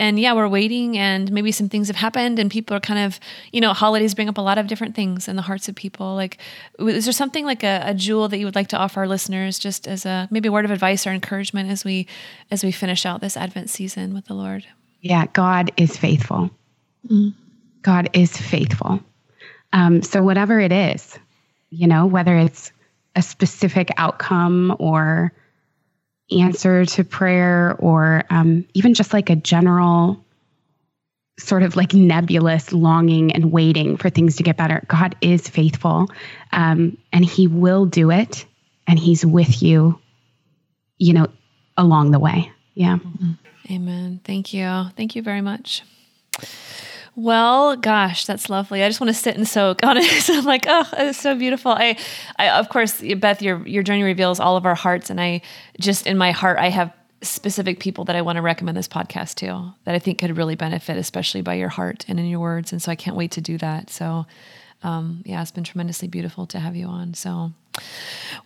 and 0.00 0.18
yeah, 0.20 0.32
we're 0.32 0.48
waiting, 0.48 0.96
and 0.96 1.32
maybe 1.32 1.50
some 1.50 1.68
things 1.68 1.88
have 1.88 1.96
happened, 1.96 2.38
and 2.38 2.50
people 2.50 2.76
are 2.76 2.80
kind 2.80 3.00
of, 3.00 3.18
you 3.50 3.60
know, 3.60 3.72
holidays 3.72 4.14
bring 4.14 4.28
up 4.28 4.38
a 4.38 4.42
lot 4.42 4.56
of 4.56 4.68
different 4.68 4.94
things 4.94 5.26
in 5.26 5.34
the 5.34 5.42
hearts 5.42 5.68
of 5.68 5.74
people. 5.74 6.14
Like, 6.14 6.38
is 6.78 7.04
there 7.04 7.12
something 7.12 7.44
like 7.44 7.64
a, 7.64 7.82
a 7.84 7.94
jewel 7.94 8.28
that 8.28 8.38
you 8.38 8.44
would 8.44 8.54
like 8.54 8.68
to 8.68 8.76
offer 8.76 9.00
our 9.00 9.08
listeners, 9.08 9.58
just 9.58 9.88
as 9.88 10.06
a 10.06 10.28
maybe 10.30 10.48
a 10.48 10.52
word 10.52 10.64
of 10.64 10.70
advice 10.70 11.06
or 11.06 11.10
encouragement 11.10 11.70
as 11.70 11.84
we 11.84 12.06
as 12.50 12.62
we 12.62 12.70
finish 12.70 13.04
out 13.04 13.20
this 13.20 13.36
Advent 13.36 13.70
season 13.70 14.14
with 14.14 14.26
the 14.26 14.34
Lord? 14.34 14.66
Yeah, 15.00 15.26
God 15.32 15.72
is 15.76 15.96
faithful. 15.96 16.50
Mm. 17.08 17.34
God 17.82 18.10
is 18.12 18.36
faithful. 18.36 19.00
Um, 19.72 20.02
so, 20.02 20.22
whatever 20.22 20.58
it 20.60 20.72
is, 20.72 21.18
you 21.70 21.86
know, 21.86 22.06
whether 22.06 22.36
it's 22.36 22.72
a 23.14 23.22
specific 23.22 23.90
outcome 23.96 24.74
or 24.78 25.32
answer 26.30 26.84
to 26.84 27.04
prayer 27.04 27.74
or 27.78 28.24
um, 28.30 28.66
even 28.74 28.94
just 28.94 29.12
like 29.12 29.30
a 29.30 29.36
general 29.36 30.24
sort 31.38 31.62
of 31.62 31.76
like 31.76 31.94
nebulous 31.94 32.72
longing 32.72 33.32
and 33.32 33.52
waiting 33.52 33.96
for 33.96 34.10
things 34.10 34.36
to 34.36 34.42
get 34.42 34.56
better, 34.56 34.82
God 34.88 35.16
is 35.20 35.48
faithful 35.48 36.08
um, 36.52 36.98
and 37.12 37.24
He 37.24 37.46
will 37.46 37.86
do 37.86 38.10
it 38.10 38.44
and 38.86 38.98
He's 38.98 39.24
with 39.24 39.62
you, 39.62 39.98
you 40.98 41.12
know, 41.12 41.28
along 41.76 42.10
the 42.10 42.18
way. 42.18 42.50
Yeah. 42.74 42.98
Amen. 43.70 44.20
Thank 44.24 44.54
you. 44.54 44.84
Thank 44.96 45.14
you 45.14 45.22
very 45.22 45.40
much. 45.40 45.82
Well, 47.14 47.74
gosh, 47.74 48.26
that's 48.26 48.48
lovely. 48.48 48.84
I 48.84 48.88
just 48.88 49.00
want 49.00 49.08
to 49.08 49.20
sit 49.20 49.36
and 49.36 49.46
soak 49.46 49.80
on 49.82 49.96
it. 49.98 50.30
I'm 50.30 50.44
like, 50.44 50.66
oh, 50.68 50.88
it's 50.98 51.18
so 51.18 51.34
beautiful. 51.34 51.72
I, 51.72 51.96
I, 52.36 52.50
of 52.50 52.68
course, 52.68 53.02
Beth, 53.16 53.42
your 53.42 53.66
your 53.66 53.82
journey 53.82 54.04
reveals 54.04 54.38
all 54.38 54.56
of 54.56 54.64
our 54.64 54.76
hearts, 54.76 55.10
and 55.10 55.20
I 55.20 55.42
just 55.80 56.06
in 56.06 56.16
my 56.16 56.30
heart, 56.30 56.58
I 56.58 56.68
have 56.68 56.92
specific 57.22 57.80
people 57.80 58.04
that 58.04 58.16
I 58.16 58.22
want 58.22 58.36
to 58.36 58.42
recommend 58.42 58.76
this 58.76 58.88
podcast 58.88 59.34
to 59.36 59.74
that 59.84 59.94
I 59.94 59.98
think 59.98 60.18
could 60.18 60.36
really 60.36 60.54
benefit, 60.54 60.96
especially 60.96 61.42
by 61.42 61.54
your 61.54 61.68
heart 61.68 62.04
and 62.08 62.20
in 62.20 62.26
your 62.26 62.40
words. 62.40 62.72
And 62.72 62.80
so 62.80 62.92
I 62.92 62.94
can't 62.94 63.16
wait 63.16 63.32
to 63.32 63.40
do 63.40 63.58
that. 63.58 63.90
So, 63.90 64.26
um, 64.84 65.22
yeah, 65.26 65.42
it's 65.42 65.50
been 65.50 65.64
tremendously 65.64 66.08
beautiful 66.08 66.46
to 66.46 66.60
have 66.60 66.76
you 66.76 66.86
on. 66.86 67.14
So, 67.14 67.52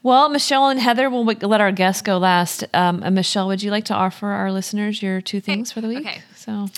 well, 0.03 0.29
Michelle 0.29 0.68
and 0.68 0.81
Heather, 0.81 1.09
we'll 1.09 1.25
let 1.25 1.61
our 1.61 1.73
guests 1.73 2.03
go 2.03 2.18
last. 2.18 2.64
Um, 2.75 3.03
Michelle, 3.14 3.47
would 3.49 3.62
you 3.62 3.71
like 3.71 3.85
to 3.87 3.95
offer 3.95 4.29
our 4.29 4.51
listeners 4.53 5.03
your 5.03 5.21
two 5.21 5.40
things 5.40 5.73
for 5.73 5.81
the 5.81 5.88
week? 5.88 6.01
Okay. 6.01 6.23
So. 6.35 6.68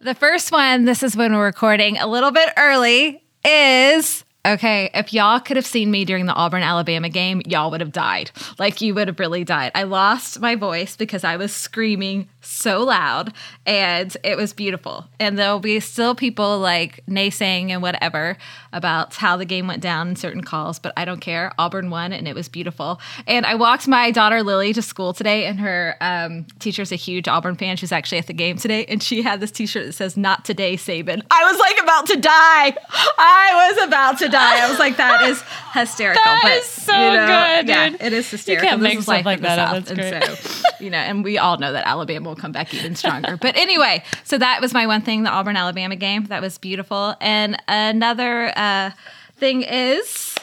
The 0.00 0.14
first 0.14 0.52
one, 0.52 0.84
this 0.84 1.02
is 1.02 1.16
when 1.16 1.34
we're 1.34 1.44
recording 1.44 1.96
a 1.98 2.06
little 2.06 2.30
bit 2.30 2.50
early, 2.56 3.22
is 3.44 4.24
okay, 4.46 4.90
if 4.94 5.12
y'all 5.12 5.40
could 5.40 5.56
have 5.56 5.66
seen 5.66 5.90
me 5.90 6.04
during 6.04 6.26
the 6.26 6.32
Auburn 6.32 6.62
Alabama 6.62 7.08
game, 7.08 7.42
y'all 7.46 7.70
would 7.70 7.80
have 7.80 7.92
died. 7.92 8.30
Like 8.58 8.80
you 8.80 8.94
would 8.94 9.08
have 9.08 9.18
really 9.18 9.44
died. 9.44 9.72
I 9.74 9.82
lost 9.82 10.40
my 10.40 10.54
voice 10.54 10.96
because 10.96 11.24
I 11.24 11.36
was 11.36 11.52
screaming 11.52 12.28
so 12.46 12.84
loud 12.84 13.32
and 13.64 14.16
it 14.22 14.36
was 14.36 14.52
beautiful. 14.52 15.06
And 15.18 15.38
there'll 15.38 15.60
be 15.60 15.80
still 15.80 16.14
people 16.14 16.58
like 16.58 17.04
naysaying 17.06 17.70
and 17.70 17.82
whatever 17.82 18.36
about 18.72 19.14
how 19.14 19.36
the 19.36 19.44
game 19.44 19.66
went 19.66 19.82
down 19.82 20.08
in 20.08 20.16
certain 20.16 20.42
calls, 20.42 20.78
but 20.78 20.92
I 20.96 21.04
don't 21.04 21.20
care. 21.20 21.52
Auburn 21.58 21.90
won 21.90 22.12
and 22.12 22.28
it 22.28 22.34
was 22.34 22.48
beautiful. 22.48 23.00
And 23.26 23.44
I 23.46 23.54
walked 23.54 23.88
my 23.88 24.10
daughter 24.10 24.42
Lily 24.42 24.72
to 24.72 24.82
school 24.82 25.12
today, 25.12 25.46
and 25.46 25.58
her 25.60 25.96
um, 26.00 26.46
teacher's 26.58 26.92
a 26.92 26.96
huge 26.96 27.28
Auburn 27.28 27.56
fan. 27.56 27.76
She's 27.76 27.92
actually 27.92 28.18
at 28.18 28.26
the 28.26 28.32
game 28.32 28.56
today, 28.56 28.84
and 28.86 29.02
she 29.02 29.22
had 29.22 29.40
this 29.40 29.50
t 29.50 29.66
shirt 29.66 29.86
that 29.86 29.92
says, 29.92 30.16
Not 30.16 30.44
today, 30.44 30.76
Saban. 30.76 31.22
I 31.30 31.50
was 31.50 31.58
like 31.58 31.82
about 31.82 32.06
to 32.08 32.16
die. 32.16 32.76
I 33.18 33.72
was 33.72 33.86
about 33.86 34.18
to 34.18 34.28
die. 34.28 34.64
I 34.64 34.70
was 34.70 34.78
like, 34.78 34.96
That 34.96 35.22
is 35.28 35.42
hysterical. 35.72 36.22
that 36.22 36.40
but, 36.42 36.52
is 36.52 36.64
so 36.64 36.92
you 36.92 37.16
know, 37.16 37.26
good. 37.26 37.68
Yeah, 37.68 37.88
dude. 37.90 38.00
it 38.02 38.12
is 38.12 38.30
hysterical. 38.30 38.64
You 38.64 38.70
can't 38.70 38.80
this 38.82 38.94
make 38.94 39.02
stuff 39.02 39.24
like 39.24 39.40
that 39.40 39.58
up. 39.58 39.68
South. 39.68 39.86
That's 39.86 39.90
and 39.90 40.22
great. 40.22 40.38
so, 40.38 40.84
you 40.84 40.90
know, 40.90 40.98
and 40.98 41.24
we 41.24 41.38
all 41.38 41.58
know 41.58 41.72
that 41.72 41.86
Alabama 41.86 42.35
will 42.36 42.42
come 42.42 42.52
back 42.52 42.72
even 42.74 42.94
stronger. 42.94 43.36
but 43.36 43.56
anyway, 43.56 44.02
so 44.24 44.38
that 44.38 44.60
was 44.60 44.72
my 44.72 44.86
one 44.86 45.02
thing, 45.02 45.22
the 45.22 45.30
Auburn 45.30 45.56
Alabama 45.56 45.96
game. 45.96 46.24
That 46.26 46.42
was 46.42 46.58
beautiful. 46.58 47.14
And 47.20 47.60
another 47.66 48.52
uh, 48.56 48.90
thing 49.36 49.62
is 49.62 50.36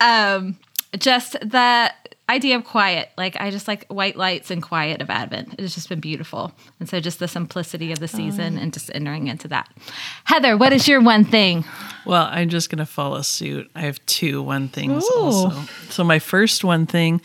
um, 0.00 0.58
just 0.98 1.32
the 1.40 1.92
idea 2.30 2.56
of 2.56 2.64
quiet. 2.64 3.10
Like 3.16 3.40
I 3.40 3.50
just 3.50 3.66
like 3.66 3.86
white 3.86 4.16
lights 4.16 4.50
and 4.50 4.62
quiet 4.62 5.00
of 5.00 5.08
Advent. 5.08 5.54
It 5.54 5.60
has 5.60 5.74
just 5.74 5.88
been 5.88 6.00
beautiful. 6.00 6.52
And 6.78 6.88
so 6.88 7.00
just 7.00 7.18
the 7.18 7.28
simplicity 7.28 7.90
of 7.90 8.00
the 8.00 8.08
season 8.08 8.58
and 8.58 8.72
just 8.72 8.90
entering 8.94 9.28
into 9.28 9.48
that. 9.48 9.68
Heather, 10.24 10.56
what 10.56 10.72
is 10.72 10.86
your 10.86 11.00
one 11.00 11.24
thing? 11.24 11.64
Well, 12.04 12.28
I'm 12.30 12.50
just 12.50 12.68
going 12.68 12.78
to 12.78 12.86
follow 12.86 13.22
suit. 13.22 13.70
I 13.74 13.80
have 13.82 14.04
two 14.06 14.42
one 14.42 14.68
things 14.68 15.04
Ooh. 15.04 15.18
also. 15.18 15.62
So 15.88 16.04
my 16.04 16.18
first 16.18 16.64
one 16.64 16.86
thing 16.86 17.22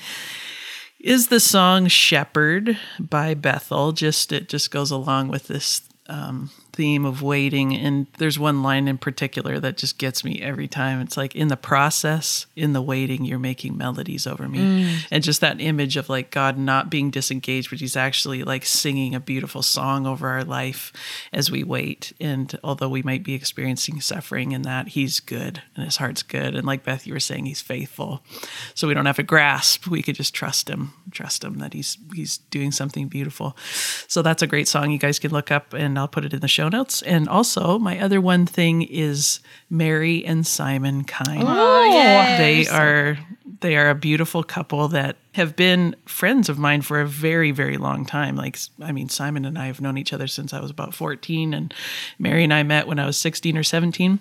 is 1.03 1.27
the 1.27 1.39
song 1.39 1.87
"Shepherd" 1.87 2.77
by 2.97 3.33
Bethel. 3.33 3.91
Just 3.91 4.31
it 4.31 4.47
just 4.47 4.71
goes 4.71 4.89
along 4.89 5.27
with 5.27 5.47
this 5.47 5.81
um, 6.07 6.49
theme 6.73 7.05
of 7.05 7.21
waiting. 7.21 7.75
And 7.75 8.07
there's 8.17 8.37
one 8.37 8.61
line 8.63 8.87
in 8.87 8.97
particular 8.97 9.59
that 9.59 9.77
just 9.77 9.97
gets 9.97 10.23
me 10.23 10.41
every 10.41 10.67
time. 10.67 11.01
It's 11.01 11.17
like, 11.17 11.35
in 11.35 11.47
the 11.47 11.57
process, 11.57 12.45
in 12.55 12.73
the 12.73 12.81
waiting, 12.81 13.25
you're 13.25 13.39
making 13.39 13.77
melodies 13.77 14.27
over 14.27 14.47
me. 14.47 14.59
Mm. 14.59 15.07
And 15.11 15.23
just 15.23 15.41
that 15.41 15.61
image 15.61 15.97
of 15.97 16.09
like 16.09 16.31
God 16.31 16.57
not 16.57 16.89
being 16.89 17.09
disengaged, 17.09 17.69
but 17.69 17.79
he's 17.79 17.95
actually 17.95 18.43
like 18.43 18.65
singing 18.65 19.15
a 19.15 19.19
beautiful 19.19 19.61
song 19.61 20.05
over 20.05 20.29
our 20.29 20.43
life 20.43 20.91
as 21.31 21.49
we 21.49 21.63
wait. 21.63 22.13
And 22.19 22.57
although 22.63 22.89
we 22.89 23.01
might 23.01 23.23
be 23.23 23.33
experiencing 23.33 24.01
suffering 24.01 24.51
in 24.51 24.63
that, 24.63 24.89
he's 24.89 25.19
good 25.19 25.61
and 25.75 25.85
his 25.85 25.97
heart's 25.97 26.23
good. 26.23 26.55
And 26.55 26.65
like 26.65 26.83
Beth, 26.83 27.07
you 27.07 27.13
were 27.13 27.19
saying, 27.19 27.45
he's 27.45 27.61
faithful. 27.61 28.23
So 28.75 28.87
we 28.87 28.93
don't 28.93 29.05
have 29.05 29.15
to 29.17 29.23
grasp. 29.23 29.87
We 29.87 30.01
could 30.01 30.15
just 30.15 30.33
trust 30.33 30.69
him, 30.69 30.93
trust 31.11 31.43
him 31.43 31.59
that 31.59 31.73
he's 31.73 31.97
he's 32.13 32.37
doing 32.37 32.71
something 32.71 33.07
beautiful. 33.07 33.55
So 34.07 34.21
that's 34.21 34.41
a 34.41 34.47
great 34.47 34.67
song 34.67 34.91
you 34.91 34.97
guys 34.97 35.19
can 35.19 35.31
look 35.31 35.51
up 35.51 35.73
and 35.73 35.97
I'll 35.97 36.02
put 36.07 36.25
it 36.25 36.33
in 36.33 36.39
the 36.39 36.47
show 36.47 36.69
notes. 36.69 37.01
And 37.03 37.27
also, 37.27 37.79
my 37.79 37.99
other 37.99 38.21
one 38.21 38.45
thing 38.45 38.81
is 38.83 39.39
Mary 39.69 40.25
and 40.25 40.45
Simon 40.45 41.03
Kine. 41.03 41.41
Oh, 41.41 41.47
oh 41.47 41.95
yeah. 41.95 42.37
They 42.37 42.67
are 42.67 43.17
they 43.63 43.77
are 43.77 43.89
a 43.89 43.95
beautiful 43.95 44.43
couple 44.43 44.89
that 44.89 45.15
have 45.35 45.55
been 45.55 45.95
friends 46.05 46.49
of 46.49 46.59
mine 46.59 46.81
for 46.81 46.99
a 46.99 47.07
very 47.07 47.49
very 47.51 47.77
long 47.77 48.05
time 48.05 48.35
like 48.35 48.59
i 48.81 48.91
mean 48.91 49.07
simon 49.07 49.45
and 49.45 49.57
i 49.57 49.67
have 49.67 49.79
known 49.79 49.97
each 49.97 50.11
other 50.11 50.27
since 50.27 50.53
i 50.53 50.59
was 50.59 50.69
about 50.69 50.93
14 50.93 51.53
and 51.53 51.73
mary 52.19 52.43
and 52.43 52.53
i 52.53 52.61
met 52.61 52.87
when 52.87 52.99
i 52.99 53.05
was 53.05 53.17
16 53.17 53.57
or 53.57 53.63
17 53.63 54.19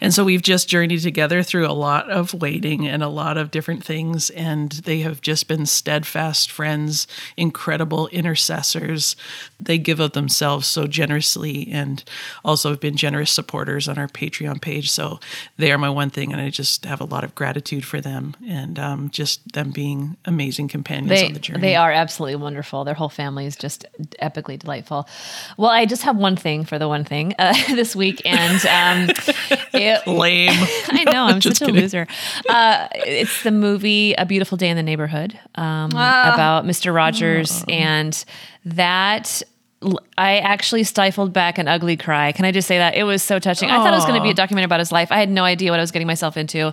and 0.00 0.14
so 0.14 0.24
we've 0.24 0.42
just 0.42 0.68
journeyed 0.68 1.00
together 1.00 1.42
through 1.42 1.66
a 1.66 1.72
lot 1.72 2.10
of 2.10 2.34
waiting 2.34 2.86
and 2.86 3.02
a 3.02 3.08
lot 3.08 3.36
of 3.36 3.50
different 3.50 3.84
things. 3.84 4.30
And 4.30 4.72
they 4.72 5.00
have 5.00 5.20
just 5.20 5.48
been 5.48 5.66
steadfast 5.66 6.50
friends, 6.50 7.06
incredible 7.36 8.08
intercessors. 8.08 9.16
They 9.60 9.78
give 9.78 10.00
of 10.00 10.12
themselves 10.12 10.66
so 10.66 10.86
generously 10.86 11.68
and 11.70 12.04
also 12.44 12.70
have 12.70 12.80
been 12.80 12.96
generous 12.96 13.30
supporters 13.30 13.88
on 13.88 13.98
our 13.98 14.08
Patreon 14.08 14.60
page. 14.60 14.90
So 14.90 15.20
they 15.56 15.72
are 15.72 15.78
my 15.78 15.90
one 15.90 16.10
thing. 16.10 16.32
And 16.32 16.40
I 16.40 16.50
just 16.50 16.84
have 16.84 17.00
a 17.00 17.04
lot 17.04 17.24
of 17.24 17.34
gratitude 17.34 17.84
for 17.84 18.00
them 18.00 18.36
and 18.46 18.78
um, 18.78 19.10
just 19.10 19.52
them 19.52 19.70
being 19.70 20.16
amazing 20.24 20.68
companions 20.68 21.08
they, 21.08 21.26
on 21.26 21.32
the 21.32 21.40
journey. 21.40 21.60
They 21.60 21.76
are 21.76 21.92
absolutely 21.92 22.36
wonderful. 22.36 22.84
Their 22.84 22.94
whole 22.94 23.08
family 23.08 23.46
is 23.46 23.56
just 23.56 23.86
epically 24.22 24.58
delightful. 24.58 25.08
Well, 25.56 25.70
I 25.70 25.86
just 25.86 26.02
have 26.02 26.16
one 26.16 26.36
thing 26.36 26.64
for 26.64 26.78
the 26.78 26.88
one 26.88 27.04
thing 27.04 27.34
uh, 27.38 27.54
this 27.74 27.96
week. 27.96 28.22
And 28.24 28.64
um, 28.66 29.33
it, 29.50 30.06
Lame. 30.06 30.50
I 30.88 31.04
know. 31.04 31.24
I'm 31.26 31.40
such 31.40 31.58
kidding. 31.58 31.76
a 31.76 31.80
loser. 31.80 32.06
Uh, 32.48 32.88
it's 32.94 33.42
the 33.42 33.50
movie 33.50 34.14
A 34.14 34.26
Beautiful 34.26 34.56
Day 34.56 34.68
in 34.68 34.76
the 34.76 34.82
Neighborhood 34.82 35.38
um, 35.54 35.90
ah. 35.94 36.32
about 36.32 36.64
Mr. 36.64 36.94
Rogers. 36.94 37.62
Oh. 37.62 37.72
And 37.72 38.24
that 38.64 39.42
I 40.16 40.38
actually 40.38 40.84
stifled 40.84 41.32
back 41.32 41.58
an 41.58 41.68
ugly 41.68 41.96
cry. 41.96 42.32
Can 42.32 42.44
I 42.44 42.52
just 42.52 42.68
say 42.68 42.78
that? 42.78 42.94
It 42.94 43.04
was 43.04 43.22
so 43.22 43.38
touching. 43.38 43.68
Aww. 43.68 43.72
I 43.72 43.76
thought 43.78 43.92
it 43.92 43.96
was 43.96 44.04
going 44.04 44.18
to 44.18 44.22
be 44.22 44.30
a 44.30 44.34
documentary 44.34 44.66
about 44.66 44.80
his 44.80 44.92
life. 44.92 45.10
I 45.10 45.18
had 45.18 45.28
no 45.28 45.44
idea 45.44 45.70
what 45.70 45.80
I 45.80 45.82
was 45.82 45.90
getting 45.90 46.06
myself 46.06 46.36
into. 46.36 46.72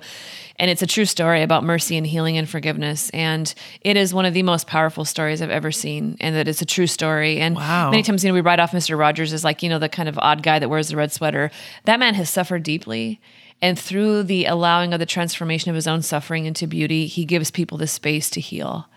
And 0.57 0.69
it's 0.69 0.81
a 0.81 0.87
true 0.87 1.05
story 1.05 1.41
about 1.41 1.63
mercy 1.63 1.97
and 1.97 2.05
healing 2.05 2.37
and 2.37 2.47
forgiveness. 2.47 3.09
And 3.11 3.53
it 3.81 3.97
is 3.97 4.13
one 4.13 4.25
of 4.25 4.33
the 4.33 4.43
most 4.43 4.67
powerful 4.67 5.05
stories 5.05 5.41
I've 5.41 5.49
ever 5.49 5.71
seen. 5.71 6.17
And 6.19 6.35
that 6.35 6.47
it's 6.47 6.61
a 6.61 6.65
true 6.65 6.87
story. 6.87 7.39
And 7.39 7.55
wow. 7.55 7.89
many 7.89 8.03
times, 8.03 8.23
you 8.23 8.29
know, 8.29 8.35
we 8.35 8.41
write 8.41 8.59
off 8.59 8.71
Mr. 8.71 8.97
Rogers 8.97 9.33
as 9.33 9.43
like, 9.43 9.63
you 9.63 9.69
know, 9.69 9.79
the 9.79 9.89
kind 9.89 10.07
of 10.07 10.19
odd 10.19 10.43
guy 10.43 10.59
that 10.59 10.69
wears 10.69 10.89
the 10.89 10.95
red 10.95 11.11
sweater. 11.11 11.51
That 11.85 11.99
man 11.99 12.13
has 12.13 12.29
suffered 12.29 12.63
deeply. 12.63 13.19
And 13.61 13.77
through 13.77 14.23
the 14.23 14.45
allowing 14.45 14.93
of 14.93 14.99
the 14.99 15.05
transformation 15.05 15.69
of 15.69 15.75
his 15.75 15.87
own 15.87 16.01
suffering 16.01 16.45
into 16.45 16.65
beauty, 16.65 17.05
he 17.05 17.25
gives 17.25 17.51
people 17.51 17.77
the 17.77 17.87
space 17.87 18.29
to 18.31 18.41
heal. 18.41 18.87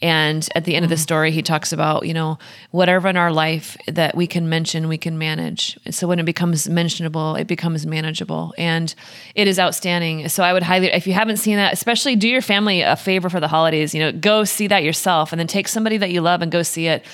And 0.00 0.48
at 0.54 0.64
the 0.64 0.76
end 0.76 0.84
of 0.84 0.90
the 0.90 0.96
mm. 0.96 1.00
story, 1.00 1.32
he 1.32 1.42
talks 1.42 1.72
about, 1.72 2.06
you 2.06 2.14
know, 2.14 2.38
whatever 2.70 3.08
in 3.08 3.16
our 3.16 3.32
life 3.32 3.76
that 3.88 4.16
we 4.16 4.28
can 4.28 4.48
mention, 4.48 4.86
we 4.86 4.98
can 4.98 5.18
manage. 5.18 5.78
So 5.90 6.06
when 6.06 6.20
it 6.20 6.24
becomes 6.24 6.68
mentionable, 6.68 7.34
it 7.34 7.48
becomes 7.48 7.84
manageable. 7.84 8.54
And 8.56 8.94
it 9.34 9.48
is 9.48 9.58
outstanding. 9.58 10.28
So 10.28 10.44
I 10.44 10.52
would 10.52 10.62
highly, 10.62 10.86
if 10.88 11.06
you 11.06 11.14
haven't 11.14 11.38
seen 11.38 11.56
that, 11.56 11.72
especially 11.72 12.14
do 12.14 12.28
your 12.28 12.42
family 12.42 12.82
a 12.82 12.94
favor 12.94 13.28
for 13.28 13.40
the 13.40 13.48
holidays, 13.48 13.92
you 13.92 14.00
know, 14.00 14.12
go 14.12 14.44
see 14.44 14.68
that 14.68 14.84
yourself 14.84 15.32
and 15.32 15.40
then 15.40 15.48
take 15.48 15.66
somebody 15.66 15.96
that 15.96 16.10
you 16.10 16.20
love 16.20 16.42
and 16.42 16.52
go 16.52 16.62
see 16.62 16.86
it 16.86 17.04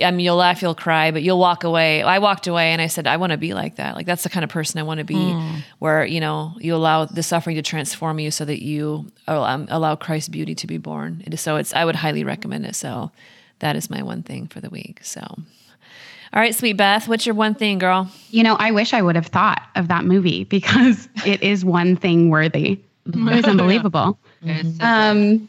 I 0.00 0.10
mean, 0.10 0.20
you'll 0.20 0.36
laugh, 0.36 0.62
you'll 0.62 0.74
cry, 0.74 1.10
but 1.10 1.22
you'll 1.22 1.38
walk 1.38 1.64
away. 1.64 2.02
I 2.02 2.20
walked 2.20 2.46
away 2.46 2.72
and 2.72 2.80
I 2.80 2.86
said, 2.86 3.06
I 3.06 3.16
want 3.16 3.32
to 3.32 3.36
be 3.36 3.52
like 3.52 3.76
that. 3.76 3.96
Like 3.96 4.06
that's 4.06 4.22
the 4.22 4.28
kind 4.28 4.44
of 4.44 4.50
person 4.50 4.78
I 4.78 4.84
want 4.84 4.98
to 4.98 5.04
be, 5.04 5.16
mm. 5.16 5.62
where 5.80 6.04
you 6.04 6.20
know 6.20 6.54
you 6.60 6.74
allow 6.74 7.04
the 7.04 7.22
suffering 7.22 7.56
to 7.56 7.62
transform 7.62 8.18
you, 8.18 8.30
so 8.30 8.44
that 8.44 8.62
you 8.62 9.10
um, 9.26 9.66
allow 9.70 9.96
Christ's 9.96 10.28
beauty 10.28 10.54
to 10.54 10.66
be 10.66 10.78
born. 10.78 11.24
So 11.36 11.56
it's 11.56 11.74
I 11.74 11.84
would 11.84 11.96
highly 11.96 12.22
recommend 12.24 12.66
it. 12.66 12.76
So 12.76 13.10
that 13.58 13.74
is 13.74 13.90
my 13.90 14.02
one 14.02 14.22
thing 14.22 14.46
for 14.46 14.60
the 14.60 14.70
week. 14.70 15.00
So. 15.02 15.20
All 16.30 16.40
right, 16.40 16.54
sweet 16.54 16.74
Beth, 16.74 17.08
what's 17.08 17.24
your 17.24 17.34
one 17.34 17.54
thing, 17.54 17.78
girl? 17.78 18.10
You 18.30 18.42
know, 18.42 18.54
I 18.54 18.72
wish 18.72 18.92
I 18.92 19.00
would 19.00 19.16
have 19.16 19.28
thought 19.28 19.62
of 19.74 19.88
that 19.88 20.04
movie 20.04 20.44
because 20.44 21.08
it 21.26 21.42
is 21.42 21.64
one 21.64 21.96
thing 21.96 22.28
worthy. 22.28 22.78
It 23.06 23.16
was 23.16 23.44
unbelievable. 23.46 24.18
mm-hmm. 24.44 24.82
um, 24.82 25.48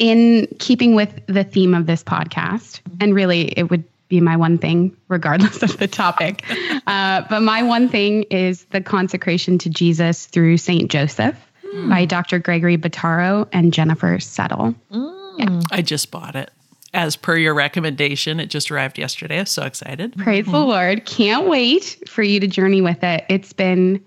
in 0.00 0.48
keeping 0.58 0.96
with 0.96 1.20
the 1.26 1.44
theme 1.44 1.74
of 1.74 1.86
this 1.86 2.02
podcast, 2.02 2.80
and 3.00 3.14
really 3.14 3.52
it 3.56 3.70
would 3.70 3.84
be 4.08 4.20
my 4.20 4.36
one 4.36 4.58
thing, 4.58 4.96
regardless 5.06 5.62
of 5.62 5.78
the 5.78 5.86
topic. 5.86 6.44
Uh, 6.86 7.24
but 7.30 7.40
my 7.40 7.62
one 7.62 7.88
thing 7.88 8.24
is 8.24 8.64
the 8.70 8.80
consecration 8.80 9.58
to 9.58 9.68
Jesus 9.68 10.26
through 10.26 10.56
Saint 10.56 10.90
Joseph 10.90 11.36
mm. 11.62 11.88
by 11.88 12.04
Dr. 12.04 12.40
Gregory 12.40 12.76
Bottaro 12.76 13.46
and 13.52 13.72
Jennifer 13.72 14.18
Settle. 14.18 14.74
Mm. 14.90 15.38
Yeah. 15.38 15.60
I 15.70 15.82
just 15.82 16.10
bought 16.10 16.34
it. 16.34 16.50
As 16.92 17.14
per 17.14 17.36
your 17.36 17.54
recommendation, 17.54 18.40
it 18.40 18.46
just 18.46 18.72
arrived 18.72 18.98
yesterday. 18.98 19.38
I'm 19.38 19.46
so 19.46 19.62
excited. 19.62 20.16
Praise 20.16 20.44
mm-hmm. 20.44 20.52
the 20.52 20.64
Lord. 20.64 21.04
Can't 21.04 21.46
wait 21.46 22.02
for 22.08 22.24
you 22.24 22.40
to 22.40 22.48
journey 22.48 22.80
with 22.80 23.04
it. 23.04 23.24
It's 23.28 23.52
been 23.52 24.02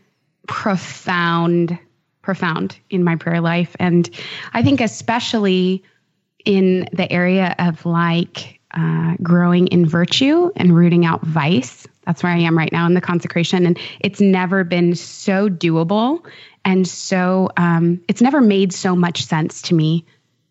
profound 0.48 1.78
profound 2.24 2.80
in 2.89 3.03
my 3.03 3.15
prayer 3.15 3.41
life. 3.41 3.76
And 3.80 4.09
I 4.53 4.63
think, 4.63 4.82
especially 4.82 5.84
in 6.43 6.89
the 6.91 7.09
area 7.11 7.55
of 7.59 7.86
like 7.86 8.59
uh, 8.74 9.13
growing 9.21 9.67
in 9.67 9.86
virtue 9.86 10.51
and 10.55 10.76
rooting 10.76 11.05
out 11.05 11.21
vice. 11.21 11.88
That's 12.05 12.24
where 12.24 12.32
I 12.32 12.39
am 12.39 12.57
right 12.57 12.71
now 12.71 12.86
in 12.88 12.95
the 12.95 13.01
consecration. 13.01 13.65
And 13.65 13.80
it's 13.99 14.19
never 14.19 14.63
been 14.63 14.95
so 14.95 15.47
doable. 15.47 16.26
And 16.65 16.88
so 16.88 17.51
um, 17.55 18.01
it's 18.07 18.21
never 18.21 18.41
made 18.41 18.74
so 18.74 18.95
much 18.95 19.26
sense 19.26 19.61
to 19.63 19.76
me. 19.76 20.05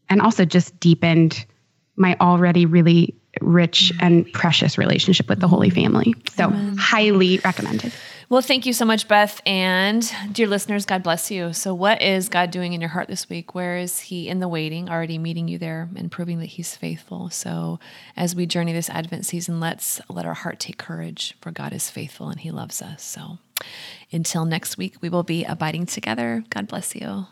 And 0.08 0.22
also 0.22 0.44
just 0.44 0.78
deepened 0.78 1.44
my 1.96 2.16
already 2.20 2.64
really 2.64 3.14
rich 3.40 3.92
and 4.00 4.30
precious 4.32 4.78
relationship 4.78 5.28
with 5.28 5.40
the 5.40 5.48
Holy 5.48 5.70
Family. 5.70 6.14
So, 6.34 6.44
Amen. 6.44 6.76
highly 6.76 7.38
recommended. 7.38 7.92
Well, 8.32 8.40
thank 8.40 8.64
you 8.64 8.72
so 8.72 8.86
much, 8.86 9.08
Beth. 9.08 9.42
And 9.44 10.10
dear 10.32 10.46
listeners, 10.46 10.86
God 10.86 11.02
bless 11.02 11.30
you. 11.30 11.52
So, 11.52 11.74
what 11.74 12.00
is 12.00 12.30
God 12.30 12.50
doing 12.50 12.72
in 12.72 12.80
your 12.80 12.88
heart 12.88 13.06
this 13.06 13.28
week? 13.28 13.54
Where 13.54 13.76
is 13.76 14.00
He 14.00 14.26
in 14.26 14.40
the 14.40 14.48
waiting, 14.48 14.88
already 14.88 15.18
meeting 15.18 15.48
you 15.48 15.58
there 15.58 15.90
and 15.94 16.10
proving 16.10 16.38
that 16.38 16.46
He's 16.46 16.74
faithful? 16.74 17.28
So, 17.28 17.78
as 18.16 18.34
we 18.34 18.46
journey 18.46 18.72
this 18.72 18.88
Advent 18.88 19.26
season, 19.26 19.60
let's 19.60 20.00
let 20.08 20.24
our 20.24 20.32
heart 20.32 20.60
take 20.60 20.78
courage, 20.78 21.36
for 21.42 21.50
God 21.50 21.74
is 21.74 21.90
faithful 21.90 22.30
and 22.30 22.40
He 22.40 22.50
loves 22.50 22.80
us. 22.80 23.02
So, 23.02 23.36
until 24.10 24.46
next 24.46 24.78
week, 24.78 24.94
we 25.02 25.10
will 25.10 25.24
be 25.24 25.44
abiding 25.44 25.84
together. 25.84 26.42
God 26.48 26.68
bless 26.68 26.96
you. 26.96 27.26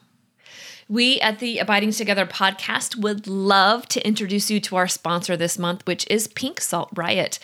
We 0.91 1.21
at 1.21 1.39
the 1.39 1.59
Abiding 1.59 1.93
Together 1.93 2.27
podcast 2.27 2.97
would 2.97 3.29
love 3.29 3.87
to 3.91 4.05
introduce 4.05 4.51
you 4.51 4.59
to 4.63 4.75
our 4.75 4.89
sponsor 4.89 5.37
this 5.37 5.57
month, 5.57 5.87
which 5.87 6.05
is 6.11 6.27
Pink 6.27 6.61
Salt 6.61 6.89
Riot. 6.97 7.39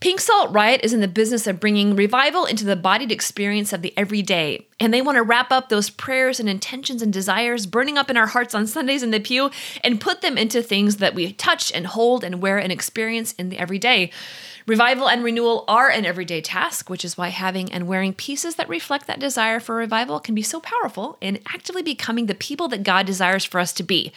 Pink 0.00 0.18
Salt 0.18 0.50
Riot 0.50 0.80
is 0.82 0.92
in 0.92 1.00
the 1.00 1.06
business 1.06 1.46
of 1.46 1.60
bringing 1.60 1.94
revival 1.94 2.44
into 2.44 2.64
the 2.64 2.74
bodied 2.74 3.12
experience 3.12 3.72
of 3.72 3.82
the 3.82 3.96
everyday. 3.96 4.66
And 4.80 4.94
they 4.94 5.02
want 5.02 5.16
to 5.16 5.22
wrap 5.22 5.50
up 5.50 5.68
those 5.68 5.90
prayers 5.90 6.38
and 6.38 6.48
intentions 6.48 7.02
and 7.02 7.12
desires 7.12 7.66
burning 7.66 7.98
up 7.98 8.10
in 8.10 8.16
our 8.16 8.28
hearts 8.28 8.54
on 8.54 8.66
Sundays 8.66 9.02
in 9.02 9.10
the 9.10 9.18
pew 9.18 9.50
and 9.82 10.00
put 10.00 10.20
them 10.20 10.38
into 10.38 10.62
things 10.62 10.98
that 10.98 11.14
we 11.14 11.32
touch 11.32 11.72
and 11.72 11.86
hold 11.86 12.22
and 12.22 12.40
wear 12.40 12.58
and 12.58 12.70
experience 12.70 13.32
in 13.32 13.48
the 13.48 13.58
everyday. 13.58 14.10
Revival 14.68 15.08
and 15.08 15.24
renewal 15.24 15.64
are 15.66 15.88
an 15.88 16.04
everyday 16.04 16.42
task, 16.42 16.90
which 16.90 17.02
is 17.02 17.16
why 17.16 17.28
having 17.28 17.72
and 17.72 17.88
wearing 17.88 18.12
pieces 18.12 18.56
that 18.56 18.68
reflect 18.68 19.06
that 19.06 19.18
desire 19.18 19.60
for 19.60 19.74
revival 19.74 20.20
can 20.20 20.34
be 20.34 20.42
so 20.42 20.60
powerful 20.60 21.16
in 21.22 21.38
actively 21.46 21.80
becoming 21.80 22.26
the 22.26 22.34
people 22.34 22.68
that 22.68 22.82
God 22.82 23.06
desires 23.06 23.46
for 23.46 23.60
us 23.60 23.72
to 23.72 23.82
be. 23.82 24.12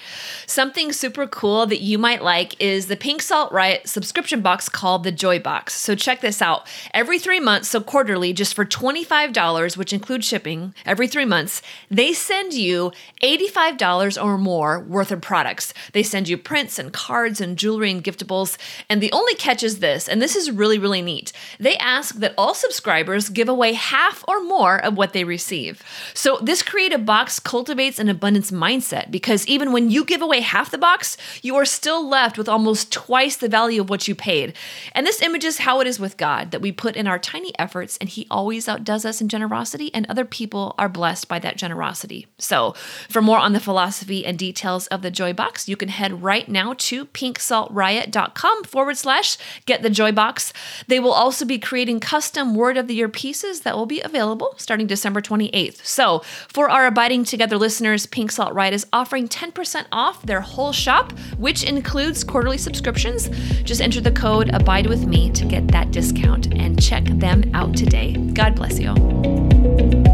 Something 0.45 0.91
super 0.91 1.25
cool 1.25 1.65
that 1.67 1.79
you 1.79 1.97
might 1.97 2.21
like 2.21 2.61
is 2.61 2.87
the 2.87 2.97
Pink 2.97 3.21
Salt 3.21 3.53
Riot 3.53 3.87
subscription 3.87 4.41
box 4.41 4.67
called 4.67 5.05
the 5.05 5.11
Joy 5.13 5.39
Box. 5.39 5.73
So 5.73 5.95
check 5.95 6.19
this 6.19 6.41
out. 6.41 6.67
Every 6.93 7.17
three 7.17 7.39
months, 7.39 7.69
so 7.69 7.79
quarterly, 7.79 8.33
just 8.33 8.53
for 8.53 8.65
$25, 8.65 9.77
which 9.77 9.93
includes 9.93 10.27
shipping 10.27 10.50
every 10.85 11.07
three 11.07 11.25
months, 11.25 11.61
they 11.89 12.13
send 12.13 12.53
you 12.53 12.91
$85 13.23 14.23
or 14.23 14.37
more 14.37 14.79
worth 14.79 15.11
of 15.11 15.21
products. 15.21 15.73
They 15.93 16.03
send 16.03 16.27
you 16.27 16.37
prints 16.37 16.79
and 16.79 16.91
cards 16.91 17.41
and 17.41 17.57
jewelry 17.57 17.91
and 17.91 18.03
giftables. 18.03 18.57
And 18.89 19.01
the 19.01 19.11
only 19.11 19.35
catch 19.35 19.63
is 19.63 19.79
this, 19.79 20.07
and 20.07 20.21
this 20.21 20.35
is 20.35 20.51
really, 20.51 20.77
really 20.77 21.01
neat. 21.01 21.31
They 21.59 21.77
ask 21.77 22.15
that 22.15 22.33
all 22.37 22.53
subscribers 22.53 23.29
give 23.29 23.49
away 23.49 23.73
half 23.73 24.23
or 24.27 24.43
more 24.43 24.83
of 24.83 24.97
what 24.97 25.13
they 25.13 25.23
receive. 25.23 25.83
So, 26.13 26.37
this 26.41 26.61
creative 26.61 27.05
box 27.05 27.39
cultivates 27.39 27.99
an 27.99 28.09
abundance 28.09 28.51
mindset 28.51 29.11
because 29.11 29.47
even 29.47 29.71
when 29.71 29.89
you 29.89 30.03
give 30.03 30.21
away 30.21 30.41
half 30.41 30.71
the 30.71 30.77
box, 30.77 31.17
you 31.41 31.55
are 31.55 31.65
still 31.65 32.07
left 32.07 32.37
with 32.37 32.49
almost 32.49 32.91
twice 32.91 33.35
the 33.37 33.49
value 33.49 33.81
of 33.81 33.89
what 33.89 34.07
you 34.07 34.15
paid. 34.15 34.53
And 34.93 35.05
this 35.05 35.21
images 35.21 35.59
how 35.59 35.79
it 35.81 35.87
is 35.87 35.99
with 35.99 36.17
God 36.17 36.51
that 36.51 36.61
we 36.61 36.71
put 36.71 36.95
in 36.95 37.07
our 37.07 37.19
tiny 37.19 37.51
efforts 37.57 37.97
and 37.99 38.09
He 38.09 38.27
always 38.29 38.67
outdoes 38.67 39.05
us 39.05 39.21
in 39.21 39.29
generosity, 39.29 39.93
and 39.93 40.05
other 40.07 40.25
people 40.25 40.40
are 40.49 40.89
blessed 40.89 41.27
by 41.27 41.39
that 41.39 41.57
generosity. 41.57 42.27
So, 42.37 42.73
for 43.09 43.21
more 43.21 43.37
on 43.37 43.53
the 43.53 43.59
philosophy 43.59 44.25
and 44.25 44.37
details 44.37 44.87
of 44.87 45.01
the 45.01 45.11
Joy 45.11 45.33
Box, 45.33 45.67
you 45.67 45.75
can 45.75 45.89
head 45.89 46.23
right 46.23 46.47
now 46.47 46.73
to 46.77 47.05
pinksaltriot.com 47.05 48.63
forward 48.63 48.97
slash 48.97 49.37
get 49.65 49.81
the 49.81 49.89
Joy 49.89 50.11
Box. 50.11 50.53
They 50.87 50.99
will 50.99 51.13
also 51.13 51.45
be 51.45 51.59
creating 51.59 51.99
custom 51.99 52.55
Word 52.55 52.77
of 52.77 52.87
the 52.87 52.95
Year 52.95 53.09
pieces 53.09 53.61
that 53.61 53.75
will 53.75 53.85
be 53.85 54.01
available 54.01 54.53
starting 54.57 54.87
December 54.87 55.21
28th. 55.21 55.85
So, 55.85 56.19
for 56.47 56.69
our 56.69 56.85
Abiding 56.85 57.25
Together 57.25 57.57
listeners, 57.57 58.05
Pink 58.05 58.31
Salt 58.31 58.53
Riot 58.53 58.73
is 58.73 58.87
offering 58.91 59.27
10% 59.27 59.85
off 59.91 60.21
their 60.23 60.41
whole 60.41 60.71
shop, 60.71 61.17
which 61.37 61.63
includes 61.63 62.23
quarterly 62.23 62.57
subscriptions. 62.57 63.29
Just 63.63 63.81
enter 63.81 64.01
the 64.01 64.11
code 64.11 64.49
Abide 64.53 64.87
with 64.87 65.05
Me 65.05 65.29
to 65.31 65.45
get 65.45 65.67
that 65.69 65.91
discount 65.91 66.53
and 66.53 66.81
check 66.81 67.03
them 67.05 67.43
out 67.53 67.75
today. 67.75 68.13
God 68.33 68.55
bless 68.55 68.79
you. 68.79 70.10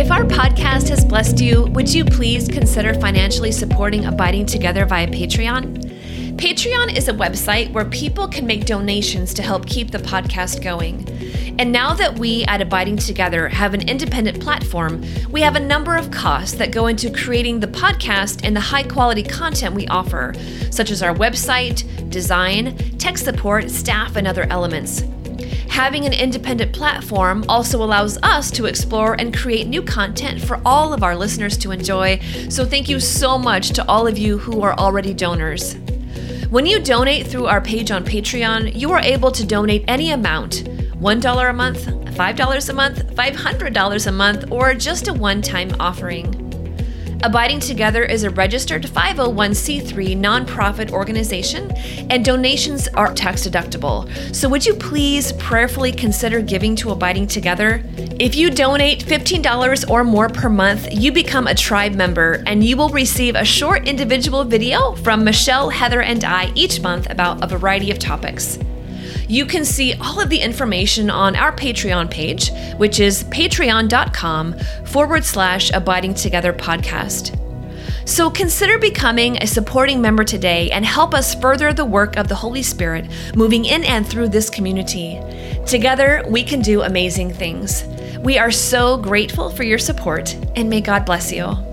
If 0.00 0.10
our 0.10 0.24
podcast 0.24 0.88
has 0.88 1.04
blessed 1.04 1.42
you, 1.42 1.64
would 1.72 1.92
you 1.92 2.06
please 2.06 2.48
consider 2.48 2.94
financially 2.94 3.52
supporting 3.52 4.06
Abiding 4.06 4.46
Together 4.46 4.86
via 4.86 5.06
Patreon? 5.06 6.36
Patreon 6.38 6.96
is 6.96 7.08
a 7.08 7.12
website 7.12 7.70
where 7.74 7.84
people 7.84 8.26
can 8.26 8.46
make 8.46 8.64
donations 8.64 9.34
to 9.34 9.42
help 9.42 9.66
keep 9.66 9.90
the 9.90 9.98
podcast 9.98 10.62
going. 10.62 11.06
And 11.60 11.70
now 11.70 11.92
that 11.92 12.18
we 12.18 12.44
at 12.44 12.62
Abiding 12.62 12.96
Together 12.96 13.46
have 13.50 13.74
an 13.74 13.86
independent 13.90 14.40
platform, 14.40 15.04
we 15.30 15.42
have 15.42 15.54
a 15.54 15.60
number 15.60 15.96
of 15.96 16.10
costs 16.10 16.56
that 16.56 16.72
go 16.72 16.86
into 16.86 17.10
creating 17.10 17.60
the 17.60 17.68
podcast 17.68 18.40
and 18.42 18.56
the 18.56 18.60
high 18.60 18.84
quality 18.84 19.22
content 19.22 19.74
we 19.74 19.86
offer, 19.88 20.32
such 20.70 20.90
as 20.90 21.02
our 21.02 21.14
website, 21.14 22.08
design, 22.08 22.74
tech 22.96 23.18
support, 23.18 23.70
staff, 23.70 24.16
and 24.16 24.26
other 24.26 24.46
elements. 24.48 25.02
Having 25.70 26.04
an 26.04 26.12
independent 26.12 26.72
platform 26.72 27.44
also 27.48 27.82
allows 27.82 28.18
us 28.22 28.50
to 28.50 28.66
explore 28.66 29.14
and 29.14 29.34
create 29.34 29.66
new 29.66 29.80
content 29.80 30.42
for 30.42 30.60
all 30.64 30.92
of 30.92 31.02
our 31.02 31.16
listeners 31.16 31.56
to 31.58 31.70
enjoy. 31.70 32.18
So, 32.48 32.66
thank 32.66 32.88
you 32.88 33.00
so 33.00 33.38
much 33.38 33.70
to 33.70 33.88
all 33.88 34.06
of 34.06 34.18
you 34.18 34.36
who 34.36 34.62
are 34.62 34.74
already 34.74 35.14
donors. 35.14 35.76
When 36.50 36.66
you 36.66 36.80
donate 36.80 37.28
through 37.28 37.46
our 37.46 37.60
page 37.60 37.92
on 37.92 38.04
Patreon, 38.04 38.74
you 38.74 38.90
are 38.90 38.98
able 38.98 39.30
to 39.30 39.46
donate 39.46 39.84
any 39.86 40.10
amount 40.10 40.64
$1 40.64 41.50
a 41.50 41.52
month, 41.52 41.86
$5 41.86 42.68
a 42.68 42.72
month, 42.72 43.14
$500 43.14 44.06
a 44.06 44.12
month, 44.12 44.44
or 44.50 44.74
just 44.74 45.08
a 45.08 45.14
one 45.14 45.40
time 45.40 45.70
offering. 45.78 46.49
Abiding 47.22 47.60
Together 47.60 48.02
is 48.02 48.24
a 48.24 48.30
registered 48.30 48.84
501c3 48.84 50.16
nonprofit 50.16 50.90
organization, 50.90 51.70
and 52.08 52.24
donations 52.24 52.88
are 52.88 53.12
tax 53.12 53.46
deductible. 53.46 54.08
So, 54.34 54.48
would 54.48 54.64
you 54.64 54.72
please 54.72 55.32
prayerfully 55.34 55.92
consider 55.92 56.40
giving 56.40 56.74
to 56.76 56.92
Abiding 56.92 57.26
Together? 57.26 57.82
If 58.18 58.36
you 58.36 58.50
donate 58.50 59.04
$15 59.04 59.90
or 59.90 60.02
more 60.02 60.30
per 60.30 60.48
month, 60.48 60.88
you 60.90 61.12
become 61.12 61.46
a 61.46 61.54
tribe 61.54 61.92
member 61.92 62.42
and 62.46 62.64
you 62.64 62.78
will 62.78 62.88
receive 62.88 63.34
a 63.34 63.44
short 63.44 63.86
individual 63.86 64.42
video 64.44 64.94
from 64.94 65.22
Michelle, 65.22 65.68
Heather, 65.68 66.00
and 66.00 66.24
I 66.24 66.50
each 66.54 66.80
month 66.80 67.10
about 67.10 67.44
a 67.44 67.46
variety 67.46 67.90
of 67.90 67.98
topics. 67.98 68.58
You 69.30 69.46
can 69.46 69.64
see 69.64 69.94
all 69.94 70.20
of 70.20 70.28
the 70.28 70.40
information 70.40 71.08
on 71.08 71.36
our 71.36 71.52
Patreon 71.52 72.10
page, 72.10 72.50
which 72.78 72.98
is 72.98 73.22
patreon.com 73.24 74.58
forward 74.86 75.24
slash 75.24 75.70
abiding 75.70 76.14
together 76.14 76.52
podcast. 76.52 77.38
So 78.08 78.28
consider 78.28 78.76
becoming 78.76 79.40
a 79.40 79.46
supporting 79.46 80.02
member 80.02 80.24
today 80.24 80.72
and 80.72 80.84
help 80.84 81.14
us 81.14 81.36
further 81.36 81.72
the 81.72 81.84
work 81.84 82.16
of 82.16 82.26
the 82.26 82.34
Holy 82.34 82.64
Spirit 82.64 83.06
moving 83.36 83.66
in 83.66 83.84
and 83.84 84.04
through 84.04 84.30
this 84.30 84.50
community. 84.50 85.20
Together, 85.64 86.24
we 86.26 86.42
can 86.42 86.60
do 86.60 86.82
amazing 86.82 87.32
things. 87.32 87.84
We 88.18 88.36
are 88.36 88.50
so 88.50 88.96
grateful 88.96 89.48
for 89.50 89.62
your 89.62 89.78
support, 89.78 90.34
and 90.56 90.68
may 90.68 90.80
God 90.80 91.04
bless 91.06 91.30
you. 91.30 91.69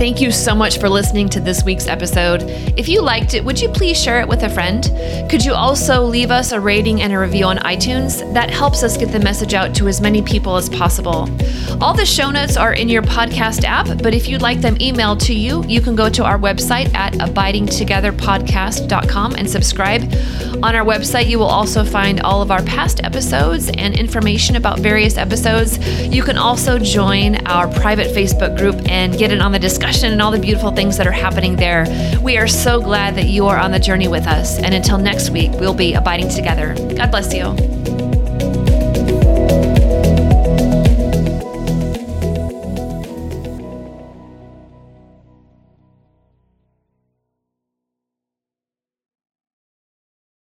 Thank 0.00 0.20
you 0.22 0.32
so 0.32 0.54
much 0.54 0.78
for 0.78 0.88
listening 0.88 1.28
to 1.28 1.40
this 1.40 1.62
week's 1.62 1.86
episode. 1.86 2.44
If 2.74 2.88
you 2.88 3.02
liked 3.02 3.34
it, 3.34 3.44
would 3.44 3.60
you 3.60 3.68
please 3.68 4.02
share 4.02 4.22
it 4.22 4.26
with 4.26 4.42
a 4.44 4.48
friend? 4.48 4.82
Could 5.28 5.44
you 5.44 5.52
also 5.52 6.02
leave 6.02 6.30
us 6.30 6.52
a 6.52 6.60
rating 6.60 7.02
and 7.02 7.12
a 7.12 7.18
review 7.18 7.44
on 7.44 7.58
iTunes? 7.58 8.32
That 8.32 8.48
helps 8.48 8.82
us 8.82 8.96
get 8.96 9.12
the 9.12 9.20
message 9.20 9.52
out 9.52 9.74
to 9.74 9.88
as 9.88 10.00
many 10.00 10.22
people 10.22 10.56
as 10.56 10.70
possible. 10.70 11.28
All 11.82 11.92
the 11.92 12.06
show 12.06 12.30
notes 12.30 12.56
are 12.56 12.72
in 12.72 12.88
your 12.88 13.02
podcast 13.02 13.64
app, 13.64 13.88
but 14.02 14.14
if 14.14 14.26
you'd 14.26 14.40
like 14.40 14.62
them 14.62 14.76
emailed 14.76 15.20
to 15.26 15.34
you, 15.34 15.62
you 15.66 15.82
can 15.82 15.94
go 15.94 16.08
to 16.08 16.24
our 16.24 16.38
website 16.38 16.94
at 16.94 17.12
abidingtogetherpodcast.com 17.12 19.34
and 19.34 19.50
subscribe. 19.50 20.02
On 20.62 20.74
our 20.74 20.86
website, 20.86 21.26
you 21.26 21.38
will 21.38 21.44
also 21.44 21.84
find 21.84 22.22
all 22.22 22.40
of 22.40 22.50
our 22.50 22.62
past 22.62 23.04
episodes 23.04 23.68
and 23.68 23.94
information 23.94 24.56
about 24.56 24.78
various 24.78 25.18
episodes. 25.18 25.76
You 26.06 26.22
can 26.22 26.38
also 26.38 26.78
join 26.78 27.46
our 27.46 27.68
private 27.68 28.16
Facebook 28.16 28.56
group 28.56 28.76
and 28.88 29.18
get 29.18 29.30
in 29.30 29.42
on 29.42 29.52
the 29.52 29.58
discussion 29.58 29.89
and 29.90 30.22
all 30.22 30.30
the 30.30 30.38
beautiful 30.38 30.70
things 30.70 30.96
that 30.96 31.06
are 31.06 31.12
happening 31.12 31.56
there. 31.56 31.86
We 32.22 32.38
are 32.38 32.48
so 32.48 32.80
glad 32.80 33.16
that 33.16 33.26
you 33.26 33.46
are 33.46 33.58
on 33.58 33.72
the 33.72 33.78
journey 33.78 34.08
with 34.08 34.26
us. 34.26 34.58
And 34.58 34.74
until 34.74 34.98
next 34.98 35.30
week, 35.30 35.50
we'll 35.52 35.74
be 35.74 35.94
abiding 35.94 36.30
together. 36.30 36.74
God 36.96 37.10
bless 37.10 37.34
you. 37.34 37.79